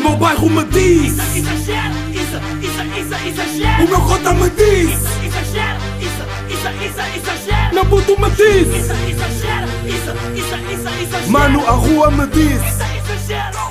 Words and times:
meu 0.00 0.16
bairro 0.16 0.50
me 0.50 0.64
diz 0.64 1.12
Isso, 1.12 1.38
exagero, 1.38 1.94
isso, 2.10 2.36
isso, 2.62 2.82
isso, 3.00 3.28
exagero. 3.28 3.84
O 3.84 3.88
meu 3.88 4.00
cota 4.00 4.34
me 4.34 4.50
diz 4.50 4.90
Isso, 4.90 5.08
exagero, 5.26 5.80
isso, 6.00 6.22
isso, 6.54 6.68
isso, 6.86 7.00
exagero. 7.16 7.74
Meu 7.74 7.86
puto 7.86 8.20
me 8.20 8.30
diz 8.30 8.68
Isso, 8.68 8.92
exagero, 8.92 9.68
isso, 9.86 10.10
isso, 10.34 10.54
isso, 10.72 11.02
exagero. 11.02 11.30
Mano, 11.30 11.66
a 11.66 11.72
rua 11.72 12.10
me 12.10 12.26
diz 12.26 12.52
Isso, 12.52 12.82
exagero. 13.22 13.70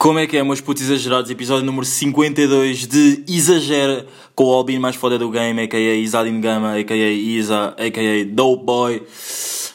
Como 0.00 0.18
é 0.18 0.26
que 0.26 0.38
é, 0.38 0.42
meus 0.42 0.62
putos 0.62 0.84
exagerados? 0.84 1.30
Episódio 1.30 1.62
número 1.62 1.84
52 1.84 2.86
de 2.86 3.22
Exagera 3.28 4.06
com 4.34 4.44
o 4.44 4.50
Albin 4.54 4.78
mais 4.78 4.96
foda 4.96 5.18
do 5.18 5.28
game, 5.28 5.60
a.k.a. 5.60 5.94
Isadin 5.94 6.40
Gama, 6.40 6.74
a.k.a. 6.78 7.10
Isa, 7.10 7.74
a.k.a. 7.76 8.24
Dope 8.24 8.64
Boy, 8.64 9.02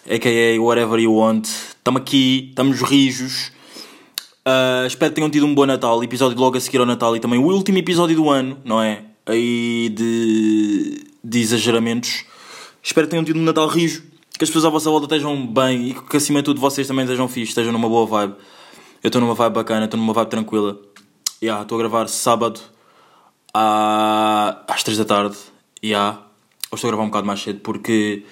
a.k.a. 0.09 0.59
whatever 0.59 0.99
you 0.99 1.13
want. 1.13 1.45
Estamos 1.45 2.01
aqui, 2.01 2.47
estamos 2.49 2.81
rijos. 2.81 3.51
Ah, 4.47 4.83
espero 4.85 5.11
que 5.11 5.15
tenham 5.15 5.29
tido 5.29 5.45
um 5.45 5.55
bom 5.55 5.65
Natal. 5.65 6.03
Episódio 6.03 6.37
logo 6.37 6.57
a 6.57 6.61
seguir 6.61 6.77
ao 6.79 6.85
Natal 6.85 7.15
e 7.15 7.19
também 7.19 7.39
o 7.39 7.43
último 7.47 7.77
episódio 7.77 8.15
do 8.15 8.29
ano, 8.29 8.57
não 8.63 8.81
é? 8.81 9.03
Aí 9.25 9.89
de, 9.89 11.03
de 11.23 11.39
exageramentos. 11.39 12.25
Espero 12.81 13.07
que 13.07 13.11
tenham 13.11 13.23
tido 13.25 13.39
um 13.39 13.43
Natal 13.43 13.67
rijo. 13.67 14.03
Que 14.37 14.43
as 14.43 14.49
pessoas 14.49 14.65
à 14.65 14.69
vossa 14.69 14.89
volta 14.89 15.05
estejam 15.05 15.47
bem 15.47 15.89
e 15.89 15.93
que 15.93 16.17
acima 16.17 16.39
de 16.39 16.45
tudo 16.45 16.59
vocês 16.59 16.85
também 16.87 17.05
estejam 17.05 17.27
fixos, 17.27 17.49
estejam 17.49 17.71
numa 17.71 17.87
boa 17.87 18.05
vibe. 18.05 18.35
Eu 19.01 19.07
estou 19.07 19.21
numa 19.21 19.33
vibe 19.33 19.53
bacana, 19.53 19.85
estou 19.85 19.97
numa 19.99 20.13
vibe 20.13 20.29
tranquila. 20.29 20.77
Yeah, 21.41 21.61
Estou 21.63 21.77
a 21.77 21.79
gravar 21.79 22.07
sábado 22.07 22.59
à- 23.53 24.63
às 24.67 24.83
3 24.83 24.97
da 24.97 25.05
tarde. 25.05 25.37
Yeah. 25.83 26.17
Hoje 26.69 26.75
estou 26.75 26.89
a 26.89 26.91
gravar 26.91 27.03
um 27.03 27.07
bocado 27.07 27.25
mais 27.25 27.39
cedo 27.41 27.61
porque 27.61 28.23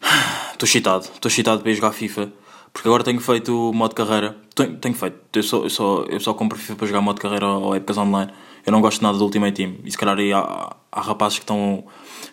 estou 0.52 0.66
excitado. 0.66 1.04
Estou 1.12 1.28
excitado 1.28 1.60
para 1.62 1.70
ir 1.70 1.74
jogar 1.74 1.92
FIFA. 1.92 2.32
Porque 2.72 2.88
agora 2.88 3.02
tenho 3.04 3.20
feito 3.20 3.72
modo 3.74 3.94
carreira. 3.94 4.36
Tenho, 4.54 4.76
tenho 4.76 4.94
feito. 4.94 5.18
Eu 5.34 5.42
só, 5.42 5.62
eu, 5.62 5.70
só, 5.70 6.04
eu 6.08 6.20
só 6.20 6.34
compro 6.34 6.58
FIFA 6.58 6.76
para 6.76 6.86
jogar 6.86 7.00
modo 7.00 7.20
carreira 7.20 7.46
ou, 7.46 7.74
épocas 7.74 7.96
online. 7.98 8.30
Eu 8.64 8.72
não 8.72 8.80
gosto 8.80 9.02
nada 9.02 9.16
do 9.16 9.24
Ultimate 9.24 9.54
Team. 9.54 9.76
E 9.84 9.90
se 9.90 9.98
calhar 9.98 10.18
aí 10.18 10.32
há, 10.32 10.76
há 10.90 11.00
rapazes 11.00 11.38
que 11.38 11.44
estão, 11.44 11.84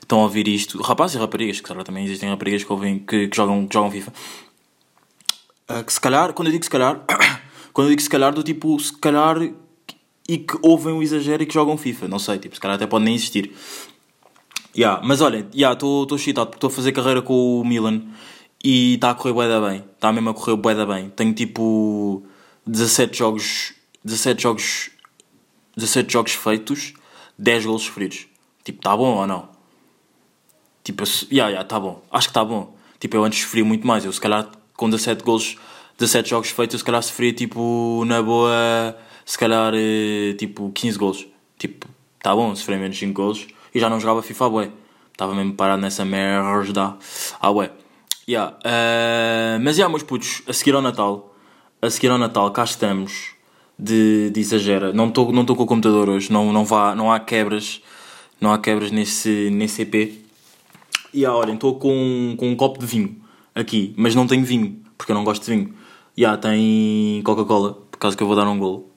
estão 0.02 0.20
a 0.20 0.24
ouvir 0.24 0.48
isto. 0.48 0.82
Rapazes 0.82 1.16
e 1.16 1.20
raparigas, 1.20 1.60
que 1.60 1.68
calhar 1.68 1.84
também 1.84 2.06
existem 2.06 2.30
raparigas 2.30 2.64
que, 2.64 2.72
ouvem, 2.72 3.00
que, 3.00 3.28
que 3.28 3.36
jogam, 3.36 3.68
que 3.68 3.74
jogam 3.74 3.92
FIFA. 3.92 4.14
Uh, 5.70 5.84
que 5.84 5.94
se 5.94 6.02
calhar, 6.02 6.34
quando 6.34 6.48
eu 6.48 6.52
digo 6.52 6.64
se 6.64 6.70
calhar, 6.70 7.04
quando 7.74 7.88
eu 7.88 7.92
digo 7.92 8.02
se 8.02 8.10
calhar, 8.10 8.34
do 8.34 8.44
tipo, 8.44 8.80
se 8.80 8.96
calhar 8.98 9.38
e 10.28 10.38
que 10.38 10.58
ouvem 10.62 10.94
o 10.94 11.02
exagero 11.02 11.42
e 11.42 11.46
que 11.46 11.54
jogam 11.54 11.78
FIFA, 11.78 12.08
não 12.08 12.20
sei, 12.20 12.38
tipo, 12.38 12.54
se 12.54 12.62
calhar 12.62 12.76
até 12.76 12.86
pode 12.86 13.06
nem 13.06 13.16
existir. 13.16 13.52
Yeah, 14.76 15.02
mas 15.04 15.22
olha, 15.22 15.40
estou 15.40 15.56
yeah, 15.56 16.16
excitado 16.16 16.48
porque 16.48 16.58
estou 16.58 16.68
a 16.68 16.72
fazer 16.72 16.92
carreira 16.92 17.22
com 17.22 17.60
o 17.60 17.66
Milan 17.66 18.04
e 18.64 18.96
está 18.96 19.12
a 19.12 19.16
correr 19.16 19.34
bué 19.34 19.48
da 19.48 19.60
bem, 19.62 19.84
está 19.96 20.12
mesmo 20.12 20.30
a 20.30 20.34
correr 20.34 20.56
bué 20.58 20.76
da 20.76 20.86
bem. 20.86 21.10
Tenho 21.10 21.34
tipo 21.34 22.24
17 22.68 23.18
jogos, 23.18 23.74
17 24.04 24.42
jogos, 24.44 24.92
17 25.76 26.12
jogos 26.12 26.34
feitos, 26.34 26.94
10 27.38 27.66
golos 27.66 27.84
sofridos. 27.84 28.28
Tipo, 28.64 28.80
está 28.80 28.96
bom 28.96 29.16
ou 29.18 29.28
não? 29.28 29.50
Tipo, 30.84 31.06
se- 31.06 31.26
yeah, 31.32 31.50
yeah, 31.50 31.64
tá 31.68 31.80
bom. 31.80 32.02
Acho 32.12 32.28
que 32.28 32.34
tá 32.34 32.44
bom. 32.44 32.76
Tipo, 33.00 33.16
eu 33.18 33.24
antes 33.24 33.42
sofria 33.42 33.64
muito 33.64 33.86
mais. 33.88 34.04
Eu, 34.06 34.12
se 34.12 34.20
calhar, 34.20 34.48
com 34.76 34.90
17 34.90 35.24
golos, 35.24 35.56
17 35.98 36.30
jogos 36.30 36.50
feitos, 36.50 36.74
eu, 36.76 36.80
se 36.80 36.86
calhar, 36.86 37.02
sofria, 37.04 37.34
tipo, 37.34 38.04
na 38.06 38.22
boa, 38.22 38.98
se 39.26 39.38
calhar, 39.38 39.74
eh, 39.76 40.34
tipo, 40.38 40.72
15 40.74 40.98
golos. 40.98 41.28
Tipo, 41.58 41.88
tá 42.22 42.36
bom, 42.36 42.54
sofri 42.56 42.76
menos 42.78 42.98
5 42.98 43.14
golos. 43.14 43.48
E 43.74 43.80
já 43.80 43.90
não 43.90 44.00
jogava 44.00 44.22
FIFA, 44.22 44.50
bué. 44.50 44.72
Estava 45.12 45.36
mesmo 45.36 45.54
parado 45.54 45.82
nessa 45.82 46.04
merda. 46.06 46.98
Ah, 47.40 47.52
bué. 47.52 47.72
Yeah. 48.30 48.60
eh, 48.64 49.58
mas, 49.60 49.78
yeah, 49.78 49.90
meus 49.90 50.04
putos, 50.04 50.44
a 50.48 50.54
seguir 50.54 50.76
ao 50.76 50.84
Natal, 50.84 51.36
a 51.82 51.90
seguir 51.90 52.12
ao 52.12 52.18
Natal, 52.20 52.52
cá 52.52 52.64
estamos. 52.64 53.32
De, 53.82 54.30
de 54.30 54.42
exagera. 54.42 54.92
Não 54.92 55.08
estou 55.08 55.32
não 55.32 55.46
com 55.46 55.64
o 55.64 55.66
computador 55.66 56.10
hoje. 56.10 56.34
Não, 56.34 56.52
não, 56.52 56.66
vá, 56.66 56.94
não 56.94 57.10
há 57.10 57.18
quebras. 57.18 57.82
Não 58.40 58.52
há 58.52 58.60
quebras 58.60 58.92
nesse, 58.92 59.50
nesse 59.50 59.84
EP. 59.84 60.22
E 61.14 61.26
ah, 61.26 61.34
olhem, 61.34 61.56
estou 61.56 61.80
com, 61.80 62.36
com 62.38 62.50
um 62.50 62.56
copo 62.58 62.78
de 62.78 62.86
vinho 62.86 63.20
aqui, 63.56 63.94
mas 63.98 64.14
não 64.14 64.28
tenho 64.28 64.44
vinho, 64.44 64.82
porque 64.98 65.12
eu 65.12 65.16
não 65.16 65.24
gosto 65.24 65.46
de 65.46 65.52
vinho. 65.52 65.74
E 66.16 66.26
ah, 66.26 66.38
tem 66.38 67.22
Coca-Cola, 67.24 67.74
por 67.90 67.98
causa 67.98 68.18
que 68.18 68.22
eu 68.22 68.28
vou 68.28 68.36
dar 68.36 68.48
um 68.48 68.60
golo. 68.60 68.92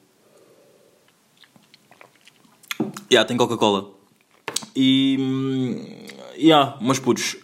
E 3.09 3.17
ah, 3.17 3.25
tem 3.25 3.37
Coca-Cola. 3.37 3.89
E. 4.75 6.12
hum, 6.33 6.39
E 6.39 6.53
ah, 6.53 6.77
meus 6.81 6.99
putos, 6.99 7.37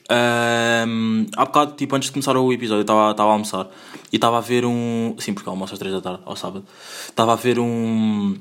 hum, 0.86 1.26
há 1.36 1.44
bocado, 1.44 1.72
tipo, 1.72 1.94
antes 1.94 2.08
de 2.08 2.12
começar 2.12 2.36
o 2.36 2.52
episódio, 2.52 2.80
eu 2.80 2.82
estava 2.82 3.30
a 3.30 3.32
almoçar 3.32 3.68
e 4.12 4.16
estava 4.16 4.38
a 4.38 4.40
ver 4.40 4.64
um. 4.64 5.14
Sim, 5.18 5.34
porque 5.34 5.48
almoço 5.48 5.74
às 5.74 5.78
3 5.78 5.94
da 5.94 6.00
tarde, 6.00 6.20
ao 6.24 6.36
sábado. 6.36 6.64
Estava 7.08 7.32
a 7.32 7.36
ver 7.36 7.58
um. 7.58 8.36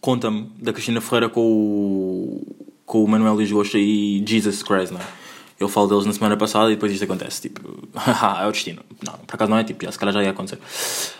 Conta-me, 0.00 0.50
da 0.58 0.72
Cristina 0.72 1.00
Ferreira 1.00 1.28
com 1.28 1.40
o. 1.40 2.56
com 2.86 3.04
o 3.04 3.08
Manuel 3.08 3.34
Luís 3.34 3.50
Gosta 3.50 3.78
e 3.78 4.24
Jesus 4.26 4.62
Christ, 4.62 4.92
não 4.92 5.00
é? 5.00 5.24
Eu 5.58 5.68
falo 5.68 5.88
deles 5.88 6.04
na 6.04 6.12
semana 6.12 6.36
passada 6.36 6.70
e 6.70 6.74
depois 6.74 6.92
isto 6.92 7.04
acontece, 7.04 7.42
tipo, 7.42 7.60
é 8.40 8.46
o 8.46 8.50
destino. 8.50 8.82
Não, 9.06 9.12
por 9.12 9.34
acaso 9.34 9.50
não 9.50 9.58
é, 9.58 9.64
tipo, 9.64 9.84
já, 9.84 9.92
se 9.92 9.98
calhar 9.98 10.12
já 10.12 10.22
ia 10.22 10.30
acontecer. 10.30 10.58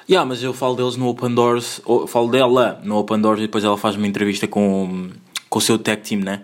Yeah, 0.08 0.28
mas 0.28 0.42
eu 0.42 0.52
falo 0.52 0.74
deles 0.74 0.96
no 0.96 1.08
Open 1.08 1.34
Doors, 1.34 1.80
ou, 1.84 2.06
falo 2.06 2.28
dela 2.28 2.80
no 2.82 2.96
Open 2.98 3.20
Doors 3.20 3.38
e 3.38 3.42
depois 3.42 3.62
ela 3.62 3.78
faz 3.78 3.96
uma 3.96 4.06
entrevista 4.06 4.48
com, 4.48 5.10
com 5.48 5.58
o 5.58 5.62
seu 5.62 5.78
tech 5.78 6.02
team, 6.02 6.20
né? 6.22 6.42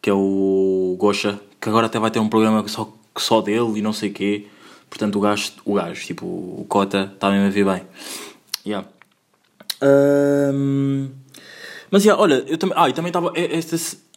Que 0.00 0.10
é 0.10 0.12
o 0.12 0.94
Gosha, 0.98 1.40
que 1.62 1.68
agora 1.68 1.86
até 1.86 1.98
vai 2.00 2.10
ter 2.10 2.18
um 2.18 2.28
programa 2.28 2.66
só, 2.66 2.92
só 3.16 3.40
dele 3.40 3.78
e 3.78 3.82
não 3.82 3.92
sei 3.92 4.10
o 4.10 4.12
quê. 4.12 4.46
Portanto, 4.90 5.16
o 5.16 5.20
gajo, 5.20 5.52
o 5.64 5.74
gajo, 5.74 6.04
tipo, 6.04 6.26
o 6.26 6.66
Cota, 6.68 7.12
está 7.14 7.30
mesmo 7.30 7.46
a 7.46 7.50
ver 7.50 7.64
bem. 7.64 7.82
Yeah. 8.66 8.88
Ahm, 9.80 11.10
mas 11.88 12.04
yeah, 12.04 12.20
olha, 12.20 12.44
eu 12.48 12.58
também. 12.58 12.76
Ah, 12.76 12.88
e 12.88 12.92
também 12.92 13.10
estava. 13.10 13.32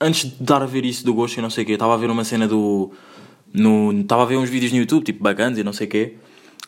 Antes 0.02 0.26
de 0.26 0.44
dar 0.44 0.64
a 0.64 0.66
ver 0.66 0.84
isso 0.86 1.06
do 1.06 1.14
gosto 1.14 1.38
e 1.38 1.42
não 1.42 1.52
sei 1.52 1.64
o 1.64 1.68
quê, 1.68 1.74
estava 1.74 1.94
a 1.94 1.98
ver 1.98 2.10
uma 2.10 2.24
cena 2.24 2.48
do. 2.48 2.92
Estava 4.02 4.24
a 4.24 4.26
ver 4.26 4.38
uns 4.38 4.50
vídeos 4.50 4.72
no 4.72 4.80
YouTube, 4.80 5.04
tipo 5.04 5.24
bacanas 5.24 5.60
e 5.60 5.64
não 5.64 5.72
sei 5.72 5.86
o 5.86 5.90
quê. 5.90 6.16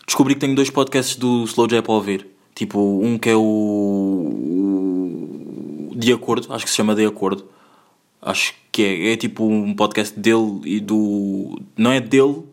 Descobri 0.06 0.36
que 0.36 0.40
tenho 0.40 0.56
dois 0.56 0.70
podcasts 0.70 1.16
do 1.18 1.44
Slow 1.44 1.68
J 1.68 1.82
para 1.82 1.92
ouvir. 1.92 2.28
Tipo, 2.54 2.80
um 2.80 3.18
que 3.18 3.30
é 3.30 3.36
o 3.36 4.32
De 5.96 6.14
Acordo, 6.14 6.54
acho 6.54 6.64
que 6.64 6.70
se 6.70 6.78
chama 6.78 6.94
De 6.96 7.04
Acordo. 7.06 7.57
Acho 8.28 8.54
que 8.72 8.84
é, 8.84 9.14
é 9.14 9.16
tipo 9.16 9.46
um 9.48 9.74
podcast 9.74 10.18
dele 10.20 10.62
e 10.66 10.80
do. 10.80 11.60
Não 11.78 11.92
é 11.92 12.00
dele, 12.02 12.44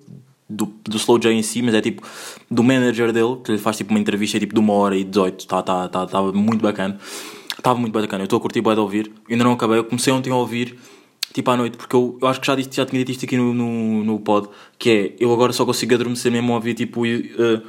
do, 0.48 0.66
do 0.84 0.96
Slow 0.96 1.18
J 1.18 1.32
em 1.32 1.42
si, 1.42 1.62
mas 1.62 1.74
é 1.74 1.80
tipo 1.80 2.02
do 2.50 2.62
manager 2.62 3.12
dele, 3.12 3.36
que 3.44 3.52
lhe 3.52 3.58
faz 3.58 3.76
tipo 3.76 3.90
uma 3.90 3.98
entrevista 3.98 4.38
tipo 4.38 4.54
de 4.54 4.60
uma 4.60 4.72
hora 4.72 4.96
e 4.96 5.04
18. 5.04 5.46
Tá, 5.46 5.62
tá, 5.62 5.88
tá, 5.88 6.06
tava 6.06 6.32
muito 6.32 6.62
bacana. 6.62 6.98
Estava 7.58 7.78
muito 7.78 7.92
bacana. 7.92 8.22
Eu 8.22 8.26
estou 8.26 8.36
a 8.36 8.40
curtir 8.40 8.60
bué 8.60 8.74
de 8.74 8.80
ouvir. 8.80 9.12
Ainda 9.28 9.42
não 9.42 9.52
acabei. 9.52 9.78
Eu 9.78 9.84
comecei 9.84 10.12
ontem 10.12 10.30
a 10.30 10.36
ouvir 10.36 10.78
tipo 11.32 11.50
à 11.50 11.56
noite, 11.56 11.76
porque 11.76 11.96
eu, 11.96 12.16
eu 12.22 12.28
acho 12.28 12.40
que 12.40 12.46
já, 12.46 12.54
disse, 12.54 12.70
já 12.72 12.86
tinha 12.86 13.00
dito 13.00 13.10
isto 13.10 13.24
aqui 13.24 13.36
no, 13.36 13.52
no, 13.52 14.04
no 14.04 14.20
pod, 14.20 14.48
que 14.78 14.90
é 14.90 15.14
eu 15.18 15.32
agora 15.32 15.52
só 15.52 15.64
consigo 15.64 15.92
adormecer 15.92 16.30
mesmo 16.30 16.52
a 16.52 16.56
ouvir 16.56 16.74
tipo 16.74 17.04
eh, 17.04 17.60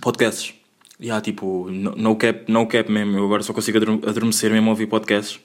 podcasts. 0.00 0.52
E 1.00 1.10
há 1.10 1.20
tipo, 1.20 1.68
no, 1.70 1.92
no 1.92 2.16
cap, 2.16 2.44
no 2.52 2.66
cap 2.66 2.90
mesmo, 2.92 3.16
eu 3.16 3.24
agora 3.24 3.42
só 3.42 3.52
consigo 3.52 3.78
adorme- 3.78 4.02
adormecer 4.06 4.50
mesmo 4.50 4.68
a 4.68 4.70
ouvir 4.72 4.86
podcasts. 4.86 5.40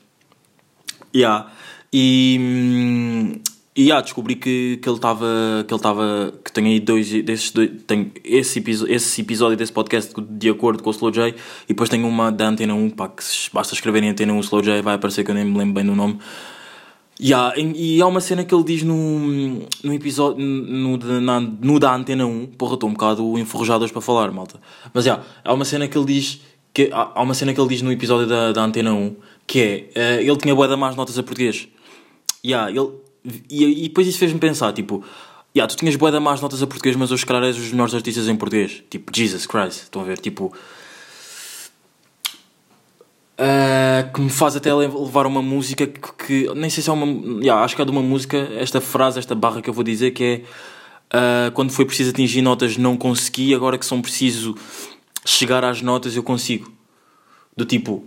Yeah. 1.16 1.52
E, 1.92 2.38
hum, 2.40 3.40
e 3.75 3.84
yeah, 3.84 4.02
descobri 4.03 4.36
que, 4.36 4.78
que 4.81 4.90
ele 4.90 4.96
estava. 4.97 5.25
Que 5.68 5.74
ele 5.74 5.80
estava. 5.80 6.34
Que 6.44 6.52
tem 6.52 6.66
aí 6.68 6.80
dois 6.80 7.09
desses 7.24 7.52
dois. 7.52 7.72
Tem 7.88 8.12
esse, 8.24 8.59
episo- 8.59 8.88
esse 8.88 9.22
episódio 9.22 9.58
desse 9.58 9.72
podcast 9.72 10.14
de 10.22 10.50
acordo 10.50 10.84
com 10.84 10.90
o 10.90 10.94
Slow 10.94 11.12
J. 11.12 11.30
E 11.30 11.68
depois 11.70 11.90
tem 11.90 12.03
uma 12.03 12.31
da 12.31 12.50
Antena 12.50 12.74
1. 12.74 12.90
Pá, 12.92 13.08
que 13.08 13.24
basta 13.53 13.74
escreverem 13.74 14.09
Antena 14.09 14.34
1 14.34 14.40
Slow 14.42 14.62
J, 14.62 14.81
vai 14.81 14.96
aparecer 14.96 15.24
que 15.24 15.31
eu 15.31 15.36
nem 15.36 15.46
me 15.46 15.58
lembro 15.58 15.75
bem 15.75 15.86
do 15.86 15.96
nome. 15.96 16.20
Yeah, 17.22 17.53
e, 17.58 18.02
há 18.02 18.08
uma 18.08 18.22
cena 18.22 18.46
que 18.46 18.56
ele 18.56 18.64
diz 18.64 18.81
no, 18.81 19.62
no 19.84 19.94
episódio 19.94 20.41
no, 20.41 20.97
na, 21.20 21.41
no 21.41 21.78
da 21.80 21.94
Antena 21.94 22.26
1. 22.26 22.47
Porra, 22.58 22.76
estou 22.76 22.90
um 22.90 22.94
bocado 22.94 23.38
enferrujado 23.38 23.84
hoje 23.84 23.91
para 23.91 24.02
falar, 24.02 24.31
malta. 24.31 24.59
Mas 24.94 25.06
yeah, 25.06 25.24
há 25.44 25.53
uma 25.53 25.66
cena 25.66 25.88
que 25.88 25.97
ele 25.97 26.06
diz. 26.06 26.41
Que, 26.74 26.90
há, 26.94 27.11
há 27.16 27.22
uma 27.22 27.34
cena 27.34 27.53
que 27.53 27.59
ele 27.59 27.67
diz 27.67 27.82
no 27.82 27.91
episódio 27.91 28.28
da, 28.28 28.52
da 28.52 28.64
Antena 28.64 28.94
1 28.94 29.16
que 29.49 29.59
é. 29.59 29.90
eh, 29.96 30.22
ele 30.23 30.37
tinha 30.37 30.53
boa 30.53 30.67
da 30.67 30.78
más 30.78 30.96
notas 30.96 31.17
a 31.17 31.23
português. 31.23 31.67
Yeah, 32.46 32.69
ele, 32.69 32.91
e, 33.49 33.85
e 33.85 33.87
depois 33.87 34.05
isso 34.07 34.19
fez-me 34.19 34.37
pensar, 34.40 34.72
tipo, 34.73 35.03
yeah, 35.55 35.67
tu 35.67 35.75
tinhas 35.75 35.96
bué 35.96 36.11
da 36.11 36.19
más 36.19 36.40
notas 36.40 36.61
a 36.61 36.67
português, 36.67 36.96
mas 36.96 37.11
hoje, 37.11 37.25
se 37.25 37.34
és 37.34 37.57
os 37.57 37.72
melhores 37.72 37.96
artistas 37.96 38.28
em 38.28 38.35
português. 38.35 38.84
Tipo, 38.91 39.11
Jesus 39.11 39.47
Christ, 39.47 39.81
estão 39.85 40.03
a 40.03 40.05
ver? 40.05 40.19
Tipo, 40.19 40.53
ah, 43.40 44.07
que 44.13 44.22
me 44.22 44.29
faz 44.29 44.55
até 44.55 44.72
lev- 44.72 44.93
levar 44.93 45.25
uma 45.25 45.41
música 45.41 45.87
que, 45.87 45.99
que- 46.13 46.53
nem 46.53 46.69
sei 46.69 46.84
se 46.84 46.90
é 46.91 46.93
uma, 46.93 47.07
yeah, 47.41 47.63
acho 47.63 47.75
que 47.75 47.81
é 47.81 47.85
de 47.85 47.91
uma 47.91 48.03
música, 48.03 48.37
esta 48.53 48.79
frase, 48.79 49.17
esta 49.17 49.34
barra 49.34 49.63
que 49.63 49.69
eu 49.69 49.73
vou 49.73 49.84
dizer, 49.84 50.11
que 50.11 50.23
é 50.23 50.41
ah, 51.11 51.49
quando 51.55 51.72
foi 51.72 51.85
preciso 51.85 52.11
atingir 52.11 52.43
notas 52.43 52.78
não 52.78 52.96
consegui, 52.96 53.55
agora 53.55 53.79
que 53.79 53.85
são 53.85 53.99
preciso 53.99 54.53
chegar 55.25 55.66
às 55.66 55.81
notas 55.81 56.16
eu 56.16 56.22
consigo. 56.22 56.72
Do 57.57 57.66
tipo, 57.66 58.05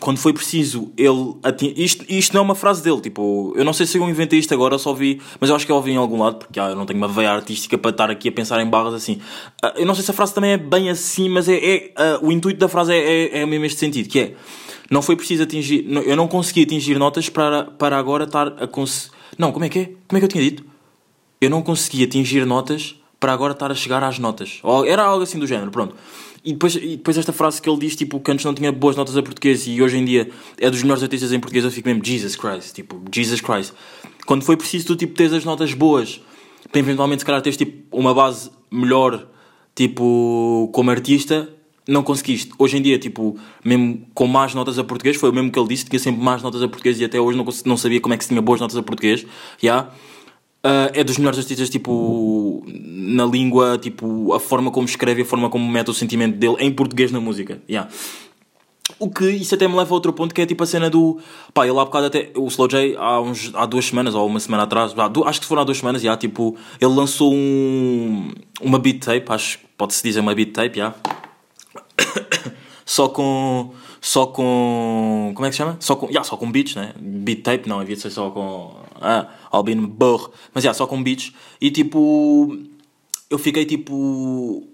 quando 0.00 0.18
foi 0.18 0.32
preciso 0.32 0.92
ele 0.96 1.34
isto, 1.76 2.04
isto 2.08 2.32
não 2.34 2.40
é 2.40 2.44
uma 2.44 2.54
frase 2.54 2.82
dele, 2.82 3.00
tipo, 3.00 3.52
eu 3.56 3.64
não 3.64 3.72
sei 3.72 3.86
se 3.86 3.98
eu 3.98 4.08
inventei 4.08 4.38
isto 4.38 4.52
agora, 4.54 4.78
só 4.78 4.92
vi, 4.92 5.20
mas 5.40 5.50
eu 5.50 5.56
acho 5.56 5.64
que 5.66 5.72
eu 5.72 5.76
ouvi 5.76 5.92
em 5.92 5.96
algum 5.96 6.22
lado, 6.22 6.36
porque 6.36 6.58
ah, 6.60 6.68
eu 6.70 6.76
não 6.76 6.86
tenho 6.86 6.98
uma 6.98 7.08
veia 7.08 7.30
artística 7.30 7.76
para 7.76 7.90
estar 7.90 8.10
aqui 8.10 8.28
a 8.28 8.32
pensar 8.32 8.60
em 8.60 8.66
barras 8.68 8.94
assim. 8.94 9.20
Ah, 9.62 9.74
eu 9.76 9.86
não 9.86 9.94
sei 9.94 10.04
se 10.04 10.10
a 10.10 10.14
frase 10.14 10.34
também 10.34 10.52
é 10.52 10.56
bem 10.56 10.90
assim, 10.90 11.28
mas 11.28 11.48
é, 11.48 11.54
é 11.56 11.92
ah, 11.96 12.18
o 12.22 12.30
intuito 12.32 12.58
da 12.58 12.68
frase 12.68 12.92
é, 12.92 12.98
é, 12.98 13.38
é 13.40 13.46
mesmo 13.46 13.64
este 13.64 13.78
sentido, 13.78 14.08
que 14.08 14.18
é 14.20 14.34
não 14.90 15.02
foi 15.02 15.16
preciso 15.16 15.42
atingir, 15.42 15.84
não- 15.86 16.02
eu 16.02 16.16
não 16.16 16.26
consegui 16.26 16.62
atingir 16.62 16.98
notas 16.98 17.28
para, 17.28 17.64
para 17.64 17.98
agora 17.98 18.24
estar 18.24 18.48
a. 18.48 18.68
Não, 19.36 19.52
como 19.52 19.64
é 19.64 19.68
que 19.68 19.78
é? 19.78 19.84
Como 20.06 20.16
é 20.16 20.18
que 20.20 20.24
eu 20.24 20.28
tinha 20.28 20.42
dito? 20.42 20.64
Eu 21.40 21.50
não 21.50 21.62
consegui 21.62 22.02
atingir 22.04 22.44
notas 22.46 22.96
para 23.20 23.32
agora 23.32 23.52
estar 23.52 23.70
a 23.70 23.74
chegar 23.74 24.02
às 24.02 24.18
notas. 24.18 24.58
Ou 24.62 24.84
era 24.86 25.02
algo 25.02 25.22
assim 25.22 25.38
do 25.38 25.46
género, 25.46 25.70
pronto. 25.70 25.94
E 26.44 26.52
depois, 26.52 26.76
e 26.76 26.96
depois 26.96 27.18
esta 27.18 27.32
frase 27.32 27.60
que 27.60 27.68
ele 27.68 27.78
diz, 27.78 27.96
tipo, 27.96 28.20
que 28.20 28.30
antes 28.30 28.44
não 28.44 28.54
tinha 28.54 28.70
boas 28.70 28.96
notas 28.96 29.16
a 29.16 29.22
português 29.22 29.66
e 29.66 29.82
hoje 29.82 29.96
em 29.96 30.04
dia 30.04 30.30
é 30.58 30.70
dos 30.70 30.82
melhores 30.82 31.02
artistas 31.02 31.32
em 31.32 31.40
português, 31.40 31.64
eu 31.64 31.70
fico 31.70 31.88
mesmo, 31.88 32.04
Jesus 32.04 32.36
Christ, 32.36 32.74
tipo, 32.74 33.02
Jesus 33.12 33.40
Christ. 33.40 33.72
Quando 34.26 34.44
foi 34.44 34.56
preciso 34.56 34.86
tu, 34.86 34.96
tipo, 34.96 35.14
teres 35.14 35.32
as 35.32 35.44
notas 35.44 35.72
boas, 35.74 36.20
para 36.70 36.78
eventualmente, 36.80 37.20
se 37.20 37.26
calhar, 37.26 37.42
teres, 37.42 37.56
tipo, 37.56 37.96
uma 37.96 38.14
base 38.14 38.50
melhor, 38.70 39.26
tipo, 39.74 40.70
como 40.72 40.90
artista, 40.90 41.48
não 41.88 42.02
conseguiste. 42.02 42.52
Hoje 42.58 42.76
em 42.76 42.82
dia, 42.82 42.98
tipo, 42.98 43.38
mesmo 43.64 44.06
com 44.12 44.26
más 44.26 44.54
notas 44.54 44.78
a 44.78 44.84
português, 44.84 45.16
foi 45.16 45.30
o 45.30 45.32
mesmo 45.32 45.50
que 45.50 45.58
ele 45.58 45.68
disse, 45.68 45.86
tinha 45.86 45.98
sempre 45.98 46.22
más 46.22 46.42
notas 46.42 46.62
a 46.62 46.68
português 46.68 47.00
e 47.00 47.04
até 47.04 47.18
hoje 47.18 47.38
não, 47.38 47.46
não 47.64 47.76
sabia 47.78 47.98
como 48.00 48.14
é 48.14 48.18
que 48.18 48.24
se 48.24 48.28
tinha 48.28 48.42
boas 48.42 48.60
notas 48.60 48.76
a 48.76 48.82
português, 48.82 49.26
já. 49.58 49.90
Ah, 50.62 50.90
é 50.92 51.04
dos 51.04 51.18
melhores 51.18 51.38
artistas, 51.38 51.70
tipo, 51.70 52.64
na 52.66 53.24
língua, 53.24 53.78
tipo, 53.78 54.32
a 54.32 54.40
forma 54.40 54.70
como 54.70 54.86
escreve, 54.86 55.22
a 55.22 55.24
forma 55.24 55.48
como 55.48 55.68
mete 55.70 55.90
o 55.90 55.94
sentimento 55.94 56.36
dele 56.36 56.56
em 56.58 56.72
português 56.72 57.12
na 57.12 57.20
música, 57.20 57.60
já. 57.68 57.88
O 58.98 59.10
que 59.10 59.30
isso 59.30 59.54
até 59.54 59.68
me 59.68 59.76
leva 59.76 59.90
a 59.90 59.94
outro 59.94 60.12
ponto 60.12 60.34
que 60.34 60.40
é 60.40 60.46
tipo 60.46 60.64
a 60.64 60.66
cena 60.66 60.88
do. 60.88 61.20
Pá, 61.52 61.66
ele 61.66 61.78
há 61.78 61.84
bocado 61.84 62.06
até. 62.06 62.30
O 62.34 62.48
Slow 62.48 62.66
J 62.68 62.96
há, 62.96 63.20
uns, 63.20 63.52
há 63.54 63.66
duas 63.66 63.84
semanas 63.84 64.14
ou 64.14 64.26
uma 64.26 64.40
semana 64.40 64.62
atrás, 64.64 64.94
acho 65.26 65.40
que 65.40 65.46
foram 65.46 65.62
há 65.62 65.64
duas 65.64 65.78
semanas, 65.78 66.02
já, 66.02 66.16
tipo, 66.16 66.56
ele 66.80 66.92
lançou 66.92 67.32
um, 67.32 68.32
uma 68.60 68.78
beat 68.78 69.04
tape, 69.04 69.24
acho 69.28 69.58
que 69.58 69.66
pode-se 69.76 70.02
dizer 70.02 70.20
uma 70.20 70.34
beat 70.34 70.52
tape, 70.52 70.78
já. 70.78 70.94
Só 72.84 73.08
com. 73.08 73.72
Só 74.00 74.26
com. 74.26 75.32
Como 75.34 75.46
é 75.46 75.48
que 75.48 75.54
se 75.54 75.58
chama? 75.58 75.76
Só 75.80 75.96
com. 75.96 76.06
Yeah, 76.06 76.24
só 76.24 76.36
com 76.36 76.50
beats, 76.50 76.74
né? 76.76 76.94
Beat 77.00 77.42
tape, 77.42 77.68
não, 77.68 77.80
havia 77.80 77.96
de 77.96 78.02
ser 78.02 78.10
só 78.10 78.30
com. 78.30 78.74
Ah, 79.00 79.28
Albino 79.50 79.86
Burr. 79.88 80.30
Mas 80.54 80.64
yeah, 80.64 80.76
só 80.76 80.86
com 80.86 81.02
beats. 81.02 81.32
E 81.60 81.70
tipo. 81.70 82.56
Eu 83.28 83.38
fiquei 83.38 83.64
tipo. 83.64 84.64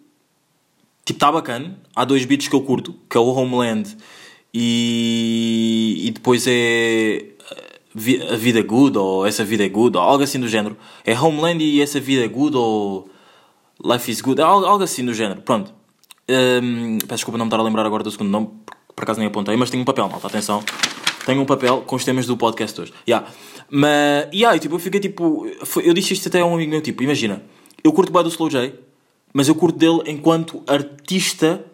Tipo, 1.04 1.16
está 1.18 1.30
bacana. 1.32 1.78
Há 1.94 2.04
dois 2.04 2.24
beats 2.24 2.48
que 2.48 2.54
eu 2.54 2.62
curto, 2.62 2.94
que 3.10 3.16
é 3.16 3.20
o 3.20 3.26
Homeland 3.26 3.96
e, 4.52 6.02
e 6.06 6.10
depois 6.10 6.46
é 6.46 7.26
Vi- 7.94 8.22
A 8.22 8.36
Vida 8.36 8.60
é 8.60 8.62
Good 8.62 8.96
ou 8.98 9.26
Essa 9.26 9.44
Vida 9.44 9.64
é 9.64 9.68
Good 9.68 9.96
ou 9.96 10.02
algo 10.02 10.22
assim 10.24 10.40
do 10.40 10.48
género. 10.48 10.76
É 11.04 11.18
Homeland 11.18 11.62
e 11.62 11.80
Essa 11.82 12.00
Vida 12.00 12.24
é 12.24 12.28
Good 12.28 12.56
ou 12.56 13.08
Life 13.84 14.10
is 14.10 14.20
Good, 14.20 14.40
algo, 14.40 14.64
algo 14.66 14.82
assim 14.84 15.04
do 15.04 15.12
género. 15.12 15.42
Pronto. 15.42 15.72
Hum, 16.28 16.98
peço 17.00 17.16
desculpa 17.16 17.36
não 17.38 17.44
me 17.44 17.48
estar 17.48 17.60
a 17.60 17.62
lembrar 17.62 17.84
agora 17.84 18.02
do 18.02 18.10
segundo 18.10 18.30
nome, 18.30 18.48
por 18.94 19.02
acaso 19.04 19.18
nem 19.18 19.28
apontei, 19.28 19.56
mas 19.56 19.70
tenho 19.70 19.82
um 19.82 19.84
papel, 19.84 20.08
malta, 20.08 20.26
atenção. 20.26 20.62
Tenho 21.26 21.40
um 21.40 21.46
papel 21.46 21.82
com 21.86 21.96
os 21.96 22.04
temas 22.04 22.26
do 22.26 22.36
podcast 22.36 22.80
hoje. 22.80 22.92
Yeah. 23.08 23.26
Mas, 23.70 24.28
yeah, 24.32 24.54
eu, 24.56 24.60
tipo, 24.60 24.74
eu 24.74 24.78
fiquei 24.78 25.00
tipo. 25.00 25.46
foi- 25.64 25.88
eu 25.88 25.94
disse 25.94 26.12
isto 26.12 26.28
até 26.28 26.40
a 26.40 26.46
um 26.46 26.54
amigo 26.54 26.70
meu, 26.70 26.80
tipo, 26.82 27.02
imagina, 27.02 27.42
eu 27.82 27.92
curto 27.92 28.12
bem 28.12 28.22
do 28.22 28.28
Slow 28.28 28.50
J, 28.50 28.74
mas 29.32 29.48
eu 29.48 29.54
curto 29.54 29.78
dele 29.78 30.02
enquanto 30.06 30.62
artista 30.66 31.64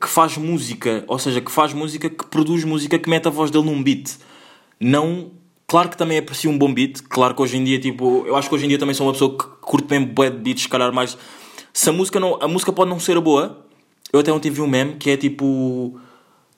que 0.00 0.08
faz 0.08 0.36
música, 0.38 1.04
ou 1.06 1.18
seja, 1.18 1.40
que 1.40 1.50
faz 1.50 1.72
música, 1.74 2.08
que 2.08 2.24
produz 2.26 2.64
música, 2.64 2.98
que 2.98 3.10
mete 3.10 3.26
a 3.26 3.30
voz 3.30 3.50
dele 3.50 3.64
num 3.64 3.82
beat. 3.82 4.16
Não. 4.78 5.32
Claro 5.66 5.88
que 5.88 5.96
também 5.96 6.18
aprecio 6.18 6.50
um 6.50 6.58
bom 6.58 6.72
beat, 6.72 7.00
claro 7.08 7.32
que 7.32 7.42
hoje 7.42 7.56
em 7.56 7.62
dia, 7.62 7.78
tipo, 7.78 8.24
eu 8.26 8.34
acho 8.34 8.48
que 8.48 8.54
hoje 8.56 8.64
em 8.64 8.68
dia 8.68 8.78
também 8.78 8.92
sou 8.94 9.06
uma 9.06 9.12
pessoa 9.12 9.36
que 9.38 9.44
curte 9.60 9.88
mesmo 9.88 10.06
bué 10.06 10.28
de 10.28 10.38
beats, 10.38 10.62
se 10.62 10.68
calhar 10.68 10.92
mais. 10.92 11.16
Se 11.72 11.88
a 11.88 11.92
música, 11.92 12.18
não, 12.18 12.38
a 12.42 12.48
música 12.48 12.72
pode 12.72 12.90
não 12.90 12.98
ser 12.98 13.20
boa, 13.20 13.64
eu 14.12 14.18
até 14.18 14.32
ontem 14.32 14.50
vi 14.50 14.60
um 14.60 14.66
meme 14.66 14.94
que 14.96 15.10
é 15.10 15.16
tipo. 15.16 16.00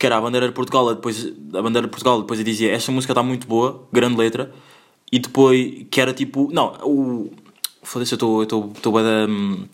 Que 0.03 0.07
era 0.07 0.17
a 0.17 0.21
bandeira 0.21 0.49
de 0.49 0.53
Portugal, 0.53 0.93
depois, 0.93 1.33
a 1.55 1.63
bandeira 1.63 1.87
de 1.87 1.91
Portugal, 1.93 2.21
depois 2.21 2.45
dizia 2.45 2.73
esta 2.73 2.91
música 2.91 3.13
está 3.13 3.23
muito 3.23 3.47
boa, 3.47 3.87
grande 3.93 4.17
letra, 4.17 4.53
e 5.13 5.21
depois 5.21 5.87
que 5.89 6.01
era 6.01 6.13
tipo. 6.13 6.49
Não, 6.53 6.73
o. 6.83 7.31
Foda-se, 7.85 8.13
eu 8.13 8.17
estou. 8.17 8.43
Estou. 8.43 8.73
Estou 8.75 8.99
hum, 8.99 9.65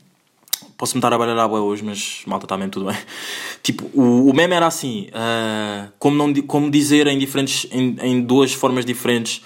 Posso-me 0.76 0.98
estar 0.98 1.10
a 1.14 1.16
baralhar 1.16 1.46
a 1.46 1.48
boa 1.48 1.62
hoje, 1.62 1.82
mas 1.82 2.24
malta 2.26 2.44
está 2.44 2.58
mesmo 2.58 2.72
tudo 2.72 2.86
bem. 2.86 2.96
Tipo, 3.62 3.90
o, 3.94 4.28
o 4.28 4.34
meme 4.34 4.54
era 4.54 4.66
assim: 4.66 5.08
ah, 5.14 5.88
como, 5.98 6.14
não, 6.14 6.34
como 6.42 6.70
dizer 6.70 7.06
em, 7.06 7.18
diferentes, 7.18 7.66
em, 7.72 7.96
em 8.02 8.20
duas 8.20 8.52
formas 8.52 8.84
diferentes 8.84 9.42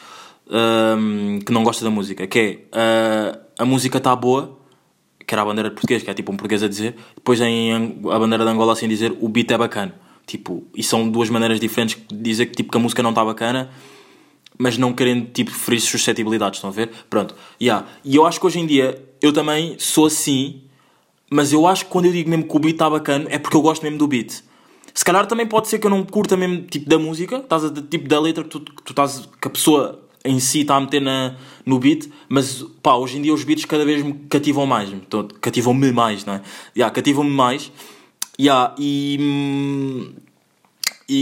ahm, 0.51 1.39
que 1.47 1.53
não 1.53 1.63
gosta 1.63 1.85
da 1.85 1.91
música, 1.93 2.27
que 2.27 2.39
é 2.41 2.59
ah, 2.73 3.39
a 3.57 3.65
música 3.65 3.99
está 3.99 4.17
boa, 4.17 4.59
que 5.25 5.33
era 5.33 5.43
a 5.43 5.45
bandeira 5.45 5.69
de 5.69 5.77
português, 5.77 6.03
que 6.03 6.11
é 6.11 6.15
tipo 6.15 6.33
um 6.33 6.37
português 6.37 6.61
a 6.65 6.69
dizer, 6.69 6.97
depois 7.15 7.41
em 7.41 7.73
a 8.11 8.19
bandeira 8.19 8.45
de 8.45 8.51
Angola 8.51 8.73
assim 8.73 8.89
dizer 8.89 9.17
o 9.21 9.29
beat 9.29 9.49
é 9.53 9.57
bacana. 9.57 10.02
Tipo, 10.33 10.65
e 10.75 10.83
são 10.83 11.11
duas 11.11 11.29
maneiras 11.29 11.61
diferentes 11.61 11.99
de 12.09 12.17
dizer 12.17 12.47
que, 12.47 12.53
tipo, 12.53 12.73
que 12.73 12.79
a 12.79 12.81
música 12.81 13.03
não 13.03 13.11
está 13.11 13.23
bacana, 13.23 13.71
mas 14.57 14.79
não 14.79 14.91
querendo 14.95 15.27
tipo 15.27 15.51
ferir 15.51 15.79
suscetibilidades, 15.79 16.57
estão 16.57 16.71
a 16.71 16.73
ver? 16.73 16.89
Pronto, 17.11 17.35
yeah. 17.61 17.87
e 18.03 18.17
eu 18.17 18.25
acho 18.25 18.41
que 18.41 18.47
hoje 18.47 18.59
em 18.59 18.65
dia 18.65 18.99
eu 19.21 19.31
também 19.31 19.77
sou 19.79 20.07
assim, 20.07 20.63
mas 21.31 21.53
eu 21.53 21.67
acho 21.67 21.85
que 21.85 21.91
quando 21.91 22.07
eu 22.07 22.13
digo 22.13 22.31
mesmo 22.31 22.49
que 22.49 22.57
o 22.57 22.59
beat 22.59 22.77
está 22.77 22.89
bacana 22.89 23.27
é 23.29 23.39
porque 23.39 23.55
eu 23.55 23.61
gosto 23.61 23.83
mesmo 23.83 23.99
do 23.99 24.09
beat. 24.09 24.43
Se 24.95 25.05
calhar 25.05 25.27
também 25.27 25.47
pode 25.47 25.69
ser 25.69 25.79
que 25.79 25.87
eu 25.87 25.91
não 25.91 26.03
curta 26.03 26.35
mesmo 26.35 26.63
tipo 26.63 26.89
da 26.89 26.99
música, 26.99 27.37
estás 27.37 27.67
a, 27.67 27.71
tipo 27.71 28.09
da 28.09 28.19
letra 28.19 28.43
que 28.43 28.49
tu, 28.49 28.61
que 28.61 28.83
tu 28.83 28.93
estás, 28.93 29.29
que 29.39 29.49
a 29.49 29.51
pessoa 29.51 30.03
em 30.25 30.41
si 30.41 30.61
está 30.63 30.77
a 30.77 30.81
meter 30.81 31.03
na, 31.03 31.37
no 31.67 31.79
beat, 31.79 32.09
mas 32.27 32.65
pá, 32.83 32.95
hoje 32.95 33.19
em 33.19 33.23
dia 33.23 33.35
os 33.35 33.45
beats 33.45 33.67
cada 33.67 33.85
vez 33.85 34.03
me 34.03 34.15
cativam 34.31 34.65
mais, 34.65 34.89
cativam-me 35.43 35.93
mais, 35.93 36.25
não 36.25 36.37
é? 36.37 36.43
Yeah, 36.75 36.95
cativam-me 36.95 37.31
mais, 37.31 37.71
yeah, 38.43 38.75
e, 38.79 40.13
e, 41.09 41.15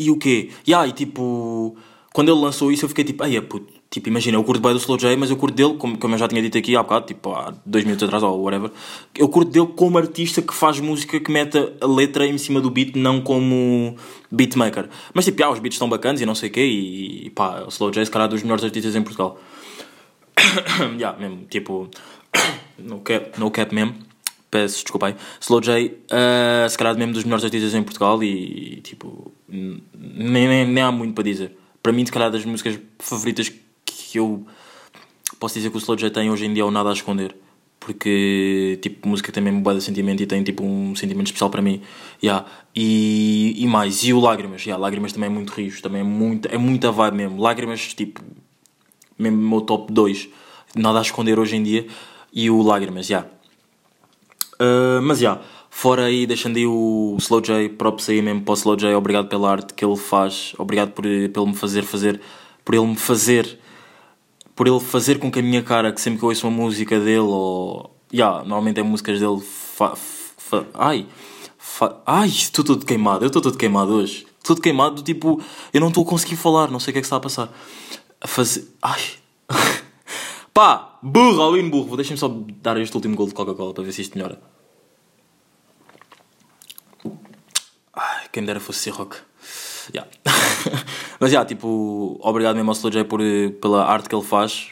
e, 0.00 0.04
e, 0.06 0.10
o 0.10 0.16
quê? 0.16 0.50
Yeah, 0.66 0.88
e 0.88 0.92
tipo, 0.92 1.76
quando 2.12 2.30
ele 2.30 2.40
lançou 2.40 2.72
isso 2.72 2.84
eu 2.84 2.88
fiquei 2.88 3.04
tipo, 3.04 3.22
ai, 3.22 3.40
puto, 3.40 3.72
tipo, 3.90 4.08
imagina, 4.08 4.36
eu 4.38 4.44
curto 4.44 4.60
bem 4.60 4.72
do 4.72 4.78
Slow 4.78 4.98
J, 4.98 5.16
mas 5.16 5.30
eu 5.30 5.36
curto 5.36 5.54
dele, 5.54 5.74
como, 5.74 5.98
como 5.98 6.14
eu 6.14 6.18
já 6.18 6.26
tinha 6.26 6.40
dito 6.40 6.56
aqui 6.56 6.74
há 6.74 6.82
bocado, 6.82 7.06
tipo, 7.06 7.32
há 7.32 7.54
dois 7.66 7.84
minutos 7.84 8.02
atrás 8.04 8.22
ou 8.22 8.42
whatever, 8.42 8.70
eu 9.14 9.28
curto 9.28 9.50
dele 9.50 9.68
como 9.76 9.98
artista 9.98 10.40
que 10.40 10.54
faz 10.54 10.80
música 10.80 11.20
que 11.20 11.30
mete 11.30 11.58
a 11.80 11.86
letra 11.86 12.26
em 12.26 12.38
cima 12.38 12.60
do 12.60 12.70
beat, 12.70 12.96
não 12.96 13.20
como 13.20 13.96
beatmaker. 14.30 14.88
Mas 15.12 15.26
tipo, 15.26 15.42
ah, 15.44 15.50
os 15.50 15.58
beats 15.58 15.74
estão 15.74 15.88
bacanas 15.88 16.20
e 16.20 16.26
não 16.26 16.34
sei 16.34 16.48
o 16.48 16.52
quê, 16.52 16.64
e, 16.64 17.26
e 17.26 17.30
pá, 17.30 17.64
o 17.66 17.68
Slow 17.68 17.90
J 17.90 18.04
se 18.04 18.10
calhar 18.10 18.26
é 18.26 18.30
dos 18.30 18.42
melhores 18.42 18.64
artistas 18.64 18.96
em 18.96 19.02
Portugal. 19.02 19.38
yeah, 20.98 21.18
mesmo, 21.18 21.44
tipo, 21.48 21.88
no 22.78 23.00
cap, 23.00 23.38
no 23.38 23.50
cap 23.50 23.74
mesmo. 23.74 24.13
Peço 24.54 24.84
desculpa 24.84 25.08
aí. 25.08 25.16
Slow 25.40 25.60
J, 25.60 25.88
uh, 25.88 26.70
se 26.70 26.78
calhar 26.78 26.96
mesmo 26.96 27.12
dos 27.12 27.24
melhores 27.24 27.44
artistas 27.44 27.74
em 27.74 27.82
Portugal 27.82 28.22
e 28.22 28.80
tipo, 28.84 29.32
nem, 29.48 29.82
nem, 30.46 30.64
nem 30.64 30.80
há 30.80 30.92
muito 30.92 31.12
para 31.12 31.24
dizer. 31.24 31.56
Para 31.82 31.92
mim, 31.92 32.06
se 32.06 32.12
calhar 32.12 32.30
das 32.30 32.44
músicas 32.44 32.78
favoritas 33.00 33.52
que 33.84 34.16
eu 34.16 34.46
posso 35.40 35.56
dizer 35.56 35.70
que 35.70 35.76
o 35.76 35.78
Slow 35.78 35.96
J 35.96 36.08
tem 36.08 36.30
hoje 36.30 36.46
em 36.46 36.54
dia 36.54 36.62
é 36.62 36.64
o 36.64 36.70
Nada 36.70 36.88
a 36.88 36.92
Esconder. 36.92 37.34
Porque, 37.80 38.78
tipo, 38.80 39.08
música 39.08 39.32
tem 39.32 39.42
mesmo 39.42 39.60
bué 39.60 39.74
de 39.74 39.82
sentimento 39.82 40.22
e 40.22 40.26
tem, 40.26 40.44
tipo, 40.44 40.62
um 40.62 40.94
sentimento 40.94 41.26
especial 41.26 41.50
para 41.50 41.60
mim. 41.60 41.82
Yeah. 42.22 42.46
E, 42.76 43.54
e 43.56 43.66
mais, 43.66 44.04
e 44.04 44.12
o 44.12 44.20
Lágrimas. 44.20 44.64
Yeah, 44.64 44.80
Lágrimas 44.80 45.12
também 45.12 45.28
é 45.28 45.32
muito 45.32 45.50
rios, 45.50 45.80
também 45.80 46.02
é, 46.02 46.04
muito, 46.04 46.46
é 46.46 46.56
muita 46.56 46.92
vibe 46.92 47.16
mesmo. 47.16 47.42
Lágrimas, 47.42 47.92
tipo, 47.92 48.22
mesmo 49.18 49.36
meu 49.36 49.62
top 49.62 49.92
2. 49.92 50.28
Nada 50.76 51.00
a 51.00 51.02
esconder 51.02 51.40
hoje 51.40 51.56
em 51.56 51.62
dia. 51.64 51.88
E 52.32 52.48
o 52.48 52.62
Lágrimas, 52.62 53.08
já. 53.08 53.26
Uh, 54.54 55.02
mas 55.02 55.18
já, 55.18 55.40
fora 55.68 56.04
aí, 56.04 56.26
deixando 56.26 56.56
aí 56.56 56.66
o 56.66 57.16
Slow 57.18 57.40
J, 57.40 57.68
props 57.70 58.08
aí 58.08 58.22
mesmo 58.22 58.42
para 58.42 58.52
o 58.52 58.54
Slow 58.54 58.76
J, 58.76 58.94
obrigado 58.94 59.28
pela 59.28 59.50
arte 59.50 59.74
que 59.74 59.84
ele 59.84 59.96
faz, 59.96 60.54
obrigado 60.58 60.92
por, 60.92 61.04
por 61.32 61.46
me 61.46 61.54
fazer 61.54 61.82
fazer, 61.82 62.20
por 62.64 62.74
ele 62.74 62.86
me 62.86 62.96
fazer, 62.96 63.58
por 64.54 64.68
ele 64.68 64.80
fazer 64.80 65.18
com 65.18 65.30
que 65.30 65.40
a 65.40 65.42
minha 65.42 65.62
cara, 65.62 65.92
que 65.92 66.00
sempre 66.00 66.20
que 66.20 66.24
eu 66.24 66.28
ouço 66.28 66.46
uma 66.46 66.56
música 66.56 66.98
dele, 67.00 67.18
ou, 67.18 67.94
já, 68.12 68.38
normalmente 68.44 68.78
é 68.78 68.82
músicas 68.82 69.18
dele, 69.18 69.40
fa, 69.40 69.94
fa, 69.96 70.64
ai, 70.74 71.06
fa, 71.58 72.00
ai, 72.06 72.28
estou 72.28 72.64
todo 72.64 72.86
queimado, 72.86 73.24
eu 73.24 73.28
estou 73.28 73.42
todo 73.42 73.58
queimado 73.58 73.92
hoje, 73.92 74.26
todo 74.42 74.60
queimado, 74.60 75.02
tipo, 75.02 75.42
eu 75.72 75.80
não 75.80 75.88
estou 75.88 76.04
a 76.04 76.06
conseguir 76.06 76.36
falar, 76.36 76.70
não 76.70 76.78
sei 76.78 76.92
o 76.92 76.92
que 76.92 76.98
é 76.98 77.02
que 77.02 77.06
está 77.06 77.16
a 77.16 77.20
passar, 77.20 77.52
a 78.20 78.28
fazer, 78.28 78.68
ai... 78.80 79.02
Pá, 80.54 81.00
burro, 81.02 81.42
Alvin 81.42 81.68
burro. 81.68 81.96
Deixem-me 81.96 82.16
só 82.16 82.28
dar 82.62 82.80
este 82.80 82.94
último 82.94 83.16
gol 83.16 83.26
de 83.26 83.34
Coca-Cola 83.34 83.74
para 83.74 83.82
ver 83.82 83.92
se 83.92 84.02
isto 84.02 84.16
melhora. 84.16 84.40
Ai, 87.92 88.26
quem 88.30 88.44
dera 88.44 88.60
fosse 88.60 88.78
ser 88.78 88.90
rock. 88.90 89.16
Yeah. 89.92 90.08
Mas 91.18 91.32
já, 91.32 91.44
tipo, 91.44 92.18
obrigado 92.22 92.54
mesmo 92.54 92.70
ao 92.70 92.76
Slow 92.76 92.92
J 92.92 93.04
por, 93.04 93.20
eh, 93.20 93.50
pela 93.60 93.84
arte 93.84 94.08
que 94.08 94.14
ele 94.14 94.24
faz. 94.24 94.68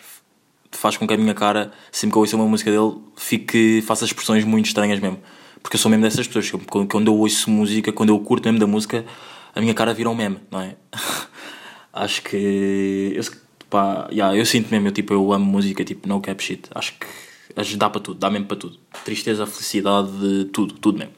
Faz 0.71 0.97
com 0.97 1.05
que 1.07 1.15
a 1.15 1.17
minha 1.17 1.35
cara, 1.35 1.73
sempre 1.91 2.13
que 2.13 2.19
eu 2.19 2.21
ouço 2.21 2.37
uma 2.37 2.47
música 2.47 2.71
dele, 2.71 2.99
fique, 3.17 3.83
faça 3.83 4.05
expressões 4.05 4.45
muito 4.45 4.67
estranhas 4.67 5.01
mesmo. 5.01 5.19
Porque 5.61 5.75
eu 5.75 5.81
sou 5.81 5.91
mesmo 5.91 6.05
dessas 6.05 6.29
pessoas. 6.29 6.49
Quando 6.89 7.09
eu 7.09 7.17
ouço 7.17 7.51
música, 7.51 7.93
quando 7.93 8.11
eu 8.11 8.21
curto 8.21 8.45
mesmo 8.45 8.61
da 8.61 8.69
música, 8.69 9.05
a 9.53 9.61
minha 9.61 9.75
cara 9.75 9.93
vira 9.93 10.09
um 10.09 10.15
meme, 10.15 10.39
não 10.49 10.61
é? 10.61 10.77
acho 11.93 12.23
que. 12.23 13.13
Eu, 13.17 13.25
pá, 13.73 14.07
yeah, 14.13 14.37
eu 14.37 14.45
sinto 14.45 14.71
mesmo, 14.71 14.89
eu, 14.89 14.93
tipo, 14.93 15.15
eu 15.15 15.33
amo 15.33 15.47
música, 15.47 15.83
tipo, 15.83 16.07
no 16.07 16.21
cap 16.21 16.43
shit. 16.45 16.69
Acho 16.75 16.93
que 16.99 17.77
dá 17.77 17.89
para 17.89 18.03
tudo, 18.03 18.19
dá 18.19 18.29
mesmo 18.29 18.47
para 18.47 18.59
tudo. 18.59 18.79
Tristeza, 19.03 19.47
felicidade, 19.47 20.45
tudo, 20.53 20.75
tudo 20.75 20.99
mesmo. 20.99 21.15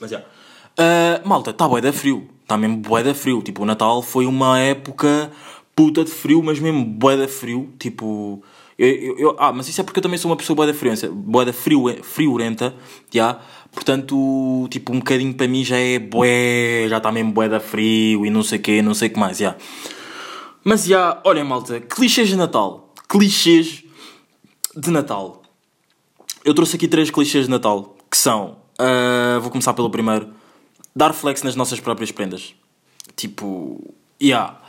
Mas 0.00 0.10
já. 0.10 0.18
Yeah. 0.18 1.22
Uh, 1.24 1.28
malta, 1.28 1.50
está 1.50 1.68
bué 1.68 1.80
da 1.80 1.92
frio. 1.92 2.28
Está 2.42 2.56
mesmo 2.56 2.78
bué 2.78 3.02
da 3.04 3.14
frio. 3.14 3.42
Tipo, 3.42 3.62
o 3.62 3.64
Natal 3.64 4.02
foi 4.02 4.26
uma 4.26 4.58
época 4.58 5.30
puta 5.74 6.04
de 6.04 6.10
frio, 6.10 6.42
mas 6.42 6.58
mesmo 6.58 6.84
bué 6.84 7.16
da 7.16 7.28
frio. 7.28 7.72
Tipo. 7.78 8.42
Eu, 8.76 8.88
eu, 8.88 9.18
eu, 9.18 9.36
ah, 9.38 9.52
mas 9.52 9.68
isso 9.68 9.80
é 9.80 9.84
porque 9.84 9.98
eu 9.98 10.02
também 10.02 10.18
sou 10.18 10.30
uma 10.30 10.36
pessoa 10.36 10.54
bué 10.56 10.66
da 10.66 10.74
friorenta, 10.74 11.10
bué 11.10 11.44
da 11.44 11.52
frio, 11.52 11.84
friorenta, 12.02 12.74
já. 13.12 13.40
Portanto, 13.72 14.68
tipo, 14.70 14.92
um 14.92 14.98
bocadinho 14.98 15.34
para 15.34 15.48
mim 15.48 15.64
já 15.64 15.76
é 15.76 15.98
bué, 15.98 16.86
já 16.88 16.98
está 16.98 17.10
mesmo 17.10 17.32
bué 17.32 17.48
da 17.48 17.58
frio 17.58 18.24
e 18.24 18.30
não 18.30 18.42
sei 18.42 18.58
o 18.58 18.82
não 18.82 18.94
sei 18.94 19.08
o 19.08 19.12
que 19.12 19.18
mais, 19.18 19.38
já. 19.38 19.56
Mas 20.68 20.84
já, 20.84 21.18
olhem 21.24 21.44
malta, 21.44 21.80
clichês 21.80 22.28
de 22.28 22.36
Natal. 22.36 22.92
Clichês 23.08 23.82
de 24.76 24.90
Natal. 24.90 25.40
Eu 26.44 26.52
trouxe 26.52 26.76
aqui 26.76 26.86
três 26.86 27.10
clichês 27.10 27.46
de 27.46 27.50
Natal, 27.50 27.96
que 28.10 28.18
são, 28.18 28.58
uh, 28.78 29.40
vou 29.40 29.50
começar 29.50 29.72
pelo 29.72 29.88
primeiro, 29.88 30.28
dar 30.94 31.14
flex 31.14 31.42
nas 31.42 31.56
nossas 31.56 31.80
próprias 31.80 32.12
prendas. 32.12 32.54
Tipo, 33.16 33.94
yeah. 34.22 34.60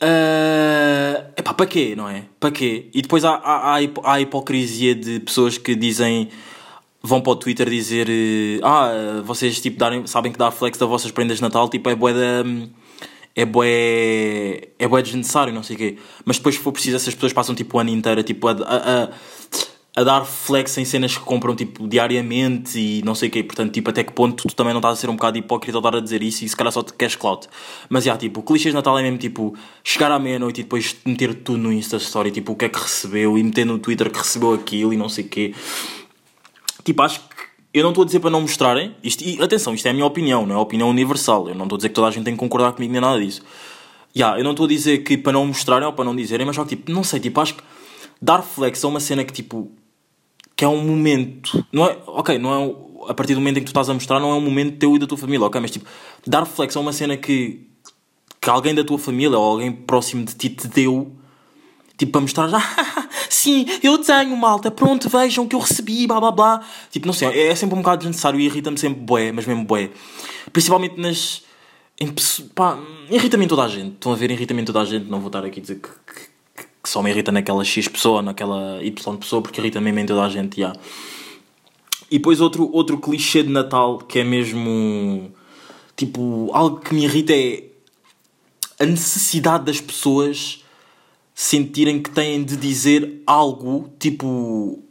Uh, 0.00 1.32
epá, 1.36 1.52
para 1.52 1.66
quê, 1.66 1.96
não 1.96 2.08
é? 2.08 2.26
Para 2.38 2.52
quê? 2.52 2.88
E 2.94 3.02
depois 3.02 3.24
há, 3.24 3.32
há, 3.34 3.78
há 3.78 4.12
a 4.12 4.20
hipocrisia 4.20 4.94
de 4.94 5.18
pessoas 5.18 5.58
que 5.58 5.74
dizem 5.74 6.28
vão 7.02 7.20
para 7.20 7.32
o 7.32 7.36
Twitter 7.36 7.68
dizer 7.68 8.06
ah, 8.62 9.20
vocês 9.24 9.60
tipo 9.60 9.76
darem, 9.76 10.06
sabem 10.06 10.30
que 10.30 10.38
dar 10.38 10.52
flex 10.52 10.78
das 10.78 10.88
vossas 10.88 11.10
prendas 11.10 11.38
de 11.38 11.42
Natal 11.42 11.68
tipo 11.68 11.90
é 11.90 11.96
bué 11.96 12.12
da 12.12 12.44
é 13.34 13.44
bué 13.44 14.68
é 14.78 14.88
bué 14.88 15.02
desnecessário, 15.02 15.52
não 15.52 15.62
sei 15.62 15.76
o 15.76 15.78
quê 15.78 15.98
mas 16.24 16.36
depois 16.36 16.54
se 16.54 16.60
for 16.60 16.72
preciso 16.72 16.96
essas 16.96 17.14
pessoas 17.14 17.32
passam 17.32 17.54
tipo 17.54 17.76
o 17.76 17.80
ano 17.80 17.90
inteiro 17.90 18.22
tipo, 18.22 18.48
a, 18.48 18.52
a, 18.52 19.08
a 19.94 20.04
dar 20.04 20.24
flex 20.24 20.76
em 20.78 20.84
cenas 20.84 21.16
que 21.16 21.22
compram 21.22 21.54
tipo 21.54 21.86
diariamente 21.86 22.78
e 22.78 23.02
não 23.04 23.14
sei 23.14 23.28
o 23.28 23.32
quê. 23.32 23.42
Portanto, 23.42 23.72
tipo, 23.72 23.90
até 23.90 24.02
que 24.02 24.12
ponto 24.12 24.48
tu 24.48 24.54
também 24.54 24.72
não 24.72 24.80
estás 24.80 24.98
a 24.98 25.00
ser 25.00 25.10
um 25.10 25.16
bocado 25.16 25.36
hipócrita 25.36 25.76
ao 25.76 25.82
dar 25.82 25.96
a 25.96 26.00
dizer 26.00 26.22
isso 26.22 26.44
e 26.44 26.48
se 26.48 26.56
calhar 26.56 26.72
só 26.72 26.82
te 26.82 26.94
queres 26.94 27.14
clout. 27.14 27.46
Mas 27.90 28.04
já, 28.04 28.16
tipo, 28.16 28.40
o 28.40 28.42
clichê 28.42 28.70
de 28.70 28.74
Natal 28.74 28.98
é 28.98 29.02
mesmo 29.02 29.18
tipo 29.18 29.54
chegar 29.84 30.10
à 30.10 30.18
meia-noite 30.18 30.60
e 30.60 30.64
depois 30.64 30.96
meter 31.04 31.34
tudo 31.34 31.58
no 31.58 31.72
Insta 31.72 31.98
Story, 31.98 32.30
tipo, 32.30 32.52
o 32.52 32.56
que 32.56 32.64
é 32.64 32.68
que 32.70 32.78
recebeu 32.78 33.36
e 33.36 33.42
meter 33.42 33.66
no 33.66 33.78
Twitter 33.78 34.10
que 34.10 34.18
recebeu 34.18 34.54
aquilo 34.54 34.94
e 34.94 34.96
não 34.96 35.10
sei 35.10 35.24
o 35.24 35.28
quê. 35.28 35.54
Tipo, 36.84 37.02
acho 37.02 37.20
que 37.20 37.51
eu 37.74 37.82
não 37.82 37.90
estou 37.90 38.02
a 38.02 38.06
dizer 38.06 38.20
para 38.20 38.30
não 38.30 38.42
mostrarem. 38.42 38.94
Isto, 39.02 39.24
e 39.24 39.40
atenção, 39.42 39.74
isto 39.74 39.86
é 39.86 39.90
a 39.90 39.94
minha 39.94 40.06
opinião, 40.06 40.46
não 40.46 40.54
é 40.54 40.58
a 40.58 40.60
opinião 40.60 40.90
universal. 40.90 41.48
Eu 41.48 41.54
não 41.54 41.64
estou 41.64 41.76
a 41.76 41.78
dizer 41.78 41.88
que 41.88 41.94
toda 41.94 42.08
a 42.08 42.10
gente 42.10 42.24
tem 42.24 42.34
que 42.34 42.40
concordar 42.40 42.72
comigo 42.72 42.92
nem 42.92 43.00
nada 43.00 43.20
disso. 43.20 43.42
Yeah, 44.14 44.38
eu 44.38 44.44
não 44.44 44.50
estou 44.50 44.66
a 44.66 44.68
dizer 44.68 44.98
que 44.98 45.16
para 45.16 45.32
não 45.32 45.46
mostrarem 45.46 45.86
ou 45.86 45.92
para 45.92 46.04
não 46.04 46.14
dizerem, 46.14 46.46
mas 46.46 46.56
só 46.56 46.64
que 46.64 46.76
tipo, 46.76 46.92
não 46.92 47.02
sei, 47.02 47.18
tipo, 47.18 47.40
acho 47.40 47.54
que 47.54 47.62
dar 48.20 48.42
flex 48.42 48.84
é 48.84 48.86
uma 48.86 49.00
cena 49.00 49.24
que 49.24 49.32
tipo 49.32 49.72
que 50.54 50.64
é 50.64 50.68
um 50.68 50.84
momento, 50.84 51.64
não 51.72 51.86
é, 51.86 51.98
ok, 52.06 52.38
não 52.38 52.54
é 52.54 53.10
a 53.10 53.14
partir 53.14 53.34
do 53.34 53.40
momento 53.40 53.56
em 53.56 53.60
que 53.60 53.66
tu 53.66 53.70
estás 53.70 53.88
a 53.88 53.94
mostrar, 53.94 54.20
não 54.20 54.30
é 54.30 54.34
um 54.34 54.40
momento 54.40 54.76
teu 54.76 54.94
e 54.94 54.98
da 54.98 55.06
tua 55.06 55.18
família, 55.18 55.44
ok, 55.46 55.60
mas 55.60 55.70
tipo, 55.70 55.86
dar 56.26 56.40
reflexo 56.40 56.78
a 56.78 56.82
uma 56.82 56.92
cena 56.92 57.16
que, 57.16 57.66
que 58.40 58.50
alguém 58.50 58.74
da 58.74 58.84
tua 58.84 58.98
família 58.98 59.36
ou 59.36 59.44
alguém 59.44 59.72
próximo 59.72 60.24
de 60.24 60.34
ti 60.34 60.50
te 60.50 60.68
deu, 60.68 61.10
tipo, 61.96 62.12
para 62.12 62.20
mostrar, 62.20 62.48
ah, 62.54 62.60
sim, 63.34 63.66
eu 63.82 63.98
tenho, 63.98 64.36
malta, 64.36 64.70
pronto, 64.70 65.08
vejam 65.08 65.46
que 65.46 65.54
eu 65.54 65.60
recebi, 65.60 66.06
blá 66.06 66.20
blá 66.20 66.30
blá, 66.30 66.60
tipo, 66.90 67.06
não 67.06 67.12
sei, 67.12 67.28
é, 67.28 67.48
é 67.48 67.54
sempre 67.54 67.74
um 67.74 67.78
bocado 67.78 67.98
desnecessário 67.98 68.38
e 68.40 68.44
irrita-me 68.44 68.78
sempre 68.78 69.00
bué, 69.00 69.32
mas 69.32 69.46
mesmo 69.46 69.64
bué, 69.64 69.90
principalmente 70.52 71.00
nas, 71.00 71.42
em, 72.00 72.12
pá, 72.54 72.78
irrita-me 73.10 73.46
toda 73.46 73.64
a 73.64 73.68
gente, 73.68 73.94
estão 73.94 74.12
a 74.12 74.16
ver, 74.16 74.30
irrita-me 74.30 74.64
toda 74.64 74.80
a 74.80 74.84
gente, 74.84 75.08
não 75.08 75.18
vou 75.20 75.28
estar 75.28 75.44
aqui 75.44 75.60
a 75.60 75.62
dizer 75.62 75.76
que, 75.76 75.88
que 75.88 76.32
que 76.82 76.88
só 76.88 77.00
me 77.00 77.10
irrita 77.10 77.30
naquela 77.30 77.64
X 77.64 77.86
pessoa, 77.86 78.20
naquela 78.20 78.82
Y 78.82 79.16
pessoa, 79.16 79.40
porque 79.40 79.60
irrita 79.60 79.80
mesmo 79.80 80.00
em 80.00 80.06
toda 80.06 80.22
a 80.22 80.28
gente, 80.28 80.60
já. 80.60 80.72
E 82.10 82.18
depois 82.18 82.40
outro, 82.40 82.68
outro 82.72 82.98
clichê 82.98 83.42
de 83.42 83.50
Natal 83.50 83.98
que 83.98 84.18
é 84.18 84.24
mesmo. 84.24 85.32
Tipo, 85.96 86.50
algo 86.52 86.80
que 86.80 86.94
me 86.94 87.04
irrita 87.04 87.32
é 87.32 87.64
a 88.80 88.86
necessidade 88.86 89.64
das 89.64 89.80
pessoas 89.80 90.61
sentirem 91.34 92.02
que 92.02 92.10
têm 92.10 92.42
de 92.42 92.56
dizer 92.56 93.22
algo, 93.26 93.90
tipo. 93.98 94.82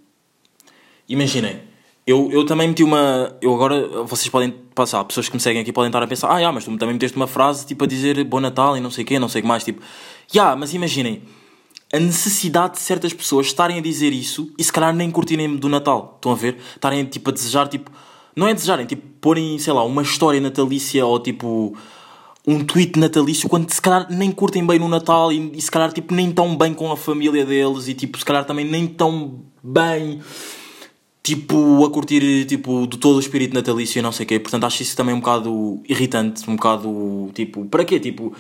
Imaginem, 1.08 1.60
eu, 2.06 2.30
eu 2.32 2.46
também 2.46 2.68
meti 2.68 2.84
uma. 2.84 3.36
Eu 3.42 3.54
agora, 3.54 4.04
vocês 4.04 4.30
podem 4.30 4.52
passar, 4.74 5.04
pessoas 5.06 5.28
que 5.28 5.36
me 5.36 5.42
seguem 5.42 5.62
aqui 5.62 5.72
podem 5.72 5.90
estar 5.90 6.02
a 6.02 6.08
pensar, 6.08 6.30
ah, 6.30 6.38
yeah, 6.38 6.52
mas 6.52 6.66
tu 6.66 6.78
também 6.78 6.94
meteste 6.94 7.16
uma 7.16 7.28
frase 7.28 7.66
tipo 7.66 7.84
a 7.84 7.88
dizer 7.88 8.24
Bom 8.24 8.40
Natal 8.40 8.78
e 8.78 8.80
não 8.80 8.90
sei 8.90 9.04
o 9.04 9.08
quê, 9.08 9.20
não 9.20 9.30
sei 9.30 9.40
o 9.40 9.44
que 9.44 9.48
mais. 9.48 9.64
Tipo, 9.64 9.82
já, 10.28 10.42
yeah, 10.42 10.56
mas 10.56 10.74
imaginem 10.74 11.22
a 11.94 12.00
necessidade 12.00 12.74
de 12.74 12.80
certas 12.80 13.14
pessoas 13.14 13.48
estarem 13.48 13.78
a 13.78 13.82
dizer 13.82 14.14
isso 14.14 14.52
e 14.58 14.64
se 14.64 14.72
calhar 14.72 14.96
nem 14.96 15.12
curtirem 15.12 15.56
do 15.58 15.68
Natal. 15.68 16.14
Estão 16.16 16.32
a 16.32 16.36
ver? 16.36 16.58
Estarem 16.76 17.04
tipo 17.06 17.30
a 17.30 17.34
desejar, 17.34 17.68
tipo. 17.68 17.92
Não 18.34 18.48
é 18.48 18.54
desejarem, 18.54 18.86
tipo, 18.86 19.06
porem, 19.20 19.60
sei 19.60 19.74
lá, 19.74 19.84
uma 19.84 20.02
história 20.02 20.40
natalícia 20.40 21.06
ou 21.06 21.20
tipo. 21.20 21.76
Um 22.46 22.64
tweet 22.64 22.98
natalício 22.98 23.48
quando 23.48 23.72
se 23.72 23.82
calhar 23.82 24.08
nem 24.10 24.32
curtem 24.32 24.66
bem 24.66 24.80
no 24.80 24.88
Natal 24.88 25.32
e, 25.32 25.52
e 25.56 25.62
se 25.62 25.70
calhar 25.70 25.94
tipo 25.94 26.14
nem 26.14 26.32
tão 26.32 26.58
bem 26.58 26.74
com 26.74 26.92
a 26.92 26.98
família 26.98 27.46
deles 27.46 27.88
e 27.88 27.94
tipo 27.94 28.18
se 28.18 28.26
calhar 28.26 28.46
também 28.46 28.66
nem 28.66 28.88
tão 28.88 29.42
bem 29.64 30.20
tipo, 31.24 31.86
a 31.86 31.90
curtir 31.92 32.46
tipo, 32.46 32.88
do 32.88 32.98
todo 32.98 33.18
o 33.18 33.20
espírito 33.20 33.54
natalício 33.54 34.00
e 34.00 34.02
não 34.02 34.12
sei 34.12 34.26
o 34.26 34.28
quê. 34.28 34.40
Portanto, 34.40 34.66
acho 34.66 34.82
isso 34.82 34.96
também 34.96 35.14
um 35.14 35.20
bocado 35.20 35.82
irritante, 35.88 36.50
um 36.50 36.56
bocado 36.56 37.30
tipo, 37.34 37.66
para 37.66 37.86
quê? 37.86 38.00
Tipo, 38.00 38.34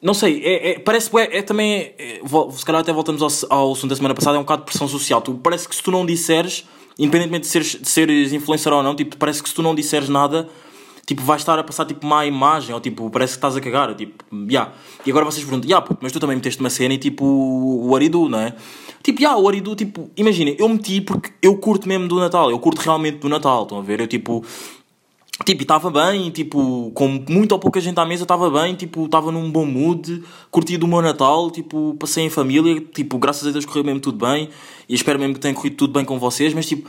não 0.00 0.14
sei, 0.14 0.42
é, 0.44 0.72
é 0.72 0.78
parece 0.78 1.10
é, 1.16 1.38
é 1.38 1.42
também. 1.42 1.94
É, 1.98 2.20
se 2.50 2.64
calhar 2.64 2.82
até 2.82 2.92
voltamos 2.92 3.22
ao, 3.22 3.56
ao 3.56 3.72
assunto 3.72 3.90
da 3.90 3.96
semana 3.96 4.14
passada, 4.14 4.36
é 4.36 4.40
um 4.40 4.42
bocado 4.42 4.62
de 4.62 4.66
pressão 4.66 4.88
social. 4.88 5.22
Tu, 5.22 5.34
parece 5.34 5.68
que 5.68 5.76
se 5.76 5.82
tu 5.82 5.90
não 5.90 6.04
disseres, 6.04 6.66
independentemente 6.98 7.42
de 7.42 7.48
seres, 7.48 7.80
de 7.80 7.88
seres 7.88 8.32
influencer 8.32 8.72
ou 8.72 8.82
não, 8.82 8.96
tipo, 8.96 9.16
parece 9.16 9.42
que 9.42 9.48
se 9.48 9.54
tu 9.54 9.62
não 9.62 9.74
disseres 9.74 10.08
nada, 10.08 10.48
tipo, 11.06 11.22
vais 11.22 11.40
estar 11.40 11.58
a 11.58 11.64
passar 11.64 11.84
tipo 11.84 12.06
má 12.06 12.24
imagem, 12.24 12.74
ou 12.74 12.80
tipo, 12.80 13.10
parece 13.10 13.32
que 13.32 13.38
estás 13.38 13.56
a 13.56 13.60
cagar. 13.60 13.94
Tipo, 13.94 14.24
yeah. 14.50 14.72
E 15.04 15.10
agora 15.10 15.24
vocês 15.24 15.44
perguntam, 15.44 15.68
yeah, 15.68 15.86
mas 16.00 16.12
tu 16.12 16.20
também 16.20 16.36
meteste 16.36 16.60
uma 16.60 16.70
cena 16.70 16.94
e 16.94 16.98
tipo, 16.98 17.24
o 17.24 17.94
Aridu, 17.94 18.28
não 18.28 18.38
é? 18.38 18.54
Tipo, 19.02 19.20
yeah, 19.20 19.38
o 19.38 19.48
Aridu, 19.48 19.74
tipo, 19.74 20.10
imagina, 20.16 20.54
eu 20.58 20.68
meti 20.68 21.00
porque 21.00 21.32
eu 21.42 21.56
curto 21.56 21.88
mesmo 21.88 22.06
do 22.06 22.18
Natal, 22.18 22.50
eu 22.50 22.58
curto 22.58 22.80
realmente 22.80 23.18
do 23.18 23.28
Natal, 23.28 23.62
estão 23.62 23.78
a 23.78 23.82
ver? 23.82 24.00
Eu 24.00 24.06
tipo 24.06 24.44
Tipo, 25.44 25.62
estava 25.62 25.90
bem, 25.90 26.30
tipo, 26.30 26.92
com 26.94 27.08
muito 27.28 27.52
ou 27.52 27.58
pouca 27.58 27.80
gente 27.80 27.98
à 27.98 28.04
mesa, 28.04 28.22
estava 28.22 28.48
bem, 28.50 28.74
tipo, 28.74 29.06
estava 29.06 29.32
num 29.32 29.50
bom 29.50 29.64
mood, 29.64 30.22
curti 30.50 30.76
do 30.76 30.86
meu 30.86 31.02
Natal, 31.02 31.50
tipo, 31.50 31.96
passei 31.98 32.24
em 32.24 32.30
família, 32.30 32.80
tipo, 32.92 33.18
graças 33.18 33.48
a 33.48 33.50
Deus 33.50 33.64
correu 33.64 33.82
mesmo 33.82 33.98
tudo 33.98 34.24
bem, 34.24 34.50
e 34.88 34.94
espero 34.94 35.18
mesmo 35.18 35.34
que 35.34 35.40
tenha 35.40 35.54
corrido 35.54 35.74
tudo 35.74 35.94
bem 35.94 36.04
com 36.04 36.18
vocês, 36.18 36.54
mas 36.54 36.66
tipo, 36.66 36.88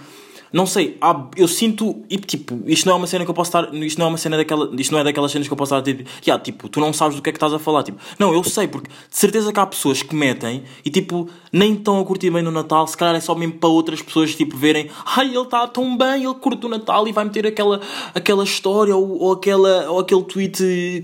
não 0.54 0.68
sei, 0.68 0.96
há, 1.02 1.30
eu 1.36 1.48
sinto, 1.48 2.04
e 2.08 2.16
tipo, 2.16 2.62
isto 2.68 2.86
não 2.86 2.94
é 2.94 2.98
uma 2.98 3.08
cena 3.08 3.26
que 3.26 3.32
eu 3.32 3.34
posso 3.34 3.50
estar, 3.50 3.74
isto 3.74 3.98
não 3.98 4.06
é 4.06 4.10
uma 4.10 4.18
cena 4.20 4.38
daquela, 4.38 4.70
isto 4.80 4.92
não 4.92 5.00
é 5.00 5.04
daquelas 5.04 5.32
cenas 5.32 5.48
que 5.48 5.54
eu 5.54 5.58
posso 5.58 5.76
estar 5.76 5.92
dizer, 5.92 6.06
yeah, 6.24 6.42
tipo, 6.42 6.70
tu 6.70 6.80
não 6.80 6.94
sabes 6.94 7.16
do 7.16 7.24
que 7.24 7.32
é 7.32 7.34
que 7.34 7.38
estás 7.38 7.52
a 7.52 7.58
falar, 7.58 7.82
tipo, 7.82 7.98
não, 8.20 8.32
eu 8.32 8.44
sei, 8.44 8.68
porque 8.68 8.88
de 8.88 9.18
certeza 9.18 9.52
que 9.52 9.60
há 9.60 9.66
pessoas 9.66 10.04
que 10.04 10.16
metem 10.16 10.64
e 10.86 10.92
tipo, 10.92 11.28
nem 11.52 11.74
estão 11.74 12.00
a 12.00 12.06
curtir 12.06 12.30
bem 12.30 12.44
no 12.44 12.52
Natal, 12.52 12.86
se 12.86 12.96
calhar 12.96 13.16
é 13.16 13.20
só 13.20 13.34
mesmo 13.34 13.56
para 13.56 13.68
outras 13.68 14.00
pessoas, 14.00 14.36
tipo, 14.36 14.56
verem, 14.56 14.92
ai, 15.04 15.30
ele 15.30 15.40
está 15.40 15.68
tão 15.68 15.98
bem, 15.98 16.24
ele 16.24 16.36
curte 16.36 16.64
o 16.68 16.70
Natal 16.70 17.08
e 17.08 17.12
vai 17.12 17.24
meter 17.24 17.48
aquela, 17.48 17.82
aquela 18.14 18.44
história 18.44 18.96
ou, 18.96 19.20
ou, 19.20 19.32
aquela, 19.32 19.90
ou 19.90 20.00
aquele 20.02 20.24
tweet 20.24 20.58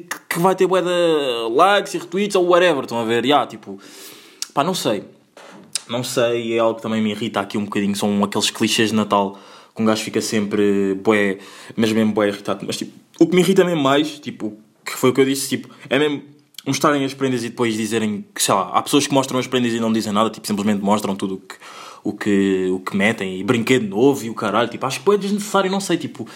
que, 0.07 0.19
que 0.29 0.39
vai 0.39 0.53
ter 0.55 0.67
bué 0.67 0.81
likes 1.51 1.95
e 1.95 1.97
retweets 1.97 2.35
ou 2.35 2.47
whatever, 2.47 2.83
estão 2.83 2.99
a 2.99 3.03
ver, 3.03 3.25
yeah, 3.25 3.47
tipo, 3.47 3.79
pá, 4.53 4.63
não 4.63 4.75
sei. 4.75 5.03
Não 5.89 6.03
sei, 6.03 6.53
é 6.53 6.59
algo 6.59 6.75
que 6.75 6.83
também 6.83 7.01
me 7.01 7.11
irrita 7.11 7.39
aqui 7.39 7.57
um 7.57 7.65
bocadinho. 7.65 7.95
São 7.95 8.23
aqueles 8.23 8.51
clichês 8.51 8.89
de 8.89 8.95
Natal 8.95 9.37
que 9.75 9.81
um 9.81 9.85
gajo 9.85 10.03
fica 10.03 10.21
sempre 10.21 10.93
bué, 10.93 11.39
mas 11.75 11.91
mesmo 11.91 12.13
bué 12.13 12.27
irritado. 12.27 12.63
Mas 12.65 12.77
tipo, 12.77 12.91
o 13.19 13.25
que 13.25 13.35
me 13.35 13.41
irrita 13.41 13.63
mesmo 13.63 13.81
mais, 13.81 14.19
tipo, 14.19 14.57
que 14.85 14.93
foi 14.93 15.09
o 15.09 15.13
que 15.13 15.21
eu 15.21 15.25
disse, 15.25 15.49
tipo, 15.49 15.69
é 15.89 15.97
mesmo 15.97 16.21
mostrarem 16.65 17.03
as 17.03 17.13
prendas 17.13 17.43
e 17.43 17.49
depois 17.49 17.75
dizerem 17.75 18.25
que, 18.33 18.43
sei 18.43 18.53
lá, 18.53 18.69
há 18.73 18.81
pessoas 18.81 19.07
que 19.07 19.13
mostram 19.13 19.39
as 19.39 19.47
prendas 19.47 19.73
e 19.73 19.79
não 19.79 19.91
dizem 19.91 20.13
nada, 20.13 20.29
tipo, 20.29 20.45
simplesmente 20.45 20.83
mostram 20.83 21.15
tudo 21.15 21.35
o 21.35 21.37
que, 21.39 21.55
o 22.03 22.13
que, 22.13 22.69
o 22.71 22.79
que 22.79 22.95
metem 22.95 23.39
e 23.39 23.43
brinquedo 23.43 23.87
novo 23.87 24.23
e 24.25 24.29
o 24.29 24.35
caralho, 24.35 24.69
tipo, 24.69 24.85
acho 24.85 25.01
que 25.01 25.11
é 25.11 25.17
desnecessário, 25.17 25.71
não 25.71 25.79
sei, 25.79 25.97
tipo. 25.97 26.27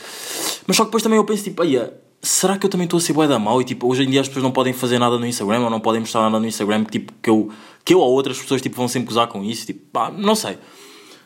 Mas 0.66 0.76
só 0.76 0.84
que 0.84 0.88
depois 0.88 1.04
também 1.04 1.18
eu 1.18 1.26
penso, 1.26 1.44
tipo, 1.44 1.62
aí, 1.62 1.78
será 2.24 2.58
que 2.58 2.66
eu 2.66 2.70
também 2.70 2.86
estou 2.86 2.98
a 2.98 3.02
ser 3.02 3.12
bué 3.12 3.28
da 3.28 3.38
mal 3.38 3.62
e 3.62 3.66
tipo, 3.66 3.86
hoje 3.86 4.04
em 4.04 4.10
dia 4.10 4.22
as 4.22 4.28
pessoas 4.28 4.44
não 4.44 4.52
podem 4.52 4.72
fazer 4.72 4.98
nada 4.98 5.20
no 5.20 5.28
Instagram 5.28 5.60
ou 5.60 5.70
não 5.70 5.82
podem 5.82 6.00
mostrar 6.00 6.22
nada 6.22 6.40
no 6.40 6.48
Instagram 6.48 6.86
tipo, 6.86 7.12
que 7.22 7.30
eu 7.30 7.52
que 7.86 7.94
eu 7.94 8.00
ou 8.00 8.12
outras 8.12 8.40
pessoas 8.40 8.62
tipo, 8.62 8.76
vão 8.76 8.88
sempre 8.88 9.12
usar 9.12 9.28
com 9.28 9.44
isso. 9.44 9.66
Tipo, 9.66 9.82
pá, 9.92 10.12
não 10.12 10.36
sei. 10.36 10.58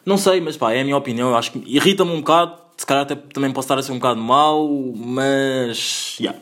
Não 0.06 0.18
sei, 0.18 0.40
mas 0.42 0.58
pá, 0.58 0.74
é 0.74 0.82
a 0.82 0.84
minha 0.84 0.98
opinião. 0.98 1.30
Eu 1.30 1.36
acho 1.36 1.52
que 1.52 1.64
irrita-me 1.66 2.12
um 2.12 2.18
bocado. 2.18 2.58
Se 2.78 2.86
calhar 2.86 3.04
até 3.04 3.16
também 3.16 3.52
posso 3.52 3.66
estar 3.66 3.78
a 3.78 3.84
ser 3.84 3.92
um 3.92 3.96
bocado 3.96 4.22
mau, 4.22 4.70
mas. 4.96 6.16
Yeah. 6.20 6.40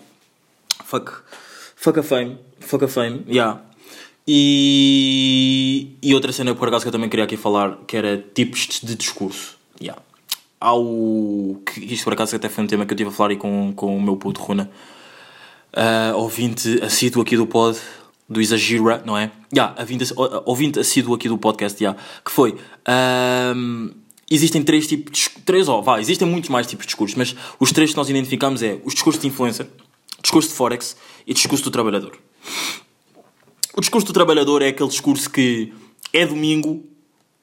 Fuck. 0.84 1.12
Fuck 1.76 2.00
a 2.00 2.04
fame. 2.04 2.38
Fuck 2.60 2.86
a 2.86 2.88
fame. 2.88 3.24
Yeah. 3.28 3.62
E, 4.28 5.98
e 6.02 6.14
outra 6.16 6.32
cena 6.32 6.56
por 6.56 6.68
acaso 6.68 6.84
que 6.84 6.88
eu 6.88 6.92
também 6.92 7.10
queria 7.10 7.26
aqui 7.26 7.38
falar 7.38 7.78
que 7.88 7.96
era 7.96 8.18
tipos 8.34 8.80
de 8.82 8.96
discurso. 8.96 9.56
Yeah. 9.82 10.02
Há 10.60 10.76
o. 10.76 11.62
Que 11.66 11.94
isto 11.94 12.04
por 12.04 12.14
acaso 12.14 12.36
até 12.36 12.50
foi 12.50 12.64
um 12.64 12.68
tema 12.68 12.86
que 12.86 12.94
eu 12.94 12.96
estive 12.96 13.10
a 13.10 13.14
falar 13.14 13.32
aí 13.32 13.38
com, 13.38 13.74
com 13.74 13.96
o 13.96 14.02
meu 14.02 14.18
puto 14.18 14.42
Runa. 14.42 14.70
uh, 15.76 16.16
ouvinte 16.18 16.82
assíduo 16.82 17.22
aqui 17.22 17.36
do 17.36 17.46
pod, 17.46 17.78
do 18.28 18.42
Exagera, 18.42 19.04
não 19.06 19.18
é? 19.18 19.32
Já, 19.54 19.76
yeah, 19.76 19.82
ouvinte, 19.82 20.14
ouvinte 20.46 20.80
assíduo 20.80 21.14
aqui 21.14 21.30
do 21.30 21.38
podcast, 21.38 21.80
já, 21.80 21.90
yeah, 21.90 22.08
que 22.24 22.32
foi. 22.32 22.58
Um, 23.56 23.92
existem 24.30 24.64
três 24.64 24.88
tipos 24.88 25.18
de 25.18 25.30
três 25.46 25.70
ó, 25.70 25.82
vá, 25.82 26.02
existem 26.02 26.28
muitos 26.28 26.50
mais 26.50 26.66
tipos 26.66 26.86
de 26.86 26.90
discursos, 26.90 27.16
mas 27.16 27.36
os 27.60 27.72
três 27.72 27.92
que 27.92 27.98
nós 27.98 28.10
identificamos 28.10 28.64
é 28.64 28.80
os 28.84 28.94
discursos 28.94 29.22
de 29.22 29.28
influencer, 29.28 29.68
discurso 30.22 30.50
de 30.50 30.56
forex 30.56 30.98
e 31.26 31.34
discurso 31.34 31.64
do 31.64 31.72
trabalhador. 31.72 32.18
O 33.78 33.82
discurso 33.82 34.08
do 34.08 34.14
trabalhador 34.14 34.62
é 34.62 34.70
aquele 34.70 34.90
discurso 34.90 35.30
que 35.30 35.72
é 36.12 36.26
domingo, 36.26 36.84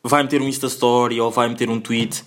vai 0.02 0.22
meter 0.22 0.42
um 0.42 0.48
Insta 0.48 0.66
Story 0.66 1.20
ou 1.20 1.30
vai 1.30 1.48
meter 1.48 1.68
um 1.68 1.78
tweet. 1.78 2.24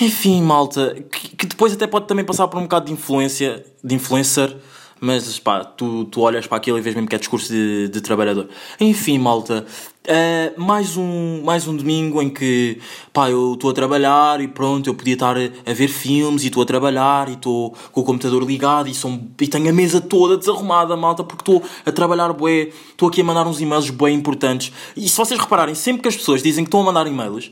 Enfim, 0.00 0.42
malta, 0.42 0.94
que, 1.12 1.36
que 1.36 1.46
depois 1.46 1.72
até 1.72 1.86
pode 1.86 2.08
também 2.08 2.24
passar 2.24 2.48
por 2.48 2.58
um 2.58 2.62
bocado 2.62 2.86
de 2.86 2.92
influência, 2.92 3.64
de 3.82 3.94
influencer, 3.94 4.56
mas 5.04 5.38
pá, 5.38 5.62
tu, 5.62 6.06
tu 6.06 6.22
olhas 6.22 6.46
para 6.46 6.56
aquilo 6.56 6.78
e 6.78 6.80
vês 6.80 6.94
mesmo 6.94 7.08
que 7.08 7.14
é 7.14 7.18
discurso 7.18 7.52
de, 7.52 7.88
de 7.88 8.00
trabalhador. 8.00 8.48
Enfim, 8.80 9.18
malta, 9.18 9.66
uh, 10.06 10.60
mais, 10.60 10.96
um, 10.96 11.42
mais 11.44 11.68
um 11.68 11.76
domingo 11.76 12.22
em 12.22 12.30
que 12.30 12.78
pá, 13.12 13.30
eu 13.30 13.52
estou 13.52 13.70
a 13.70 13.74
trabalhar 13.74 14.40
e 14.40 14.48
pronto, 14.48 14.88
eu 14.88 14.94
podia 14.94 15.12
estar 15.12 15.36
a, 15.36 15.72
ver 15.72 15.88
filmes 15.88 16.42
e 16.42 16.46
estou 16.46 16.62
a 16.62 16.66
trabalhar 16.66 17.28
e 17.28 17.34
estou 17.34 17.74
com 17.92 18.00
o 18.00 18.04
computador 18.04 18.42
ligado 18.42 18.88
e, 18.88 18.94
são, 18.94 19.28
e 19.38 19.46
tenho 19.46 19.68
a 19.68 19.72
mesa 19.72 20.00
toda 20.00 20.38
desarrumada, 20.38 20.96
malta, 20.96 21.22
porque 21.22 21.42
estou 21.42 21.62
a 21.84 21.92
trabalhar 21.92 22.32
bué, 22.32 22.70
estou 22.90 23.08
aqui 23.08 23.20
a 23.20 23.24
mandar 23.24 23.46
uns 23.46 23.60
e-mails 23.60 23.90
bem 23.90 24.16
importantes. 24.16 24.72
E 24.96 25.06
se 25.06 25.16
vocês 25.16 25.38
repararem, 25.38 25.74
sempre 25.74 26.00
que 26.00 26.08
as 26.08 26.16
pessoas 26.16 26.42
dizem 26.42 26.64
que 26.64 26.68
estão 26.68 26.80
a 26.80 26.84
mandar 26.84 27.06
e-mails, 27.06 27.50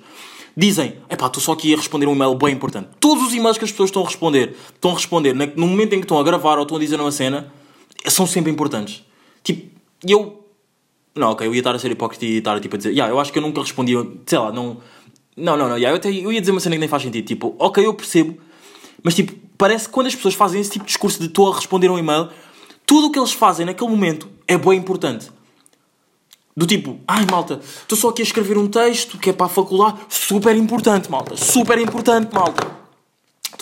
dizem, 0.56 0.96
epá, 1.08 1.26
estou 1.26 1.42
só 1.42 1.52
aqui 1.52 1.72
a 1.72 1.76
responder 1.76 2.06
um 2.06 2.12
e-mail 2.12 2.34
bem 2.34 2.54
importante. 2.54 2.88
Todos 3.00 3.26
os 3.26 3.34
e-mails 3.34 3.58
que 3.58 3.64
as 3.64 3.70
pessoas 3.70 3.88
estão 3.88 4.02
a 4.02 4.06
responder, 4.06 4.56
estão 4.74 4.90
a 4.90 4.94
responder 4.94 5.34
no 5.34 5.66
momento 5.66 5.94
em 5.94 5.98
que 5.98 6.04
estão 6.04 6.18
a 6.18 6.22
gravar 6.22 6.56
ou 6.56 6.62
estão 6.62 6.76
a 6.76 6.80
dizer 6.80 7.00
uma 7.00 7.12
cena, 7.12 7.52
são 8.06 8.26
sempre 8.26 8.50
importantes. 8.50 9.04
Tipo, 9.42 9.70
eu... 10.06 10.44
Não, 11.14 11.32
ok, 11.32 11.46
eu 11.46 11.54
ia 11.54 11.60
estar 11.60 11.74
a 11.74 11.78
ser 11.78 11.90
hipócrita 11.90 12.24
e 12.24 12.38
estar 12.38 12.58
tipo, 12.60 12.74
a 12.74 12.78
dizer, 12.78 12.90
yeah, 12.90 13.12
eu 13.12 13.20
acho 13.20 13.32
que 13.32 13.38
eu 13.38 13.42
nunca 13.42 13.60
respondi, 13.60 13.92
sei 14.26 14.38
lá, 14.38 14.52
não... 14.52 14.78
Não, 15.34 15.56
não, 15.56 15.68
não, 15.68 15.76
yeah, 15.76 15.90
eu, 15.90 15.96
até, 15.96 16.08
eu 16.08 16.30
ia 16.30 16.40
dizer 16.40 16.52
uma 16.52 16.60
cena 16.60 16.74
que 16.74 16.80
nem 16.80 16.88
faz 16.88 17.02
sentido, 17.02 17.26
tipo, 17.26 17.54
ok, 17.58 17.84
eu 17.84 17.94
percebo, 17.94 18.38
mas 19.02 19.14
tipo, 19.14 19.32
parece 19.56 19.86
que 19.86 19.92
quando 19.92 20.08
as 20.08 20.14
pessoas 20.14 20.34
fazem 20.34 20.60
esse 20.60 20.70
tipo 20.70 20.84
de 20.84 20.88
discurso 20.88 21.18
de 21.18 21.26
estou 21.26 21.50
a 21.50 21.56
responder 21.56 21.90
um 21.90 21.98
e-mail, 21.98 22.28
tudo 22.84 23.06
o 23.06 23.10
que 23.10 23.18
eles 23.18 23.32
fazem 23.32 23.64
naquele 23.64 23.90
momento 23.90 24.28
é 24.46 24.58
bem 24.58 24.78
importante. 24.78 25.30
Do 26.54 26.66
tipo, 26.66 27.00
ai 27.08 27.26
malta, 27.30 27.60
estou 27.62 27.96
só 27.96 28.10
aqui 28.10 28.20
a 28.20 28.24
escrever 28.24 28.58
um 28.58 28.68
texto 28.68 29.16
que 29.16 29.30
é 29.30 29.32
para 29.32 29.46
a 29.46 29.48
faculdade. 29.48 29.96
Super 30.08 30.54
importante, 30.54 31.10
malta. 31.10 31.36
Super 31.36 31.78
importante, 31.78 32.32
malta. 32.34 32.82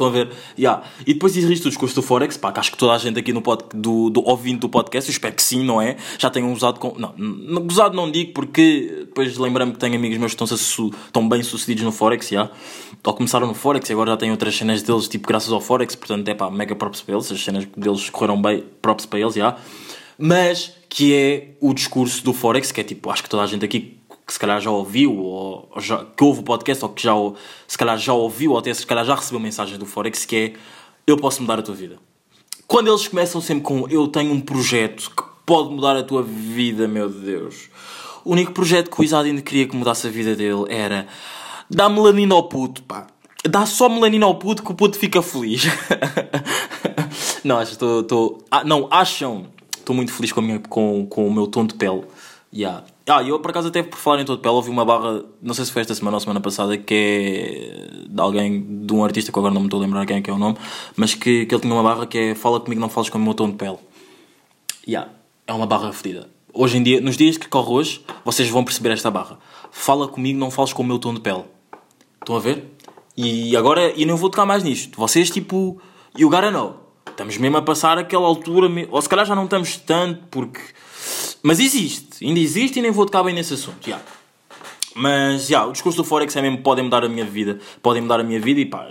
Estão 0.01 0.07
a 0.07 0.11
ver? 0.11 0.31
Yeah. 0.59 0.83
E 1.07 1.13
depois 1.13 1.37
existe 1.37 1.67
o 1.67 1.69
discurso 1.69 1.95
do 1.95 2.03
Forex, 2.03 2.37
pá, 2.37 2.51
que 2.51 2.59
acho 2.59 2.73
que 2.73 2.79
toda 2.79 2.93
a 2.93 2.99
gente 2.99 3.19
aqui 3.19 3.33
no 3.33 3.43
pod, 3.43 3.65
do, 3.75 4.09
do 4.09 4.27
ouvinte 4.27 4.61
do 4.61 4.69
podcast, 4.69 5.11
eu 5.11 5.13
espero 5.13 5.35
que 5.35 5.43
sim, 5.43 5.63
não 5.63 5.81
é? 5.81 5.97
Já 6.19 6.31
tenham 6.31 6.53
usado 6.53 6.81
com. 6.81 6.95
Não, 6.97 7.63
gozado 7.63 7.95
não 7.95 8.11
digo 8.11 8.33
porque 8.33 9.05
depois 9.07 9.37
lembrei-me 9.37 9.73
que 9.73 9.79
tenho 9.79 9.95
amigos 9.97 10.17
meus 10.17 10.35
que 10.35 10.43
estão, 10.43 10.57
estão 11.07 11.29
bem 11.29 11.43
sucedidos 11.43 11.85
no 11.85 11.93
Forex, 11.93 12.29
já. 12.29 12.43
Yeah. 12.43 12.53
Ou 13.05 13.15
começaram 13.15 13.47
no 13.47 13.55
Forex 13.55 13.89
e 13.89 13.93
agora 13.93 14.13
já 14.13 14.17
têm 14.17 14.31
outras 14.31 14.57
cenas 14.57 14.83
deles, 14.83 15.07
tipo, 15.07 15.29
graças 15.29 15.53
ao 15.53 15.61
Forex, 15.61 15.95
portanto 15.95 16.27
é 16.29 16.35
pá, 16.35 16.51
mega 16.51 16.75
props 16.75 17.03
para 17.03 17.15
eles, 17.15 17.31
as 17.31 17.43
cenas 17.43 17.67
deles 17.77 18.09
correram 18.11 18.41
bem, 18.41 18.65
props 18.81 19.07
para 19.07 19.21
eles, 19.21 19.35
já. 19.35 19.49
Yeah. 19.49 19.63
Mas 20.21 20.75
que 20.87 21.15
é 21.15 21.49
o 21.61 21.73
discurso 21.73 22.23
do 22.23 22.35
Forex, 22.35 22.71
que 22.71 22.81
é 22.81 22.85
tipo, 22.85 23.11
acho 23.11 23.23
que 23.23 23.29
toda 23.29 23.43
a 23.43 23.47
gente 23.47 23.65
aqui 23.65 23.97
que 24.27 24.33
se 24.35 24.39
calhar 24.39 24.61
já 24.61 24.71
ouviu, 24.71 25.17
ou 25.17 25.69
já, 25.79 26.05
que 26.05 26.23
ouve 26.23 26.41
o 26.41 26.43
podcast, 26.43 26.85
ou 26.85 26.91
que 26.91 27.03
já, 27.03 27.13
se 27.67 27.79
calhar 27.79 27.99
já 27.99 28.13
ouviu, 28.13 28.53
ou 28.53 28.59
até 28.59 28.73
se 28.73 28.87
calhar 28.87 29.05
já 29.05 29.15
recebeu 29.15 29.41
mensagens 29.41 29.79
do 29.79 29.87
Forex, 29.87 30.25
que 30.25 30.37
é 30.37 30.53
eu 31.07 31.17
posso 31.17 31.41
mudar 31.41 31.59
a 31.59 31.63
tua 31.63 31.75
vida. 31.75 31.97
Quando 32.67 32.89
eles 32.89 33.09
começam 33.09 33.41
sempre 33.41 33.65
com 33.65 33.89
eu 33.89 34.07
tenho 34.07 34.33
um 34.33 34.41
projeto 34.41 35.11
que 35.11 35.23
pode 35.45 35.71
mudar 35.71 35.97
a 35.97 36.03
tua 36.03 36.23
vida, 36.23 36.87
meu 36.87 37.09
Deus. 37.09 37.71
O 38.25 38.33
único 38.33 38.53
projeto 38.53 38.91
que 38.91 39.01
o 39.01 39.03
Isadine 39.03 39.43
queria 39.43 39.67
que 39.67 39.75
mudasse 39.75 40.07
a 40.07 40.11
vida 40.11 40.37
dele 40.37 40.65
era 40.69 41.09
dá 41.69 41.89
melanina 41.89 42.35
ao 42.35 42.45
puto, 42.45 42.83
pá. 42.83 43.07
Dá 43.49 43.65
só 43.65 43.89
melanina 43.89 44.27
ao 44.27 44.35
puto 44.35 44.63
que 44.63 44.71
o 44.71 44.75
puto 44.75 44.99
fica 44.99 45.23
feliz. 45.23 45.65
não, 47.43 47.59
acho, 47.59 47.73
estou. 47.73 48.45
Ah, 48.51 48.63
não, 48.63 48.87
acham 48.91 49.47
estou 49.91 49.97
muito 49.97 50.13
feliz 50.13 50.33
com, 50.33 50.41
minha, 50.41 50.59
com, 50.61 51.05
com 51.07 51.27
o 51.27 51.33
meu 51.33 51.47
tom 51.47 51.67
de 51.67 51.75
pele. 51.75 52.05
Yeah. 52.53 52.85
Ah, 53.09 53.23
eu 53.23 53.39
por 53.41 53.51
acaso 53.51 53.69
até 53.69 53.83
por 53.83 53.97
falar 53.97 54.21
em 54.21 54.25
tom 54.25 54.37
de 54.37 54.43
pele 54.43 54.55
ouvi 54.55 54.71
uma 54.71 54.85
barra, 54.85 55.25
não 55.43 55.53
sei 55.53 55.65
se 55.65 55.73
foi 55.73 55.83
esta 55.83 55.95
semana 55.95 56.17
ou 56.17 56.21
semana 56.21 56.41
passada, 56.41 56.77
que 56.77 56.95
é 56.95 58.09
de 58.09 58.21
alguém, 58.21 58.85
de 58.87 58.93
um 58.93 59.05
artista 59.05 59.33
que 59.33 59.39
agora 59.39 59.53
não 59.53 59.61
me 59.61 59.67
estou 59.67 59.81
a 59.81 59.83
lembrar 59.83 60.07
quem 60.07 60.17
é 60.17 60.21
que 60.21 60.31
é 60.31 60.33
o 60.33 60.39
nome, 60.39 60.57
mas 60.97 61.15
que, 61.15 61.47
que 61.47 61.55
ele 61.55 61.63
tinha 61.63 61.75
uma 61.75 61.83
barra 61.83 62.07
que 62.07 62.19
é 62.19 62.35
Fala 62.35 62.61
comigo, 62.61 62.81
não 62.81 62.89
fales 62.89 63.11
com 63.11 63.19
o 63.19 63.21
meu 63.21 63.35
tom 63.35 63.51
de 63.51 63.57
pele. 63.57 63.79
Yeah. 64.87 65.11
É 65.47 65.53
uma 65.53 65.67
barra 65.67 65.93
fedida. 65.93 66.29
Hoje 66.53 66.79
em 66.79 66.83
dia, 66.83 67.01
nos 67.01 67.17
dias 67.17 67.37
que 67.37 67.49
corre 67.49 67.71
hoje, 67.71 68.05
vocês 68.25 68.49
vão 68.49 68.65
perceber 68.65 68.91
esta 68.91 69.11
barra. 69.11 69.39
Fala 69.71 70.09
comigo, 70.09 70.39
não 70.39 70.51
fales 70.51 70.73
com 70.73 70.83
o 70.83 70.87
meu 70.87 70.99
tom 70.99 71.15
de 71.15 71.21
pele. 71.21 71.45
Estão 72.21 72.37
a 72.37 72.41
ver? 72.41 72.65
E 73.17 73.57
agora, 73.57 73.93
e 73.97 74.05
não 74.05 74.17
vou 74.17 74.31
tocar 74.31 74.47
mais 74.47 74.65
nisto. 74.65 74.97
Vocês, 74.97 75.31
tipo, 75.31 75.81
you 76.17 76.29
gotta 76.29 76.51
know. 76.51 76.90
Estamos 77.21 77.37
mesmo 77.37 77.59
a 77.59 77.61
passar 77.61 77.99
aquela 77.99 78.27
altura, 78.27 78.67
ou 78.91 79.03
se 79.03 79.07
calhar 79.07 79.27
já 79.27 79.35
não 79.35 79.45
estamos 79.45 79.77
tanto, 79.77 80.23
porque. 80.31 80.59
Mas 81.43 81.61
existe, 81.61 82.25
ainda 82.25 82.41
existe 82.41 82.79
e 82.79 82.83
nem 82.83 82.91
vou 82.91 83.05
tocar 83.05 83.23
bem 83.23 83.35
nesse 83.35 83.53
assunto. 83.53 83.87
Yeah. 83.87 84.03
Mas 84.95 85.43
já, 85.43 85.59
yeah, 85.59 85.69
o 85.69 85.73
discurso 85.73 85.99
do 85.99 86.05
Forex 86.05 86.35
é 86.35 86.41
mesmo 86.41 86.63
podem 86.63 86.83
mudar 86.83 87.05
a 87.05 87.11
minha 87.11 87.27
vida. 87.27 87.59
Podem 87.83 88.01
mudar 88.01 88.21
a 88.21 88.23
minha 88.23 88.41
vida 88.41 88.61
e 88.61 88.65
pá, 88.65 88.89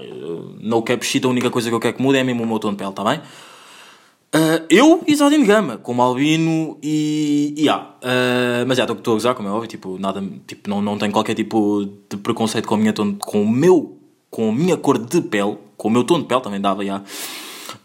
no 0.60 0.84
cap 0.84 1.04
shit, 1.04 1.26
a 1.26 1.28
única 1.28 1.50
coisa 1.50 1.70
que 1.70 1.76
eu 1.76 1.80
quero 1.80 1.96
que 1.96 2.04
mude 2.04 2.20
é 2.20 2.24
mesmo 2.24 2.44
o 2.44 2.46
meu 2.46 2.60
tom 2.60 2.70
de 2.70 2.78
pele, 2.78 2.92
está 2.92 3.04
bem? 3.04 3.18
Uh, 3.18 4.63
eu 4.70 5.04
e 5.08 5.15
Zadine 5.15 5.44
Gama, 5.44 5.78
como 5.78 6.04
albino 6.04 6.78
e. 6.84 7.56
e 7.58 7.62
yeah, 7.63 7.96
uh, 7.96 8.63
mas 8.68 8.78
já, 8.78 8.84
yeah, 8.84 8.94
estou 8.94 9.15
a 9.15 9.18
usar, 9.18 9.34
como 9.34 9.50
é 9.50 9.52
óbvio, 9.52 9.68
tipo, 9.68 9.98
nada, 9.98 10.24
tipo, 10.46 10.70
não, 10.70 10.84
não 10.84 11.00
tenho 11.00 11.12
qualquer 11.12 11.34
tipo 11.34 11.84
de 12.08 12.18
preconceito 12.18 12.68
com, 12.68 12.76
a 12.76 12.78
minha 12.78 12.94
tom, 12.94 13.15
com 13.15 13.42
o 13.42 13.50
meu. 13.50 13.98
com 14.30 14.50
a 14.50 14.54
minha 14.54 14.78
cor 14.78 15.00
de 15.00 15.20
pele, 15.20 15.58
com 15.76 15.88
o 15.88 15.92
meu 15.92 16.04
tom 16.04 16.20
de 16.20 16.28
pele 16.28 16.42
também 16.42 16.62
dava, 16.62 16.86
já. 16.86 16.94
Yeah. 16.94 17.06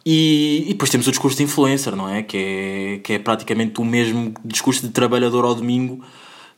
E, 0.07 0.65
e, 0.67 0.69
depois 0.69 0.91
temos 0.91 1.07
o 1.07 1.11
discurso 1.11 1.37
de 1.37 1.45
influencer, 1.45 1.97
não 1.97 2.09
é? 2.09 2.23
Que, 2.23 2.37
é? 2.37 2.99
que 3.03 3.13
é 3.15 3.19
praticamente 3.19 3.81
o 3.81 3.85
mesmo 3.85 4.35
discurso 4.45 4.83
de 4.83 4.91
trabalhador 4.91 5.45
ao 5.45 5.55
domingo, 5.55 6.05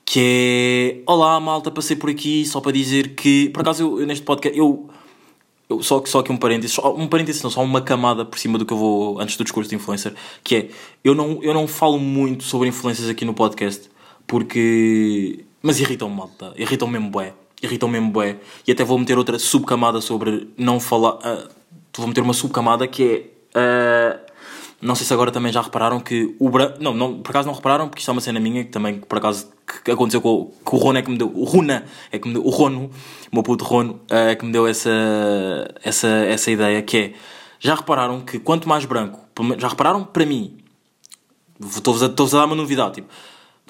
que 0.04 1.02
é 1.06 1.10
Olá 1.10 1.38
malta, 1.38 1.70
passei 1.70 1.96
por 1.96 2.10
aqui 2.10 2.44
só 2.44 2.60
para 2.60 2.72
dizer 2.72 3.14
que. 3.14 3.48
Por 3.50 3.60
acaso 3.60 3.82
eu, 3.82 4.00
eu 4.00 4.06
neste 4.06 4.24
podcast 4.24 4.58
eu. 4.58 4.88
eu 5.68 5.82
só, 5.82 6.04
só 6.06 6.20
aqui 6.20 6.32
um 6.32 6.36
parênteses, 6.36 6.74
só, 6.74 6.94
um 6.94 7.06
parênteses 7.06 7.42
não, 7.42 7.50
só 7.50 7.62
uma 7.62 7.80
camada 7.80 8.24
por 8.24 8.38
cima 8.38 8.58
do 8.58 8.66
que 8.66 8.72
eu 8.72 8.78
vou 8.78 9.20
antes 9.20 9.36
do 9.36 9.44
discurso 9.44 9.70
de 9.70 9.76
influencer, 9.76 10.14
que 10.42 10.56
é 10.56 10.68
eu 11.04 11.14
não, 11.14 11.40
eu 11.42 11.54
não 11.54 11.68
falo 11.68 11.98
muito 11.98 12.44
sobre 12.44 12.68
influências 12.68 13.08
aqui 13.08 13.24
no 13.24 13.34
podcast 13.34 13.88
porque. 14.26 15.44
Mas 15.62 15.80
irritam-me 15.80 16.14
malta, 16.14 16.52
irritam-me 16.56 16.94
mesmo 16.94 17.10
bué, 17.10 17.32
irritam-me 17.62 17.98
mesmo 17.98 18.10
bué. 18.10 18.38
E 18.66 18.72
até 18.72 18.84
vou 18.84 18.98
meter 18.98 19.16
outra 19.18 19.38
subcamada 19.38 20.00
sobre 20.00 20.48
não 20.56 20.78
falar. 20.78 21.14
Uh, 21.14 21.48
vou 21.96 22.08
meter 22.08 22.20
uma 22.20 22.34
subcamada 22.34 22.86
que 22.86 23.02
é 23.02 23.35
Uh, 23.56 24.20
não 24.80 24.94
sei 24.94 25.06
se 25.06 25.12
agora 25.14 25.32
também 25.32 25.50
já 25.50 25.62
repararam 25.62 25.98
que 25.98 26.36
o 26.38 26.50
branco. 26.50 26.76
Não, 26.80 26.92
não, 26.92 27.22
por 27.22 27.30
acaso 27.30 27.48
não 27.48 27.54
repararam, 27.54 27.88
porque 27.88 28.00
isto 28.00 28.10
é 28.10 28.12
uma 28.12 28.20
cena 28.20 28.38
minha 28.38 28.62
que 28.62 28.70
também, 28.70 29.00
por 29.00 29.16
acaso, 29.16 29.50
que 29.82 29.90
aconteceu 29.90 30.20
com, 30.20 30.52
o 30.64 30.76
Rono 30.76 30.98
é 30.98 31.02
que 31.02 31.10
me 31.10 31.16
deu. 31.16 31.32
O 31.34 31.44
Runa 31.44 31.86
é 32.12 32.18
que 32.18 32.28
me 32.28 32.34
deu. 32.34 32.44
O 32.44 32.50
Rono, 32.50 32.90
o 33.32 33.34
meu 33.34 33.42
puto 33.42 33.64
Rono, 33.64 33.94
uh, 34.10 34.14
é 34.14 34.34
que 34.34 34.44
me 34.44 34.52
deu 34.52 34.66
essa, 34.66 34.90
essa, 35.82 36.08
essa 36.08 36.50
ideia 36.50 36.82
que 36.82 36.96
é. 36.98 37.14
Já 37.58 37.74
repararam 37.74 38.20
que 38.20 38.38
quanto 38.38 38.68
mais 38.68 38.84
branco. 38.84 39.18
Já 39.58 39.68
repararam 39.68 40.04
para 40.04 40.26
mim. 40.26 40.58
Estou-vos 41.58 42.02
a, 42.02 42.06
estou 42.06 42.26
a 42.26 42.30
dar 42.30 42.44
uma 42.44 42.54
novidade. 42.54 42.96
Tipo, 42.96 43.08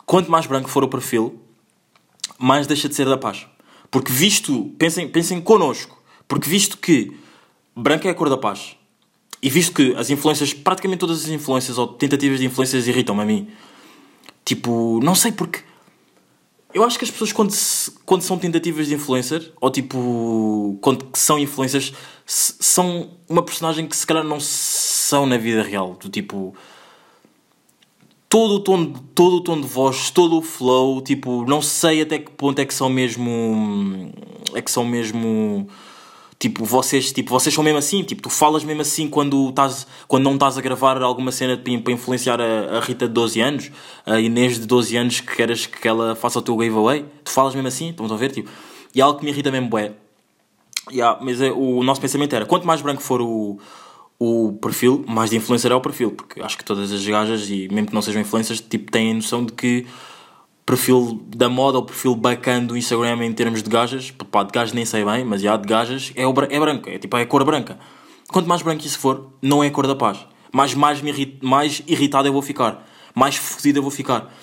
quanto 0.05 0.29
mais 0.29 0.45
branco 0.47 0.69
for 0.69 0.83
o 0.83 0.89
perfil, 0.89 1.41
mais 2.37 2.67
deixa 2.67 2.89
de 2.89 2.97
ser 2.97 3.07
da 3.07 3.17
paz. 3.17 3.47
Porque 3.93 4.11
visto. 4.11 4.75
Pensem, 4.77 5.09
pensem 5.09 5.41
connosco. 5.41 6.03
Porque 6.27 6.51
visto 6.51 6.79
que 6.79 7.17
branco 7.77 8.09
é 8.09 8.11
a 8.11 8.15
cor 8.15 8.29
da 8.29 8.37
paz 8.37 8.77
e 9.43 9.51
visto 9.51 9.75
que 9.75 9.95
as 9.97 10.11
influências, 10.11 10.53
praticamente 10.53 11.01
todas 11.01 11.25
as 11.25 11.29
influências 11.29 11.79
ou 11.79 11.87
tentativas 11.87 12.41
de 12.41 12.47
influências 12.47 12.87
irritam-me 12.89 13.23
a 13.23 13.25
mim, 13.25 13.49
tipo, 14.45 15.01
não 15.03 15.15
sei 15.15 15.33
porque. 15.33 15.61
Eu 16.73 16.85
acho 16.85 16.99
que 16.99 17.05
as 17.05 17.11
pessoas, 17.11 17.33
quando, 17.33 17.51
se, 17.53 17.91
quando 18.05 18.23
são 18.23 18.37
tentativas 18.39 18.87
de 18.87 18.95
influencer, 18.95 19.53
ou 19.61 19.71
tipo, 19.71 20.77
quando 20.83 21.07
são 21.15 21.39
influencers, 21.39 21.93
são 22.27 23.11
uma 23.29 23.43
personagem 23.43 23.87
que 23.87 23.97
se 23.97 24.07
calhar 24.07 24.25
não 24.25 24.39
são 24.41 25.25
na 25.25 25.39
vida 25.39 25.63
real. 25.63 25.97
Do 25.99 26.09
tipo. 26.09 26.55
Todo 28.29 28.55
o, 28.57 28.61
tom, 28.61 28.93
todo 29.15 29.37
o 29.37 29.41
tom 29.41 29.61
de 29.61 29.67
voz, 29.67 30.11
todo 30.11 30.37
o 30.37 30.43
flow, 30.43 31.01
tipo, 31.01 31.47
não 31.47 31.63
sei 31.63 32.03
até 32.03 32.19
que 32.19 32.31
ponto 32.33 32.59
é 32.59 32.67
que 32.67 32.75
são 32.75 32.91
mesmo. 32.91 34.13
É 34.53 34.61
que 34.61 34.71
são 34.71 34.85
mesmo 34.85 35.69
Tipo, 36.39 36.67
vocês, 36.67 37.13
tipo, 37.13 37.31
vocês 37.31 37.55
são 37.55 37.65
mesmo 37.65 37.79
assim, 37.79 38.03
tipo, 38.03 38.23
tu 38.23 38.29
falas 38.29 38.63
mesmo 38.63 38.83
assim 38.83 39.09
quando, 39.09 39.49
estás, 39.49 39.87
quando 40.07 40.25
não 40.25 40.35
estás 40.35 40.59
a 40.59 40.61
gravar 40.61 41.01
alguma 41.01 41.33
cena 41.33 41.57
para 41.57 41.93
influenciar 41.93 42.39
a, 42.41 42.77
a 42.77 42.81
Rita 42.81 43.09
de 43.09 43.15
12 43.15 43.41
anos, 43.41 43.71
a 44.05 44.21
Inês 44.21 44.61
de 44.61 44.67
12 44.67 44.97
anos 44.99 45.21
que 45.21 45.35
queres 45.35 45.65
que 45.65 45.89
ela 45.89 46.15
faça 46.15 46.39
o 46.39 46.43
teu 46.43 46.61
giveaway, 46.61 47.07
tu 47.25 47.31
falas 47.31 47.55
mesmo 47.55 47.69
assim, 47.69 47.89
estamos 47.89 48.13
a 48.13 48.17
ver, 48.17 48.33
tipo, 48.33 48.51
e 48.95 49.01
é 49.01 49.03
algo 49.03 49.19
que 49.19 49.25
me 49.25 49.31
irrita 49.31 49.51
mesmo, 49.51 49.69
bué. 49.69 49.93
Yeah, 50.91 51.19
mas 51.23 51.41
é, 51.41 51.51
o 51.51 51.83
nosso 51.83 52.01
pensamento 52.01 52.37
era, 52.37 52.45
quanto 52.45 52.67
mais 52.67 52.83
branco 52.83 53.03
for 53.03 53.23
o, 53.23 53.59
o 54.19 54.53
perfil, 54.61 55.05
mais 55.09 55.31
de 55.31 55.37
influencer 55.37 55.73
é 55.73 55.75
o 55.75 55.81
perfil, 55.81 56.13
porque 56.13 56.41
acho 56.41 56.57
que 56.59 56.65
todas 56.65 56.93
as 56.93 57.05
gajas, 57.07 57.49
e 57.49 57.67
mesmo 57.69 57.89
que 57.89 57.95
não 57.95 58.03
sejam 58.03 58.21
influencers, 58.21 58.61
tipo, 58.61 58.91
têm 58.91 59.11
a 59.11 59.15
noção 59.15 59.45
de 59.45 59.53
que 59.53 59.87
perfil 60.67 61.25
da 61.29 61.49
moda, 61.49 61.79
o 61.79 61.83
perfil 61.83 62.15
bacana 62.17 62.67
do 62.67 62.77
Instagram 62.77 63.25
em 63.25 63.33
termos 63.33 63.63
de 63.63 63.71
gajas, 63.71 64.11
pá, 64.11 64.43
de 64.43 64.51
gajas 64.53 64.73
nem 64.75 64.85
sei 64.85 65.05
bem, 65.05 65.25
mas 65.25 65.41
já 65.41 65.57
de 65.57 65.67
gajas 65.67 66.13
é, 66.17 66.27
o, 66.27 66.35
é 66.51 66.59
branco, 66.59 66.91
é 66.91 66.99
tipo, 66.99 67.17
é 67.17 67.23
a 67.23 67.27
cor 67.27 67.45
branca. 67.45 67.79
Quanto 68.29 68.49
mais 68.49 68.61
branco 68.63 68.85
isso 68.85 68.99
for, 68.99 69.31
não 69.41 69.63
é 69.63 69.69
a 69.69 69.71
cor 69.71 69.87
da 69.87 69.95
paz. 69.95 70.19
Mais, 70.53 70.75
mais, 70.75 71.01
me 71.01 71.11
irri- 71.11 71.39
mais 71.41 71.83
irritado 71.87 72.27
eu 72.27 72.33
vou 72.33 72.43
ficar. 72.43 72.85
Mais 73.15 73.37
fodido 73.37 73.79
eu 73.79 73.83
vou 73.83 73.91
ficar. 73.93 74.35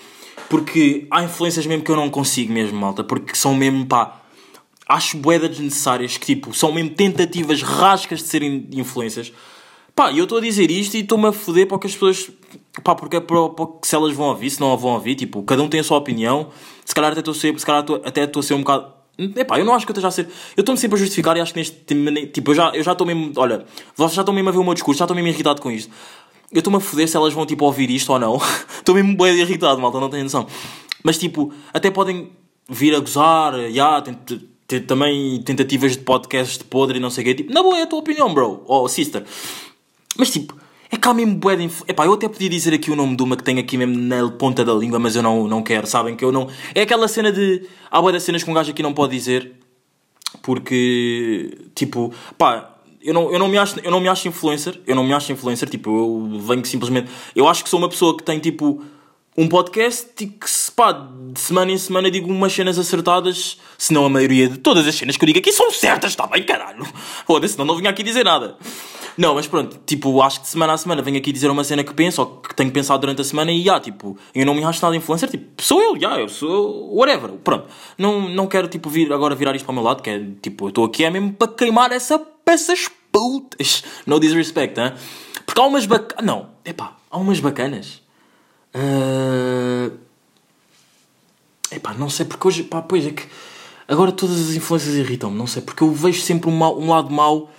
Porque 0.50 1.06
há 1.12 1.24
influências 1.24 1.66
mesmo 1.66 1.84
que 1.84 1.92
eu 1.92 1.96
não 1.96 2.10
consigo 2.10 2.54
mesmo, 2.54 2.80
malta, 2.80 3.04
porque 3.04 3.36
são 3.36 3.54
mesmo, 3.54 3.86
pá, 3.86 4.22
acho 4.88 5.18
boedas 5.18 5.50
desnecessárias 5.52 6.18
que 6.18 6.26
tipo, 6.26 6.54
são 6.54 6.72
mesmo 6.72 6.92
tentativas 6.92 7.62
rascas 7.62 8.20
de 8.20 8.26
serem 8.26 8.68
influências. 8.72 9.34
Pá, 9.96 10.12
eu 10.14 10.24
estou 10.24 10.38
a 10.38 10.42
dizer 10.42 10.72
isto 10.72 10.96
e 10.96 11.02
estou-me 11.02 11.28
a 11.28 11.32
foder 11.34 11.68
para 11.68 11.78
que 11.80 11.88
as 11.88 11.94
pessoas. 11.94 12.30
Pá, 12.82 12.96
porque 12.96 13.18
é 13.18 13.20
para, 13.20 13.38
se 13.84 13.96
elas 13.96 14.14
vão 14.14 14.28
ouvir, 14.28 14.50
se 14.50 14.60
não 14.60 14.76
vão 14.76 14.94
ouvir, 14.94 15.16
tipo, 15.16 15.44
cada 15.44 15.62
um 15.62 15.70
tem 15.70 15.80
a 15.80 15.84
sua 15.84 15.98
opinião. 15.98 16.50
Se 16.84 16.94
calhar 16.96 17.12
até 17.12 17.20
estou 17.20 17.32
a 17.32 17.36
ser, 17.36 17.60
se 17.60 17.66
calhar 17.66 17.86
até 18.04 18.24
estou 18.24 18.40
a 18.40 18.44
ser 18.44 18.56
um 18.56 18.60
bocado. 18.60 18.92
Epá, 19.18 19.60
eu 19.60 19.66
não 19.66 19.76
acho 19.76 19.86
que 19.86 19.92
eu 19.92 19.94
esteja 19.94 20.08
a 20.08 20.12
ser. 20.12 20.28
Eu 20.58 20.62
estou-me 20.62 20.80
sempre 20.80 20.96
a 20.96 21.00
justificar 21.00 21.38
e 21.38 21.40
acho 21.40 21.54
que 21.54 21.60
neste. 21.60 21.78
Tipo, 22.28 22.52
eu 22.52 22.56
já 22.56 22.72
eu 22.74 22.84
já 22.84 22.94
estou 22.94 23.06
mesmo. 23.06 23.32
Olha, 23.36 23.64
vocês 23.96 24.16
já 24.16 24.24
estão 24.24 24.34
mesmo 24.34 24.50
a 24.50 24.52
ver 24.52 24.58
o 24.58 24.64
meu 24.64 24.74
discurso, 24.74 24.98
já 24.98 25.06
estou 25.06 25.16
mesmo 25.16 25.28
irritado 25.30 25.62
com 25.62 25.70
isto. 25.70 25.92
Eu 26.52 26.60
estou-me 26.60 26.78
a 26.78 26.80
foder 26.80 27.08
se 27.08 27.16
elas 27.16 27.34
vão 27.34 27.46
tipo 27.46 27.64
ouvir 27.64 27.92
isto 27.92 28.12
ou 28.12 28.20
não. 28.20 28.38
Estou 28.78 28.94
mesmo 28.94 29.16
bem 29.18 29.40
irritado, 29.40 29.80
malta, 29.82 30.00
não 30.00 30.10
tenho 30.10 30.24
noção. 30.24 30.46
Mas 31.04 31.18
tipo, 31.18 31.52
até 31.74 31.90
podem 31.90 32.32
vir 32.70 32.96
a 32.96 33.00
gozar, 33.00 33.54
já, 33.72 34.04
ter 34.68 34.82
também 34.82 35.42
tentativas 35.42 35.94
de 35.94 36.00
podcast 36.00 36.60
de 36.60 36.64
podre 36.66 36.98
e 36.98 37.00
não 37.02 37.10
sei 37.10 37.24
o 37.24 37.26
quê. 37.26 37.36
Tipo, 37.36 37.54
na 37.54 37.62
boa, 37.64 37.78
é 37.78 37.84
a 37.84 37.88
tua 37.88 38.00
opinião, 38.00 38.34
bro. 38.34 38.64
Ou 38.66 38.88
sister. 38.88 39.24
Mas 40.18 40.30
tipo, 40.30 40.56
é 40.94 40.98
cá 40.98 41.14
mesmo 41.14 41.36
bué 41.36 41.56
de. 41.56 41.70
Epá, 41.88 42.06
eu 42.06 42.14
até 42.14 42.28
podia 42.28 42.50
dizer 42.50 42.74
aqui 42.74 42.92
o 42.92 42.96
nome 42.96 43.16
de 43.16 43.24
uma 43.24 43.36
que 43.36 43.44
tenho 43.44 43.60
aqui 43.60 43.78
mesmo 43.78 43.96
na 43.98 44.30
ponta 44.30 44.64
da 44.64 44.74
língua, 44.74 45.00
mas 45.00 45.16
eu 45.16 45.24
não, 45.24 45.48
não 45.48 45.64
quero, 45.64 45.88
sabem 45.88 46.16
que 46.16 46.24
eu 46.24 46.32
não... 46.32 46.48
É 46.76 46.82
aquela 46.82 47.08
cena 47.08 47.32
de... 47.32 47.68
Há 47.90 48.00
bué 48.00 48.20
cenas 48.20 48.44
que 48.44 48.50
um 48.50 48.54
gajo 48.54 48.70
aqui 48.70 48.84
não 48.84 48.94
pode 48.94 49.16
dizer, 49.16 49.54
porque, 50.42 51.58
tipo, 51.74 52.14
pá... 52.38 52.70
Eu 53.06 53.14
não, 53.14 53.30
eu, 53.34 53.38
não 53.38 53.50
me 53.50 53.58
acho, 53.58 53.82
eu 53.82 53.92
não 53.92 54.00
me 54.00 54.08
acho 54.08 54.30
influencer, 54.30 54.80
eu 54.88 54.96
não 54.96 55.04
me 55.04 55.12
acho 55.12 55.30
influencer, 55.30 55.68
tipo, 55.68 55.90
eu 55.90 56.40
venho 56.40 56.64
simplesmente... 56.66 57.12
Eu 57.36 57.50
acho 57.50 57.62
que 57.62 57.70
sou 57.70 57.78
uma 57.78 57.90
pessoa 57.90 58.16
que 58.16 58.24
tem, 58.24 58.40
tipo, 58.40 58.82
um 59.38 59.48
podcast 59.48 60.12
e 60.22 60.28
que, 60.28 60.46
pá, 60.76 60.92
de 60.92 61.40
semana 61.40 61.72
em 61.72 61.78
semana 61.78 62.12
digo 62.12 62.30
umas 62.30 62.54
cenas 62.54 62.78
acertadas, 62.78 63.58
se 63.78 63.92
não 63.92 64.06
a 64.06 64.10
maioria 64.10 64.48
de 64.48 64.58
todas 64.58 64.88
as 64.88 64.96
cenas 64.96 65.18
que 65.18 65.24
eu 65.24 65.28
digo 65.28 65.40
aqui 65.40 65.52
são 65.52 65.72
certas, 65.72 66.12
está 66.12 66.28
bem, 66.28 66.44
caralho. 66.44 66.86
Foda-se, 67.26 67.54
senão 67.54 67.66
não 67.66 67.76
vinha 67.76 67.90
aqui 67.90 68.04
dizer 68.04 68.24
nada. 68.24 68.58
Não, 69.18 69.36
mas 69.36 69.46
pronto, 69.46 69.80
tipo, 69.86 70.22
acho 70.22 70.40
que 70.40 70.46
de 70.46 70.52
semana 70.52 70.74
a 70.74 70.78
semana 70.78 71.02
venho 71.02 71.18
aqui 71.18 71.32
dizer 71.32 71.50
uma 71.50 71.64
cena 71.64 71.84
que 71.84 71.94
penso 71.94 72.22
ou 72.22 72.28
que 72.38 72.54
tenho 72.56 72.72
pensado 72.72 73.00
durante 73.02 73.22
a 73.22 73.24
semana 73.24 73.52
e, 73.52 73.64
já, 73.64 73.80
tipo, 73.80 74.18
eu 74.34 74.46
não 74.46 74.56
me 74.56 74.64
acho 74.64 74.84
nada 74.84 74.96
influencer, 74.96 75.30
tipo, 75.30 75.62
sou 75.62 75.82
eu, 75.82 76.00
já, 76.00 76.20
eu 76.20 76.28
sou 76.28 76.96
whatever, 76.96 77.32
pronto. 77.44 77.68
Não, 77.98 78.28
não 78.30 78.48
quero, 78.48 78.68
tipo, 78.68 78.90
vir 78.90 79.12
agora 79.14 79.36
virar 79.36 79.56
isto 79.56 79.66
para 79.66 79.72
o 79.72 79.76
meu 79.76 79.84
lado, 79.84 80.02
que 80.02 80.10
é, 80.10 80.24
tipo, 80.42 80.66
eu 80.66 80.70
estou 80.70 80.86
aqui 80.86 81.04
é 81.06 81.10
mesmo 81.12 81.34
para 81.34 81.48
queimar 81.48 81.92
essa, 81.92 82.22
essas 82.46 82.90
putas. 83.12 83.84
No 84.06 84.20
disrespect, 84.20 84.80
hein? 84.80 84.94
Porque 85.46 85.60
há 85.62 85.66
umas 85.66 85.86
bacanas, 85.86 86.26
não, 86.26 86.50
epá, 86.66 86.98
há 87.12 87.18
umas 87.18 87.40
bacanas. 87.40 88.03
Ah, 88.74 89.90
Epá, 91.72 91.94
não 91.96 92.10
sei 92.10 92.26
porque 92.26 92.48
hoje, 92.48 92.64
pá, 92.64 92.82
pois 92.82 93.06
é 93.06 93.12
que 93.12 93.24
agora 93.88 94.12
todas 94.12 94.40
as 94.50 94.56
influências 94.56 94.94
irritam-me, 94.96 95.38
não 95.38 95.48
sei, 95.48 95.62
porque 95.62 95.84
eu 95.84 95.92
vejo 95.92 96.22
sempre 96.22 96.50
um, 96.50 96.56
mau- 96.56 96.80
um 96.80 96.90
lado 96.90 97.12
mau 97.12 97.50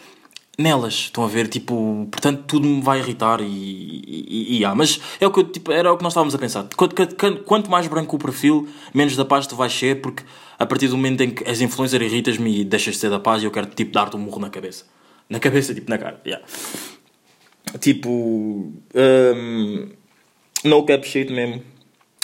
nelas, 0.56 0.94
estão 0.94 1.24
a 1.24 1.26
ver, 1.26 1.48
tipo, 1.48 2.06
portanto 2.10 2.44
tudo 2.46 2.66
me 2.68 2.80
vai 2.80 3.00
irritar 3.00 3.40
e, 3.40 3.44
e, 3.46 4.58
e 4.58 4.64
há, 4.64 4.72
mas 4.72 5.00
é 5.18 5.26
o 5.26 5.32
que 5.32 5.40
eu, 5.40 5.44
tipo, 5.44 5.72
era 5.72 5.92
o 5.92 5.96
que 5.96 6.02
nós 6.04 6.12
estávamos 6.12 6.32
a 6.34 6.38
pensar, 6.38 6.68
quanto, 6.76 6.94
quanto, 6.94 7.42
quanto 7.42 7.68
mais 7.70 7.88
branco 7.88 8.14
o 8.14 8.18
perfil, 8.20 8.68
menos 8.94 9.16
da 9.16 9.24
paz 9.24 9.48
tu 9.48 9.56
vais 9.56 9.72
ser, 9.72 10.00
porque 10.00 10.22
a 10.56 10.64
partir 10.64 10.86
do 10.86 10.96
momento 10.96 11.20
em 11.22 11.30
que 11.30 11.42
és 11.44 11.60
influencer 11.60 12.00
irritas-me 12.00 12.60
e 12.60 12.64
deixas 12.64 12.94
de 12.94 13.00
ser 13.00 13.10
da 13.10 13.18
paz 13.18 13.42
eu 13.42 13.50
quero, 13.50 13.66
tipo, 13.66 13.90
dar-te 13.92 14.14
um 14.16 14.20
murro 14.20 14.38
na 14.38 14.48
cabeça, 14.48 14.84
na 15.28 15.40
cabeça, 15.40 15.74
tipo, 15.74 15.90
na 15.90 15.98
cara, 15.98 16.20
yeah. 16.24 16.44
tipo, 17.80 18.72
hum, 18.94 19.88
no 20.64 20.82
cap 20.84 21.06
shit 21.06 21.30
mesmo. 21.32 21.62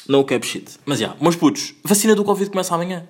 No 0.08 0.24
cap 0.24 0.44
shit. 0.44 0.78
Mas 0.84 0.98
já, 0.98 1.14
meus 1.20 1.36
putos, 1.36 1.74
vacina 1.84 2.14
do 2.14 2.24
Covid 2.24 2.50
começa 2.50 2.74
amanhã. 2.74 3.06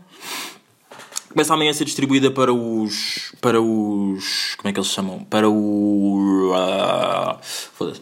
Começa 1.31 1.55
amanhã 1.55 1.71
a 1.71 1.75
ser 1.75 1.85
distribuída 1.85 2.31
para 2.31 2.53
os. 2.53 3.33
Para 3.40 3.61
os. 3.61 4.57
Como 4.57 4.69
é 4.69 4.73
que 4.73 4.81
eles 4.81 4.90
chamam? 4.90 5.23
Para 5.25 5.49
o. 5.49 6.51
ah, 6.55 7.38
Foda-se. 7.40 8.01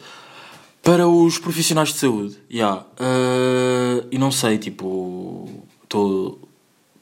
Para 0.82 1.06
os 1.06 1.38
profissionais 1.38 1.90
de 1.90 1.98
saúde. 1.98 2.38
Já. 2.48 2.86
Ah, 2.98 4.04
e 4.10 4.16
não 4.16 4.30
sei, 4.30 4.56
tipo. 4.56 5.46
Estou. 5.84 6.40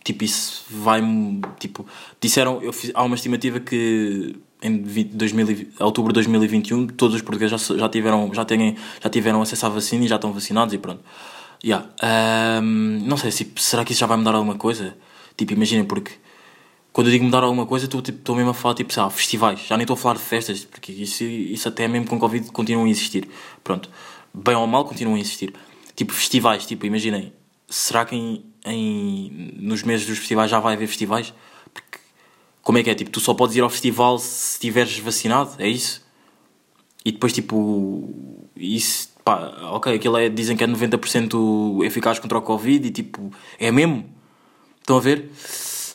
Tipo, 0.02 0.24
isso 0.24 0.64
vai-me. 0.68 1.40
Tipo, 1.60 1.86
disseram. 2.20 2.60
Eu 2.60 2.72
fiz, 2.72 2.90
há 2.92 3.04
uma 3.04 3.14
estimativa 3.14 3.60
que 3.60 4.34
em 4.62 4.82
20, 4.82 5.10
2020, 5.12 5.82
outubro 5.82 6.12
de 6.12 6.14
2021 6.14 6.86
todos 6.88 7.14
os 7.16 7.22
portugueses 7.22 7.50
já, 7.52 7.58
se- 7.58 7.78
já, 7.78 7.88
tiveram, 7.88 8.32
já, 8.34 8.44
têm, 8.44 8.76
já 9.02 9.10
tiveram 9.10 9.42
acesso 9.42 9.66
à 9.66 9.68
vacina 9.68 10.04
e 10.04 10.08
já 10.08 10.16
estão 10.16 10.32
vacinados 10.32 10.72
e 10.74 10.78
pronto. 10.78 11.02
Yeah. 11.64 11.88
Ahm, 12.02 13.00
não 13.06 13.16
sei, 13.16 13.30
tipo, 13.30 13.60
será 13.60 13.84
que 13.84 13.92
isso 13.92 14.00
já 14.00 14.06
vai 14.06 14.16
mudar 14.16 14.34
alguma 14.34 14.54
coisa? 14.56 14.96
Tipo, 15.36 15.52
imaginem, 15.52 15.84
porque 15.84 16.12
quando 16.92 17.08
eu 17.08 17.12
digo 17.12 17.24
mudar 17.24 17.42
alguma 17.42 17.66
coisa, 17.66 17.84
estou 17.86 18.00
tipo, 18.00 18.34
mesmo 18.34 18.50
a 18.50 18.54
falar, 18.54 18.74
tipo, 18.74 18.92
sei 18.92 19.02
lá, 19.02 19.10
festivais. 19.10 19.60
Já 19.66 19.76
nem 19.76 19.84
estou 19.84 19.94
a 19.94 19.98
falar 19.98 20.14
de 20.14 20.20
festas, 20.22 20.64
porque 20.64 20.92
isso, 20.92 21.24
isso 21.24 21.68
até 21.68 21.86
mesmo 21.88 22.06
com 22.08 22.18
Covid 22.18 22.50
continuam 22.52 22.86
a 22.86 22.90
existir. 22.90 23.28
Pronto. 23.62 23.90
Bem 24.32 24.54
ou 24.54 24.66
mal, 24.66 24.84
continuam 24.84 25.16
a 25.16 25.20
existir. 25.20 25.52
Tipo, 25.94 26.12
festivais, 26.12 26.66
tipo, 26.66 26.86
imaginem, 26.86 27.32
será 27.68 28.04
que 28.04 28.14
em, 28.16 28.44
em- 28.66 29.50
nos 29.58 29.82
meses 29.82 30.06
dos 30.06 30.18
festivais 30.18 30.50
já 30.50 30.58
vai 30.60 30.74
haver 30.74 30.86
festivais? 30.88 31.32
Como 32.66 32.78
é 32.78 32.82
que 32.82 32.90
é? 32.90 32.96
Tipo, 32.96 33.10
tu 33.12 33.20
só 33.20 33.32
podes 33.32 33.54
ir 33.54 33.60
ao 33.60 33.70
festival 33.70 34.18
se 34.18 34.54
estiveres 34.54 34.98
vacinado, 34.98 35.52
é 35.56 35.68
isso? 35.68 36.04
E 37.04 37.12
depois, 37.12 37.32
tipo, 37.32 38.10
isso, 38.56 39.08
pá, 39.24 39.56
ok, 39.70 39.94
aquilo 39.94 40.16
é, 40.16 40.28
dizem 40.28 40.56
que 40.56 40.64
é 40.64 40.66
90% 40.66 41.84
eficaz 41.84 42.18
contra 42.18 42.36
o 42.38 42.42
Covid 42.42 42.88
e, 42.88 42.90
tipo, 42.90 43.30
é 43.60 43.70
mesmo? 43.70 44.04
Estão 44.80 44.96
a 44.96 45.00
ver? 45.00 45.30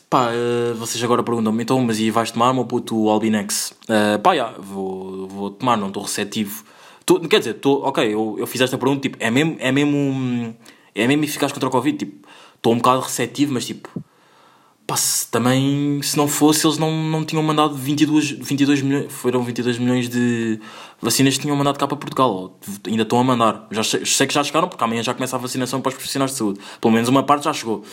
Pá, 0.10 0.30
eh, 0.32 0.72
vocês 0.78 1.04
agora 1.04 1.22
perguntam-me, 1.22 1.62
então, 1.62 1.82
mas 1.82 2.00
e 2.00 2.10
vais 2.10 2.32
tomar, 2.32 2.54
meu 2.54 2.64
puto, 2.64 3.10
Albinex? 3.10 3.74
Eh, 3.90 4.18
pá, 4.20 4.34
já, 4.34 4.52
vou, 4.58 5.28
vou 5.28 5.50
tomar, 5.52 5.76
não 5.76 5.90
estou 5.90 6.04
receptivo. 6.04 6.64
Tô- 7.06 7.20
quer 7.20 7.40
dizer, 7.40 7.56
tô, 7.56 7.84
ok, 7.86 8.14
eu, 8.14 8.38
eu 8.40 8.48
fiz 8.48 8.62
esta 8.62 8.78
pergunta, 8.78 9.02
tipo, 9.02 9.18
é 9.20 9.30
mesmo, 9.30 9.58
é 9.60 9.74
mesmo, 9.74 10.56
é 10.96 11.06
mesmo 11.06 11.26
eficaz 11.26 11.52
contra 11.52 11.68
o 11.68 11.72
Covid? 11.72 11.98
Tipo, 11.98 12.26
estou 12.56 12.72
um 12.72 12.78
bocado 12.78 13.02
receptivo, 13.02 13.52
mas, 13.54 13.66
tipo, 13.66 13.90
Pá, 14.92 14.98
se 14.98 15.26
também, 15.32 16.02
se 16.02 16.18
não 16.18 16.28
fosse, 16.28 16.68
eles 16.68 16.78
não, 16.78 16.92
não 16.92 17.24
tinham 17.24 17.42
mandado 17.42 17.74
22, 17.74 18.32
22 18.32 18.82
milhões, 18.82 19.10
foram 19.10 19.42
22 19.42 19.78
milhões 19.78 20.10
de 20.10 20.60
vacinas 21.02 21.36
que 21.36 21.44
tinham 21.44 21.56
mandado 21.56 21.80
cá 21.80 21.88
para 21.88 21.96
Portugal, 21.96 22.60
ainda 22.86 23.04
estão 23.04 23.18
a 23.18 23.24
mandar. 23.24 23.68
Já 23.72 23.86
sei, 23.86 24.06
sei 24.06 24.28
que 24.28 24.34
já 24.34 24.44
chegaram, 24.44 24.68
porque 24.68 24.84
amanhã 24.84 25.02
já 25.02 25.14
começa 25.14 25.38
a 25.38 25.40
vacinação 25.40 25.80
para 25.80 25.92
os 25.92 25.96
profissionais 25.96 26.32
de 26.32 26.38
saúde. 26.38 26.60
Pelo 26.82 26.94
menos 26.94 27.08
uma 27.08 27.24
parte 27.24 27.46
já 27.46 27.54
chegou. 27.54 27.86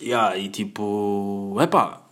Yeah, 0.00 0.36
e 0.36 0.48
tipo, 0.48 1.56
é 1.60 1.66
pá, 1.68 2.02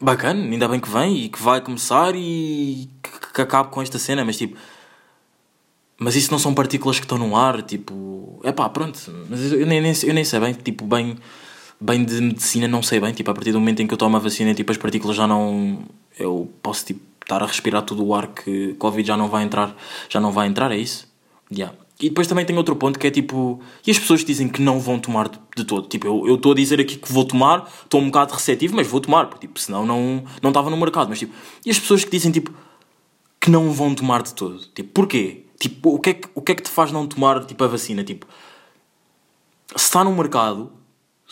bacana, 0.00 0.44
ainda 0.44 0.68
bem 0.68 0.78
que 0.78 0.88
vem 0.88 1.24
e 1.24 1.28
que 1.28 1.42
vai 1.42 1.60
começar 1.60 2.14
e 2.14 2.88
que, 3.02 3.32
que 3.34 3.42
acabe 3.42 3.70
com 3.70 3.82
esta 3.82 3.98
cena, 3.98 4.24
mas 4.24 4.36
tipo, 4.36 4.56
mas 5.98 6.14
isso 6.14 6.30
não 6.30 6.38
são 6.38 6.54
partículas 6.54 7.00
que 7.00 7.06
estão 7.06 7.18
no 7.18 7.34
ar, 7.34 7.60
tipo, 7.62 8.40
é 8.44 8.52
pá, 8.52 8.68
pronto, 8.68 9.00
mas 9.28 9.52
eu 9.52 9.66
nem, 9.66 9.82
eu 10.04 10.14
nem 10.14 10.24
sei 10.24 10.38
bem, 10.38 10.54
tipo, 10.54 10.84
bem, 10.84 11.18
bem 11.80 12.04
de 12.04 12.20
medicina 12.20 12.68
não 12.68 12.82
sei 12.82 13.00
bem, 13.00 13.12
tipo, 13.12 13.30
a 13.30 13.34
partir 13.34 13.52
do 13.52 13.60
momento 13.60 13.80
em 13.80 13.86
que 13.86 13.94
eu 13.94 13.98
tomo 13.98 14.16
a 14.16 14.20
vacina, 14.20 14.54
tipo, 14.54 14.70
as 14.70 14.78
partículas 14.78 15.16
já 15.16 15.26
não, 15.26 15.78
eu 16.18 16.52
posso, 16.62 16.84
tipo, 16.84 17.00
estar 17.22 17.42
a 17.42 17.46
respirar 17.46 17.82
todo 17.82 18.04
o 18.04 18.14
ar 18.14 18.26
que 18.28 18.74
Covid 18.74 19.06
já 19.06 19.16
não 19.16 19.28
vai 19.28 19.44
entrar, 19.44 19.74
já 20.08 20.20
não 20.20 20.32
vai 20.32 20.48
entrar, 20.48 20.70
é 20.72 20.76
isso? 20.76 21.08
Yeah. 21.50 21.74
E 22.00 22.08
depois 22.08 22.26
também 22.26 22.46
tem 22.46 22.56
outro 22.56 22.74
ponto 22.76 22.98
que 22.98 23.06
é 23.06 23.10
tipo, 23.10 23.60
e 23.86 23.90
as 23.90 23.98
pessoas 23.98 24.24
dizem 24.24 24.48
que 24.48 24.62
não 24.62 24.80
vão 24.80 24.98
tomar 24.98 25.28
de, 25.54 25.64
todo, 25.64 25.86
tipo, 25.86 26.06
eu 26.26 26.34
estou 26.34 26.52
a 26.52 26.54
dizer 26.54 26.80
aqui 26.80 26.96
que 26.96 27.12
vou 27.12 27.24
tomar, 27.24 27.70
estou 27.84 28.00
um 28.00 28.06
bocado 28.06 28.32
receptivo, 28.32 28.74
mas 28.74 28.86
vou 28.86 29.00
tomar, 29.00 29.26
porque, 29.26 29.46
tipo, 29.46 29.60
senão 29.60 29.84
não 29.84 30.24
não 30.42 30.50
estava 30.50 30.70
no 30.70 30.76
mercado, 30.78 31.08
mas 31.08 31.18
tipo, 31.18 31.34
e 31.64 31.70
as 31.70 31.78
pessoas 31.78 32.02
que 32.02 32.10
dizem 32.10 32.32
tipo 32.32 32.52
que 33.38 33.50
não 33.50 33.70
vão 33.70 33.94
tomar 33.94 34.22
de 34.22 34.34
todo, 34.34 34.60
tipo, 34.74 34.90
porquê? 34.92 35.44
Tipo, 35.58 35.94
o 35.94 35.98
que 35.98 36.10
é 36.10 36.14
que, 36.14 36.28
o 36.34 36.40
que, 36.40 36.52
é 36.52 36.54
que 36.54 36.62
te 36.62 36.70
faz 36.70 36.90
não 36.90 37.06
tomar 37.06 37.44
tipo, 37.44 37.62
a 37.62 37.66
vacina? 37.66 38.02
Tipo, 38.02 38.26
se 39.76 39.84
está 39.84 40.02
no 40.02 40.14
mercado, 40.14 40.72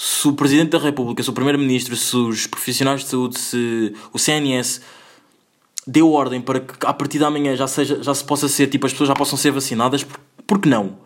se 0.01 0.29
o 0.29 0.33
Presidente 0.33 0.71
da 0.71 0.79
República, 0.79 1.21
se 1.25 1.29
o 1.29 1.33
Primeiro-Ministro, 1.33 1.97
se 1.97 2.17
os 2.17 2.47
profissionais 2.47 3.01
de 3.01 3.09
saúde, 3.09 3.37
se 3.37 3.93
o 4.13 4.19
CNS 4.19 4.81
deu 5.85 6.13
ordem 6.13 6.41
para 6.41 6.61
que 6.61 6.87
a 6.87 6.95
partir 6.95 7.19
da 7.19 7.29
manhã 7.29 7.57
já, 7.57 7.67
seja, 7.67 8.01
já 8.01 8.15
se 8.15 8.23
possa 8.23 8.47
ser, 8.47 8.69
tipo, 8.69 8.87
as 8.87 8.93
pessoas 8.93 9.09
já 9.09 9.15
possam 9.17 9.37
ser 9.37 9.51
vacinadas, 9.51 10.05
por, 10.05 10.21
por 10.47 10.61
que 10.61 10.69
não? 10.69 10.97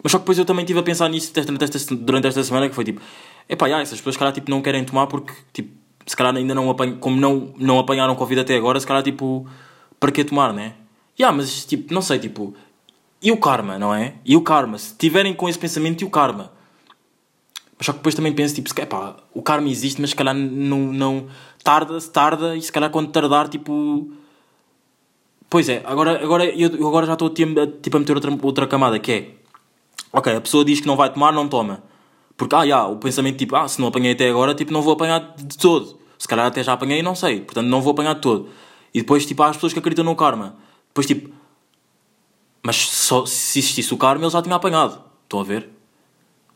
Mas 0.00 0.12
só 0.12 0.18
que 0.18 0.22
depois 0.22 0.38
eu 0.38 0.44
também 0.44 0.62
estive 0.62 0.78
a 0.78 0.82
pensar 0.84 1.08
nisso 1.08 1.32
durante 1.34 1.64
esta, 1.64 1.96
durante 1.96 2.28
esta 2.28 2.44
semana, 2.44 2.68
que 2.68 2.74
foi 2.76 2.84
tipo, 2.84 3.00
epá, 3.48 3.68
já, 3.68 3.80
essas 3.80 3.98
pessoas, 3.98 4.14
se 4.14 4.18
calhar, 4.20 4.32
tipo, 4.32 4.48
não 4.48 4.62
querem 4.62 4.84
tomar 4.84 5.08
porque, 5.08 5.32
tipo, 5.52 5.70
se 6.06 6.14
calhar 6.14 6.36
ainda 6.36 6.54
não 6.54 6.70
apanham, 6.70 6.98
como 6.98 7.20
não, 7.20 7.52
não 7.58 7.80
apanharam 7.80 8.14
Covid 8.14 8.42
até 8.42 8.56
agora, 8.56 8.78
se 8.78 8.86
calhar, 8.86 9.02
tipo, 9.02 9.44
para 9.98 10.12
que 10.12 10.22
tomar, 10.22 10.52
né? 10.52 10.74
Yeah, 11.18 11.36
mas 11.36 11.64
tipo, 11.64 11.92
não 11.92 12.00
sei, 12.00 12.20
tipo, 12.20 12.54
e 13.20 13.32
o 13.32 13.38
karma, 13.38 13.76
não 13.76 13.92
é? 13.92 14.14
E 14.24 14.36
o 14.36 14.40
karma, 14.40 14.78
se 14.78 14.94
tiverem 14.94 15.34
com 15.34 15.48
esse 15.48 15.58
pensamento, 15.58 16.02
e 16.02 16.04
o 16.04 16.10
karma? 16.10 16.56
Mas 17.78 17.86
só 17.86 17.92
que 17.92 17.98
depois 17.98 18.14
também 18.14 18.32
penso, 18.32 18.54
tipo, 18.54 18.68
se, 18.68 18.80
epá, 18.80 19.16
o 19.32 19.40
karma 19.40 19.68
existe, 19.68 20.00
mas 20.00 20.10
se 20.10 20.16
calhar 20.16 20.34
não, 20.34 20.92
não 20.92 21.26
tarda, 21.62 22.00
se 22.00 22.10
tarda, 22.10 22.56
e 22.56 22.60
se 22.60 22.72
calhar 22.72 22.90
quando 22.90 23.10
tardar, 23.10 23.48
tipo. 23.48 24.10
Pois 25.48 25.68
é, 25.68 25.82
agora, 25.86 26.22
agora, 26.22 26.44
eu, 26.44 26.86
agora 26.86 27.06
já 27.06 27.12
estou 27.14 27.30
tipo, 27.30 27.96
a 27.96 28.00
meter 28.00 28.14
outra, 28.14 28.38
outra 28.42 28.66
camada, 28.66 28.98
que 28.98 29.12
é. 29.12 29.30
Ok, 30.12 30.34
a 30.34 30.40
pessoa 30.40 30.64
diz 30.64 30.80
que 30.80 30.86
não 30.86 30.96
vai 30.96 31.12
tomar, 31.12 31.32
não 31.32 31.48
toma. 31.48 31.82
Porque, 32.36 32.54
ah, 32.54 32.66
já, 32.66 32.86
o 32.86 32.96
pensamento 32.96 33.36
tipo, 33.38 33.54
ah, 33.56 33.66
se 33.68 33.80
não 33.80 33.88
apanhei 33.88 34.12
até 34.12 34.28
agora, 34.28 34.54
tipo, 34.54 34.72
não 34.72 34.82
vou 34.82 34.92
apanhar 34.92 35.34
de 35.36 35.56
todo. 35.56 35.98
Se 36.18 36.26
calhar 36.26 36.46
até 36.46 36.62
já 36.62 36.72
apanhei 36.72 37.02
não 37.02 37.14
sei, 37.14 37.40
portanto 37.40 37.66
não 37.66 37.80
vou 37.80 37.92
apanhar 37.92 38.14
de 38.14 38.20
todo. 38.20 38.48
E 38.92 39.00
depois, 39.00 39.24
tipo, 39.24 39.42
há 39.42 39.48
as 39.48 39.56
pessoas 39.56 39.72
que 39.72 39.78
acreditam 39.78 40.04
no 40.04 40.16
karma. 40.16 40.56
Depois, 40.88 41.06
tipo, 41.06 41.30
mas 42.62 42.76
só, 42.76 43.24
se 43.24 43.58
existisse 43.58 43.94
o 43.94 43.96
karma, 43.96 44.24
ele 44.24 44.30
já 44.30 44.42
tinha 44.42 44.54
apanhado. 44.54 45.02
Estão 45.24 45.40
a 45.40 45.44
ver? 45.44 45.68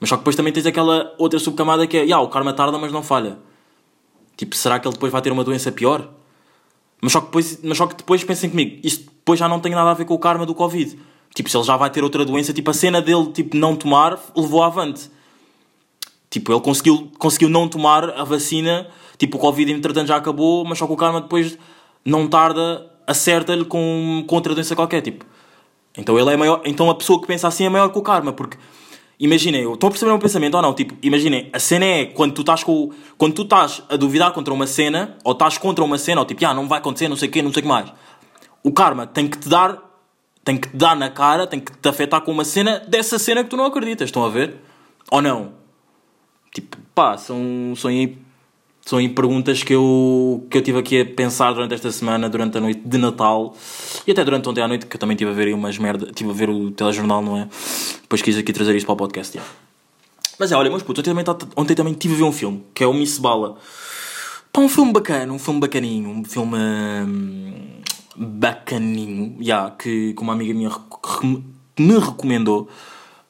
Mas 0.02 0.08
só 0.08 0.16
que 0.16 0.22
depois 0.22 0.34
também 0.34 0.52
tens 0.52 0.66
aquela 0.66 1.14
outra 1.16 1.38
subcamada 1.38 1.86
que 1.86 1.96
é, 1.96 2.00
yeah, 2.00 2.20
o 2.20 2.26
karma 2.26 2.52
tarda, 2.52 2.76
mas 2.76 2.90
não 2.90 3.04
falha. 3.04 3.38
Tipo, 4.36 4.56
será 4.56 4.80
que 4.80 4.88
ele 4.88 4.94
depois 4.94 5.12
vai 5.12 5.22
ter 5.22 5.30
uma 5.30 5.44
doença 5.44 5.70
pior? 5.70 6.08
Mas 7.00 7.12
só 7.12 7.20
que 7.20 7.26
depois, 7.26 7.60
mas 7.62 7.78
só 7.78 7.86
que 7.86 7.94
depois 7.94 8.24
pensem 8.24 8.50
comigo, 8.50 8.80
isto 8.82 9.04
depois 9.04 9.38
já 9.38 9.46
não 9.46 9.60
tem 9.60 9.70
nada 9.70 9.92
a 9.92 9.94
ver 9.94 10.04
com 10.04 10.14
o 10.14 10.18
karma 10.18 10.44
do 10.44 10.56
Covid. 10.56 10.98
Tipo, 11.32 11.48
se 11.48 11.56
ele 11.56 11.62
já 11.62 11.76
vai 11.76 11.88
ter 11.88 12.02
outra 12.02 12.24
doença, 12.24 12.52
tipo, 12.52 12.68
a 12.68 12.74
cena 12.74 13.00
dele, 13.00 13.26
tipo, 13.26 13.56
não 13.56 13.76
tomar, 13.76 14.18
levou 14.36 14.64
avante. 14.64 15.08
Tipo, 16.28 16.52
ele 16.52 16.60
conseguiu, 16.60 17.08
conseguiu 17.16 17.48
não 17.48 17.68
tomar 17.68 18.10
a 18.10 18.24
vacina, 18.24 18.88
tipo, 19.16 19.36
o 19.36 19.40
Covid 19.40 19.70
entretanto 19.70 20.08
já 20.08 20.16
acabou, 20.16 20.64
mas 20.64 20.78
só 20.78 20.86
que 20.88 20.92
o 20.94 20.96
karma 20.96 21.20
depois 21.20 21.56
não 22.04 22.26
tarda, 22.26 22.90
acerta-lhe 23.06 23.64
com, 23.64 24.24
com 24.26 24.34
outra 24.34 24.52
doença 24.52 24.74
qualquer, 24.74 25.00
tipo. 25.00 25.24
Então 25.96 26.18
ele 26.18 26.28
é 26.28 26.36
maior, 26.36 26.60
então 26.64 26.90
a 26.90 26.94
pessoa 26.96 27.20
que 27.20 27.28
pensa 27.28 27.46
assim 27.46 27.66
é 27.66 27.68
maior 27.68 27.88
que 27.88 27.98
o 28.00 28.02
karma, 28.02 28.32
porque 28.32 28.58
imaginem, 29.22 29.72
estão 29.72 29.86
a 29.86 29.90
perceber 29.90 30.10
o 30.10 30.14
meu 30.14 30.20
pensamento 30.20 30.54
ou 30.56 30.62
não? 30.62 30.74
Tipo, 30.74 30.94
imaginem, 31.00 31.48
a 31.52 31.58
cena 31.60 31.86
é 31.86 32.06
quando 32.06 32.34
tu 32.34 32.40
estás 32.40 32.64
com 32.64 32.90
quando 33.16 33.34
tu 33.34 33.42
estás 33.42 33.80
a 33.88 33.96
duvidar 33.96 34.32
contra 34.32 34.52
uma 34.52 34.66
cena, 34.66 35.16
ou 35.22 35.32
estás 35.32 35.56
contra 35.56 35.84
uma 35.84 35.96
cena, 35.96 36.20
ou 36.20 36.26
tipo, 36.26 36.44
ah, 36.44 36.52
não 36.52 36.66
vai 36.66 36.80
acontecer, 36.80 37.08
não 37.08 37.16
sei 37.16 37.28
o 37.28 37.32
quê, 37.32 37.40
não 37.40 37.52
sei 37.52 37.60
o 37.60 37.62
que 37.62 37.68
mais. 37.68 37.92
O 38.64 38.72
karma 38.72 39.06
tem 39.06 39.28
que 39.28 39.38
te 39.38 39.48
dar, 39.48 39.78
tem 40.44 40.56
que 40.58 40.68
te 40.68 40.76
dar 40.76 40.96
na 40.96 41.08
cara, 41.08 41.46
tem 41.46 41.60
que 41.60 41.70
te 41.70 41.88
afetar 41.88 42.20
com 42.22 42.32
uma 42.32 42.44
cena 42.44 42.80
dessa 42.80 43.16
cena 43.16 43.44
que 43.44 43.50
tu 43.50 43.56
não 43.56 43.64
acreditas, 43.64 44.08
estão 44.08 44.24
a 44.24 44.28
ver? 44.28 44.56
Ou 45.08 45.22
não? 45.22 45.52
Tipo, 46.52 46.76
pá, 46.92 47.16
são, 47.16 47.74
são 47.76 47.90
são 48.84 48.98
aí 48.98 49.08
perguntas 49.08 49.62
que 49.62 49.72
eu, 49.74 50.46
que 50.50 50.58
eu 50.58 50.62
tive 50.62 50.78
aqui 50.78 51.00
a 51.00 51.06
pensar 51.06 51.52
durante 51.52 51.74
esta 51.74 51.90
semana, 51.92 52.28
durante 52.28 52.58
a 52.58 52.60
noite 52.60 52.80
de 52.84 52.98
Natal 52.98 53.54
e 54.06 54.10
até 54.10 54.24
durante 54.24 54.48
ontem 54.48 54.60
à 54.60 54.68
noite, 54.68 54.86
que 54.86 54.96
eu 54.96 55.00
também 55.00 55.14
estive 55.14 55.30
a 55.30 55.34
ver 55.34 55.46
aí 55.46 55.54
umas 55.54 55.78
merda, 55.78 56.06
estive 56.06 56.30
a 56.30 56.32
ver 56.32 56.50
o 56.50 56.70
telejornal, 56.72 57.22
não 57.22 57.36
é? 57.36 57.48
Depois 58.02 58.20
quis 58.20 58.36
aqui 58.36 58.52
trazer 58.52 58.74
isto 58.74 58.86
para 58.86 58.94
o 58.94 58.96
podcast. 58.96 59.38
Mas 60.38 60.50
é, 60.50 60.56
olha, 60.56 60.70
mas 60.70 60.82
puto, 60.82 61.00
ontem 61.00 61.10
também, 61.10 61.24
tá, 61.24 61.36
ontem 61.56 61.74
também 61.74 61.92
estive 61.92 62.14
a 62.14 62.16
ver 62.16 62.24
um 62.24 62.32
filme 62.32 62.64
que 62.74 62.82
é 62.82 62.86
o 62.86 62.92
Miss 62.92 63.18
Bala. 63.18 63.56
Pá, 64.52 64.60
um 64.60 64.68
filme 64.68 64.92
bacana, 64.92 65.32
um 65.32 65.38
filme 65.38 65.60
bacaninho, 65.60 66.10
um 66.10 66.24
filme 66.24 66.58
hum, 66.58 67.52
bacaninho, 68.16 69.36
yeah, 69.40 69.70
que, 69.70 70.12
que 70.12 70.22
uma 70.22 70.32
amiga 70.32 70.52
minha 70.52 70.70
me 71.78 71.98
recomendou. 71.98 72.68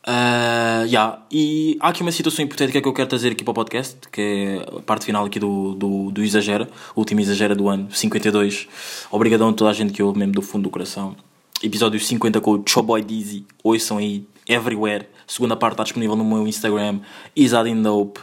Uh, 0.06 0.84
yeah. 0.86 1.22
E 1.30 1.76
há 1.80 1.88
aqui 1.88 2.02
uma 2.02 2.10
situação 2.10 2.44
hipotética 2.44 2.82
que 2.82 2.88
eu 2.88 2.92
quero 2.92 3.08
trazer 3.08 3.32
aqui 3.32 3.44
para 3.44 3.52
o 3.52 3.54
podcast, 3.54 3.96
que 4.10 4.20
é 4.20 4.78
a 4.78 4.80
parte 4.80 5.06
final 5.06 5.24
aqui 5.24 5.38
do, 5.38 5.74
do, 5.74 6.10
do 6.10 6.22
Exagera, 6.22 6.68
o 6.94 7.00
último 7.00 7.20
Exagera 7.20 7.54
do 7.54 7.68
ano 7.68 7.88
52. 7.90 8.68
Obrigadão 9.10 9.50
a 9.50 9.52
toda 9.52 9.70
a 9.70 9.72
gente 9.72 9.92
que 9.92 10.02
ouve 10.02 10.18
mesmo 10.18 10.32
do 10.32 10.42
fundo 10.42 10.64
do 10.64 10.70
coração. 10.70 11.16
Episódio 11.62 12.00
50 12.00 12.40
com 12.40 12.52
o 12.52 12.64
Choboy 12.66 13.02
Dizzy. 13.02 13.46
Ouçam 13.62 13.98
aí, 13.98 14.26
everywhere. 14.48 15.06
segunda 15.26 15.54
parte 15.54 15.74
está 15.74 15.84
disponível 15.84 16.16
no 16.16 16.24
meu 16.24 16.48
Instagram, 16.48 17.00
Isadindope. 17.36 18.20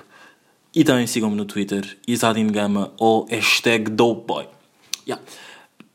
E 0.76 0.84
também 0.84 1.08
sigam-me 1.08 1.36
no 1.36 1.46
Twitter, 1.46 1.98
Isadingama 2.06 2.92
ou 2.98 3.26
hashtag 3.30 3.90
Dopeboy. 3.90 4.48
Yeah. 5.08 5.24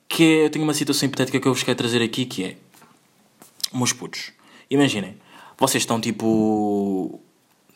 Que 0.09 0.25
é, 0.25 0.45
eu 0.47 0.51
tenho 0.51 0.65
uma 0.65 0.75
situação 0.75 1.07
hipotética 1.07 1.39
que 1.39 1.47
eu 1.47 1.53
vos 1.53 1.63
quero 1.63 1.77
trazer 1.77 2.03
aqui, 2.03 2.25
que 2.25 2.45
é... 2.45 2.57
Meus 3.73 3.93
putos, 3.93 4.33
imaginem 4.71 5.17
vocês 5.59 5.83
estão 5.83 6.01
tipo. 6.01 7.21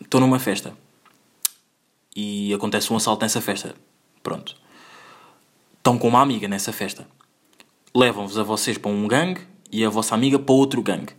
Estão 0.01 0.21
numa 0.21 0.39
festa 0.39 0.75
e 2.21 2.53
acontece 2.53 2.93
um 2.93 2.97
assalto 2.97 3.25
nessa 3.25 3.41
festa. 3.41 3.75
Pronto. 4.23 4.57
Estão 5.77 5.97
com 5.97 6.09
uma 6.09 6.21
amiga 6.21 6.49
nessa 6.49 6.73
festa. 6.73 7.07
Levam-vos 7.95 8.37
a 8.37 8.43
vocês 8.43 8.77
para 8.77 8.91
um 8.91 9.07
gangue 9.07 9.41
e 9.71 9.85
a 9.85 9.89
vossa 9.89 10.15
amiga 10.15 10.39
para 10.39 10.55
outro 10.55 10.83
gangue. 10.83 11.13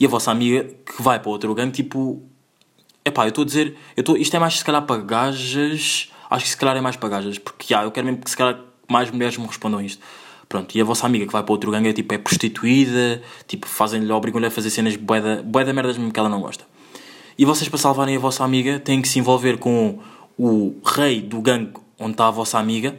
E 0.00 0.06
a 0.06 0.08
vossa 0.08 0.30
amiga 0.30 0.64
que 0.84 1.00
vai 1.00 1.20
para 1.20 1.30
outro 1.30 1.54
gangue, 1.54 1.72
tipo. 1.72 2.22
Epá, 3.04 3.24
eu 3.24 3.28
estou 3.28 3.42
a 3.42 3.44
dizer. 3.44 3.76
Eu 3.96 4.02
tô, 4.02 4.16
isto 4.16 4.34
é 4.34 4.38
mais 4.38 4.58
se 4.58 4.64
calhar 4.64 4.82
para 4.84 5.00
gajas. 5.00 6.10
Acho 6.28 6.44
que 6.44 6.50
se 6.50 6.56
calhar 6.56 6.76
é 6.76 6.80
mais 6.80 6.96
para 6.96 7.08
gajas. 7.08 7.38
Porque, 7.38 7.72
ah, 7.72 7.84
eu 7.84 7.92
quero 7.92 8.06
mesmo 8.06 8.22
que 8.22 8.30
se 8.30 8.36
calhar 8.36 8.60
mais 8.88 9.10
mulheres 9.10 9.36
me 9.36 9.46
respondam 9.46 9.80
isto. 9.80 10.02
Pronto, 10.52 10.76
e 10.76 10.82
a 10.82 10.84
vossa 10.84 11.06
amiga 11.06 11.24
que 11.24 11.32
vai 11.32 11.42
para 11.42 11.50
outro 11.50 11.70
gangue 11.70 11.88
é 11.88 11.92
tipo, 11.94 12.12
é 12.12 12.18
prostituída, 12.18 13.22
tipo, 13.48 13.66
fazem-lhe, 13.66 14.12
obrigam-lhe 14.12 14.44
a 14.44 14.50
fazer 14.50 14.68
cenas 14.68 14.96
boeda, 14.96 15.42
boeda 15.42 15.72
merdas 15.72 15.96
mesmo 15.96 16.12
que 16.12 16.20
ela 16.20 16.28
não 16.28 16.42
gosta. 16.42 16.66
E 17.38 17.46
vocês, 17.46 17.70
para 17.70 17.78
salvarem 17.78 18.16
a 18.16 18.18
vossa 18.18 18.44
amiga, 18.44 18.78
têm 18.78 19.00
que 19.00 19.08
se 19.08 19.18
envolver 19.18 19.56
com 19.56 19.98
o 20.38 20.74
rei 20.84 21.22
do 21.22 21.40
gangue 21.40 21.72
onde 21.98 22.12
está 22.12 22.28
a 22.28 22.30
vossa 22.30 22.58
amiga, 22.58 22.94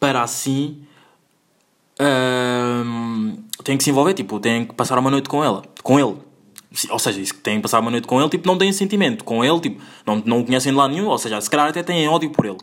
para 0.00 0.22
assim. 0.22 0.78
Hum, 2.00 3.36
têm 3.62 3.76
que 3.76 3.84
se 3.84 3.90
envolver, 3.90 4.14
tipo, 4.14 4.40
têm 4.40 4.64
que 4.64 4.74
passar 4.74 4.98
uma 4.98 5.10
noite 5.10 5.28
com 5.28 5.44
ela, 5.44 5.62
com 5.82 6.00
ele. 6.00 6.16
Ou 6.88 6.98
seja, 6.98 7.20
isso 7.20 7.34
que 7.34 7.40
têm 7.40 7.56
que 7.56 7.62
passar 7.64 7.80
uma 7.80 7.90
noite 7.90 8.08
com 8.08 8.18
ele, 8.18 8.30
tipo, 8.30 8.48
não 8.48 8.56
têm 8.56 8.72
sentimento 8.72 9.24
com 9.24 9.44
ele, 9.44 9.60
tipo, 9.60 9.82
não, 10.06 10.22
não 10.24 10.40
o 10.40 10.46
conhecem 10.46 10.72
de 10.72 10.78
lado 10.78 10.94
nenhum, 10.94 11.08
ou 11.08 11.18
seja, 11.18 11.38
se 11.38 11.50
calhar 11.50 11.68
até 11.68 11.82
têm 11.82 12.08
ódio 12.08 12.30
por 12.30 12.46
ele, 12.46 12.56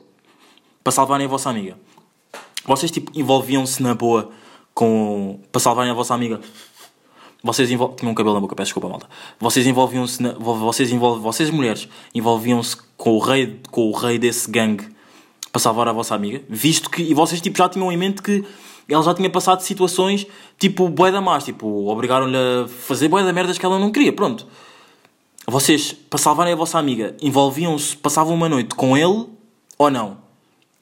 para 0.83 0.91
salvarem 0.91 1.27
a 1.27 1.29
vossa 1.29 1.51
amiga. 1.51 1.77
Vocês 2.67 2.91
tipo 2.91 3.11
envolviam-se 3.17 3.81
na 3.81 3.95
boa 3.95 4.29
com. 4.73 5.39
para 5.51 5.59
salvarem 5.61 5.89
a 5.89 5.93
vossa 5.95 6.13
amiga. 6.13 6.39
Vocês 7.43 7.71
envol... 7.71 7.95
Tinham 7.95 8.11
um 8.11 8.15
cabelo 8.15 8.35
na 8.35 8.41
boca, 8.41 8.55
peço 8.55 8.67
desculpa, 8.67 8.89
malta. 8.89 9.07
Vocês 9.39 9.65
envolviam-se. 9.65 10.21
Na... 10.21 10.33
Vocês, 10.33 10.91
envol... 10.91 11.19
vocês 11.19 11.49
mulheres 11.49 11.87
envolviam-se 12.13 12.75
com 12.97 13.11
o 13.11 13.19
rei 13.19 13.61
com 13.71 13.89
o 13.89 13.93
rei 13.93 14.19
desse 14.19 14.51
gangue 14.51 14.85
para 15.51 15.61
salvar 15.61 15.87
a 15.87 15.93
vossa 15.93 16.13
amiga, 16.13 16.41
visto 16.49 16.89
que. 16.89 17.01
E 17.01 17.13
vocês 17.13 17.39
tipo, 17.39 17.57
já 17.57 17.69
tinham 17.69 17.91
em 17.91 17.97
mente 17.97 18.21
que 18.21 18.43
ela 18.89 19.03
já 19.03 19.13
tinha 19.13 19.29
passado 19.29 19.61
situações 19.61 20.27
tipo 20.59 20.87
bué 20.89 21.11
da 21.11 21.21
más, 21.21 21.43
tipo, 21.43 21.87
obrigaram-lhe 21.87 22.37
a 22.37 22.67
fazer 22.67 23.07
bué 23.07 23.23
da 23.23 23.33
merdas 23.33 23.57
que 23.57 23.65
ela 23.65 23.79
não 23.79 23.91
queria, 23.91 24.13
pronto. 24.13 24.45
Vocês, 25.47 25.93
para 25.93 26.19
salvarem 26.19 26.51
a 26.51 26.55
vossa 26.55 26.77
amiga, 26.77 27.15
envolviam-se, 27.21 27.95
passavam 27.95 28.33
uma 28.33 28.49
noite 28.49 28.75
com 28.75 28.97
ele 28.97 29.25
ou 29.77 29.89
não? 29.89 30.17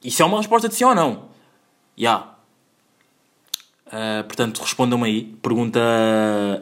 Isso 0.03 0.23
é 0.23 0.25
uma 0.25 0.37
resposta 0.37 0.67
de 0.67 0.75
sim 0.75 0.83
ou 0.83 0.95
não. 0.95 1.24
Yeah. 1.97 2.35
Uh, 3.87 4.23
portanto, 4.25 4.59
respondam-me 4.61 5.05
aí. 5.05 5.23
Pergunta 5.41 5.79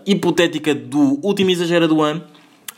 hipotética 0.05 0.75
do 0.75 1.19
último 1.25 1.49
exagero 1.49 1.87
do 1.87 2.01
ano. 2.01 2.23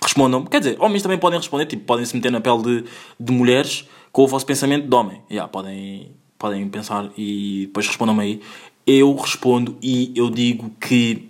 Respondam-me. 0.02 0.48
Quer 0.48 0.60
dizer, 0.60 0.78
homens 0.80 1.02
também 1.02 1.18
podem 1.18 1.40
responder. 1.40 1.66
Tipo, 1.66 1.84
podem 1.84 2.06
se 2.06 2.16
meter 2.16 2.32
na 2.32 2.40
pele 2.40 2.62
de, 2.62 2.86
de 3.20 3.32
mulheres 3.32 3.88
com 4.12 4.24
o 4.24 4.28
vosso 4.28 4.46
pensamento 4.46 4.88
de 4.88 4.96
homem. 4.96 5.22
Yeah, 5.30 5.52
podem, 5.52 6.12
podem 6.38 6.68
pensar 6.70 7.10
e 7.18 7.66
depois 7.68 7.88
respondam-me 7.88 8.22
aí. 8.22 8.42
Eu 8.88 9.14
respondo 9.16 9.78
e 9.82 10.14
eu 10.16 10.30
digo 10.30 10.70
que. 10.80 11.30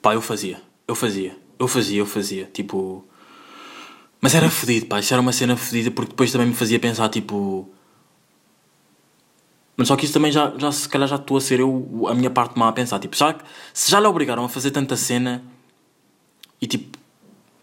Pá, 0.00 0.14
eu 0.14 0.20
fazia. 0.20 0.60
Eu 0.86 0.94
fazia. 0.94 1.36
Eu 1.58 1.66
fazia, 1.66 1.98
eu 1.98 2.06
fazia. 2.06 2.50
Tipo. 2.52 3.04
Mas 4.20 4.34
era 4.34 4.50
fedido, 4.50 4.86
pá. 4.86 5.00
Isso 5.00 5.12
era 5.12 5.20
uma 5.20 5.32
cena 5.32 5.56
fedida 5.56 5.90
porque 5.90 6.10
depois 6.10 6.30
também 6.30 6.48
me 6.48 6.54
fazia 6.54 6.78
pensar, 6.78 7.08
tipo 7.08 7.68
mas 9.76 9.88
só 9.88 9.96
que 9.96 10.04
isso 10.04 10.14
também 10.14 10.32
já, 10.32 10.52
já 10.56 10.72
se 10.72 10.88
calhar 10.88 11.06
já 11.06 11.16
estou 11.16 11.36
a 11.36 11.40
ser 11.40 11.60
eu 11.60 12.06
a 12.08 12.14
minha 12.14 12.30
parte 12.30 12.58
má 12.58 12.68
a 12.68 12.72
pensar. 12.72 12.98
Tipo, 12.98 13.14
já, 13.14 13.36
se 13.74 13.90
já 13.90 14.00
lhe 14.00 14.06
obrigaram 14.06 14.44
a 14.44 14.48
fazer 14.48 14.70
tanta 14.70 14.96
cena 14.96 15.42
e 16.60 16.66
tipo, 16.66 16.98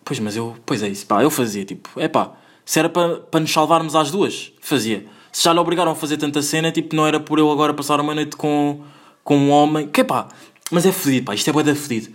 pois, 0.06 0.20
mas 0.20 0.36
eu, 0.36 0.56
pois 0.66 0.84
é 0.84 0.90
isso, 0.90 1.08
pá, 1.08 1.24
eu 1.24 1.32
fazia. 1.32 1.66
Tipo, 1.66 1.90
é 2.00 2.08
pá, 2.08 2.34
se 2.64 2.78
era 2.78 2.88
para, 2.88 3.18
para 3.20 3.40
nos 3.40 3.52
salvarmos 3.52 3.96
às 3.96 4.12
duas, 4.12 4.54
fazia. 4.62 5.06
Se 5.32 5.44
já 5.44 5.54
lhe 5.54 5.60
obrigaram 5.60 5.92
a 5.92 5.96
fazer 5.96 6.18
tanta 6.18 6.44
cena, 6.44 6.72
tipo, 6.72 6.96
não 6.96 7.08
era 7.08 7.20
por 7.20 7.40
eu 7.40 7.50
agora 7.50 7.74
passar 7.74 8.00
uma 8.00 8.14
noite 8.14 8.36
com, 8.36 8.82
com 9.24 9.36
um 9.36 9.50
homem. 9.50 9.88
Que 9.88 10.02
é 10.02 10.04
pá, 10.04 10.28
mas 10.72 10.86
é 10.86 10.92
fedido, 10.92 11.26
pá, 11.26 11.34
isto 11.34 11.50
é 11.50 11.54
boeda 11.54 11.74
fedido. 11.74 12.14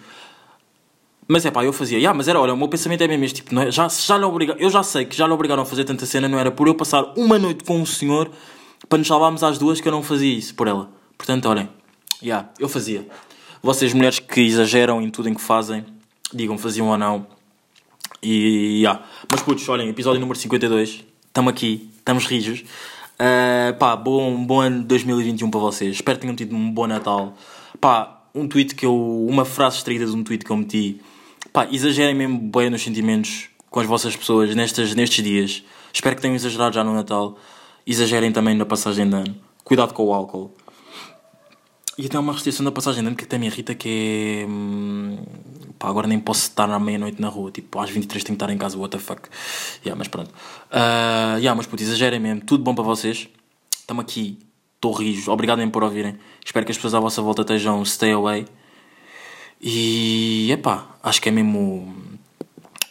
Mas 1.26 1.44
é 1.44 1.50
pá, 1.50 1.64
eu 1.64 1.72
fazia. 1.72 1.98
Yeah, 1.98 2.16
mas 2.16 2.28
era, 2.28 2.40
olha, 2.40 2.54
o 2.54 2.56
meu 2.56 2.68
pensamento 2.68 3.02
é 3.02 3.08
mesmo 3.08 3.24
este, 3.24 3.42
tipo, 3.42 3.52
não 3.52 3.62
é, 3.62 3.70
já, 3.72 3.88
já 3.88 4.16
lhe 4.16 4.24
obrigaram, 4.24 4.60
eu 4.60 4.70
já 4.70 4.84
sei 4.84 5.04
que 5.04 5.16
já 5.16 5.26
lhe 5.26 5.32
obrigaram 5.32 5.64
a 5.64 5.66
fazer 5.66 5.84
tanta 5.84 6.06
cena, 6.06 6.28
não 6.28 6.38
era 6.38 6.52
por 6.52 6.68
eu 6.68 6.74
passar 6.74 7.02
uma 7.16 7.36
noite 7.36 7.64
com 7.64 7.80
um 7.80 7.84
senhor 7.84 8.30
para 8.88 8.98
nos 8.98 9.06
salvarmos 9.06 9.42
às 9.42 9.58
duas 9.58 9.80
que 9.80 9.88
eu 9.88 9.92
não 9.92 10.02
fazia 10.02 10.36
isso 10.36 10.54
por 10.54 10.68
ela. 10.68 10.90
Portanto, 11.16 11.48
olhem, 11.48 11.68
yeah, 12.22 12.48
eu 12.58 12.68
fazia. 12.68 13.06
Vocês, 13.62 13.92
mulheres 13.92 14.18
que 14.18 14.40
exageram 14.40 15.02
em 15.02 15.10
tudo 15.10 15.28
em 15.28 15.34
que 15.34 15.40
fazem, 15.40 15.84
digam 16.32 16.58
faziam 16.58 16.88
ou 16.88 16.98
não. 16.98 17.26
E 18.22 18.78
yeah. 18.78 19.02
Mas 19.30 19.42
putos, 19.42 19.68
olhem, 19.68 19.88
episódio 19.88 20.20
número 20.20 20.38
52, 20.38 21.04
estamos 21.26 21.50
aqui, 21.50 21.90
estamos 21.98 22.26
rijos. 22.26 22.64
Uh, 23.20 23.76
pá, 23.78 23.96
bom, 23.96 24.44
bom 24.44 24.60
ano 24.60 24.84
2021 24.84 25.50
para 25.50 25.60
vocês. 25.60 25.96
Espero 25.96 26.18
que 26.18 26.22
tenham 26.22 26.36
tido 26.36 26.54
um 26.54 26.70
bom 26.70 26.86
Natal. 26.86 27.36
Pá, 27.80 28.22
um 28.34 28.46
tweet 28.46 28.74
que 28.74 28.86
eu. 28.86 28.94
Uma 29.28 29.44
frase 29.44 29.78
extraída 29.78 30.06
de 30.06 30.12
um 30.12 30.22
tweet 30.22 30.44
que 30.44 30.50
eu 30.50 30.56
meti. 30.56 31.00
Pá, 31.52 31.66
exagerem 31.70 32.14
mesmo 32.14 32.38
bem 32.38 32.70
nos 32.70 32.82
sentimentos 32.82 33.48
com 33.70 33.80
as 33.80 33.86
vossas 33.86 34.14
pessoas 34.14 34.54
nestes, 34.54 34.94
nestes 34.94 35.24
dias. 35.24 35.64
Espero 35.92 36.14
que 36.14 36.22
tenham 36.22 36.36
exagerado 36.36 36.74
já 36.74 36.84
no 36.84 36.94
Natal. 36.94 37.36
Exagerem 37.90 38.30
também 38.30 38.54
na 38.54 38.66
passagem 38.66 39.08
de 39.08 39.16
ano. 39.16 39.34
Cuidado 39.64 39.94
com 39.94 40.04
o 40.04 40.12
álcool. 40.12 40.54
E 41.96 42.04
até 42.04 42.18
uma 42.18 42.34
restrição 42.34 42.62
da 42.62 42.70
passagem 42.70 43.02
de 43.02 43.08
ano 43.08 43.16
que 43.16 43.24
até 43.24 43.38
me 43.38 43.46
irrita 43.46 43.74
que 43.74 44.44
é. 44.44 44.46
hum, 44.46 45.16
Pá, 45.78 45.88
agora 45.88 46.06
nem 46.06 46.20
posso 46.20 46.42
estar 46.42 46.68
à 46.70 46.78
meia-noite 46.78 47.18
na 47.18 47.28
rua. 47.28 47.50
Tipo, 47.50 47.78
às 47.78 47.88
23 47.88 48.22
tenho 48.22 48.36
que 48.36 48.44
estar 48.44 48.52
em 48.52 48.58
casa, 48.58 48.76
what 48.76 48.94
the 48.94 49.02
fuck. 49.02 49.22
Yeah, 49.82 49.96
mas 49.96 50.06
pronto. 50.06 50.28
Uh, 50.70 51.38
yeah, 51.38 51.54
mas 51.54 51.66
puto, 51.66 51.82
exagerem 51.82 52.20
mesmo. 52.20 52.42
Tudo 52.42 52.62
bom 52.62 52.74
para 52.74 52.84
vocês. 52.84 53.26
Estamos 53.72 54.04
aqui. 54.04 54.38
Estou 54.74 54.92
rijo. 54.92 55.32
Obrigado 55.32 55.58
mesmo 55.58 55.72
por 55.72 55.82
ouvirem. 55.82 56.18
Espero 56.44 56.66
que 56.66 56.72
as 56.72 56.76
pessoas 56.76 56.94
à 56.94 57.00
vossa 57.00 57.22
volta 57.22 57.40
estejam 57.40 57.82
stay 57.86 58.12
away. 58.12 58.44
E 59.62 60.52
epá, 60.52 60.94
acho 61.02 61.22
que 61.22 61.30
é 61.30 61.32
mesmo 61.32 61.90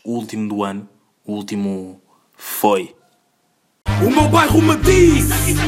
o 0.03 0.13
último 0.13 0.49
do 0.49 0.63
ano. 0.63 0.89
O 1.23 1.33
último 1.33 2.01
foi. 2.35 2.96
O 4.01 4.09
meu 4.09 4.27
bairro 4.29 4.61
me 4.61 4.75
diz, 4.77 5.25
isso, 5.25 5.49
isso, 5.49 5.63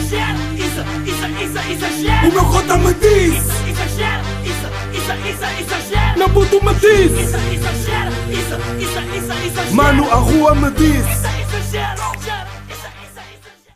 isso, 1.06 1.60
exagera. 1.72 2.28
o 2.28 2.32
meu 2.32 2.46
cota 2.46 2.78
me 2.78 2.94
diz, 2.94 3.34
isso, 3.34 3.52
isso, 3.66 5.14
isso, 5.28 5.46
exagera. 5.60 6.16
meu 6.18 6.30
puto 6.30 6.64
me 6.64 6.74
diz, 6.76 7.12
Isso, 7.12 7.38
exagera, 7.54 8.12
isso, 8.30 8.56
isso, 8.80 9.00
isso, 9.18 9.34
exagera. 9.48 9.72
mano 9.74 10.12
a 10.12 10.16
rua 10.16 10.54
me 10.56 10.70
diz. 10.72 11.06
Isso, 11.06 11.28
exagera. 11.42 11.96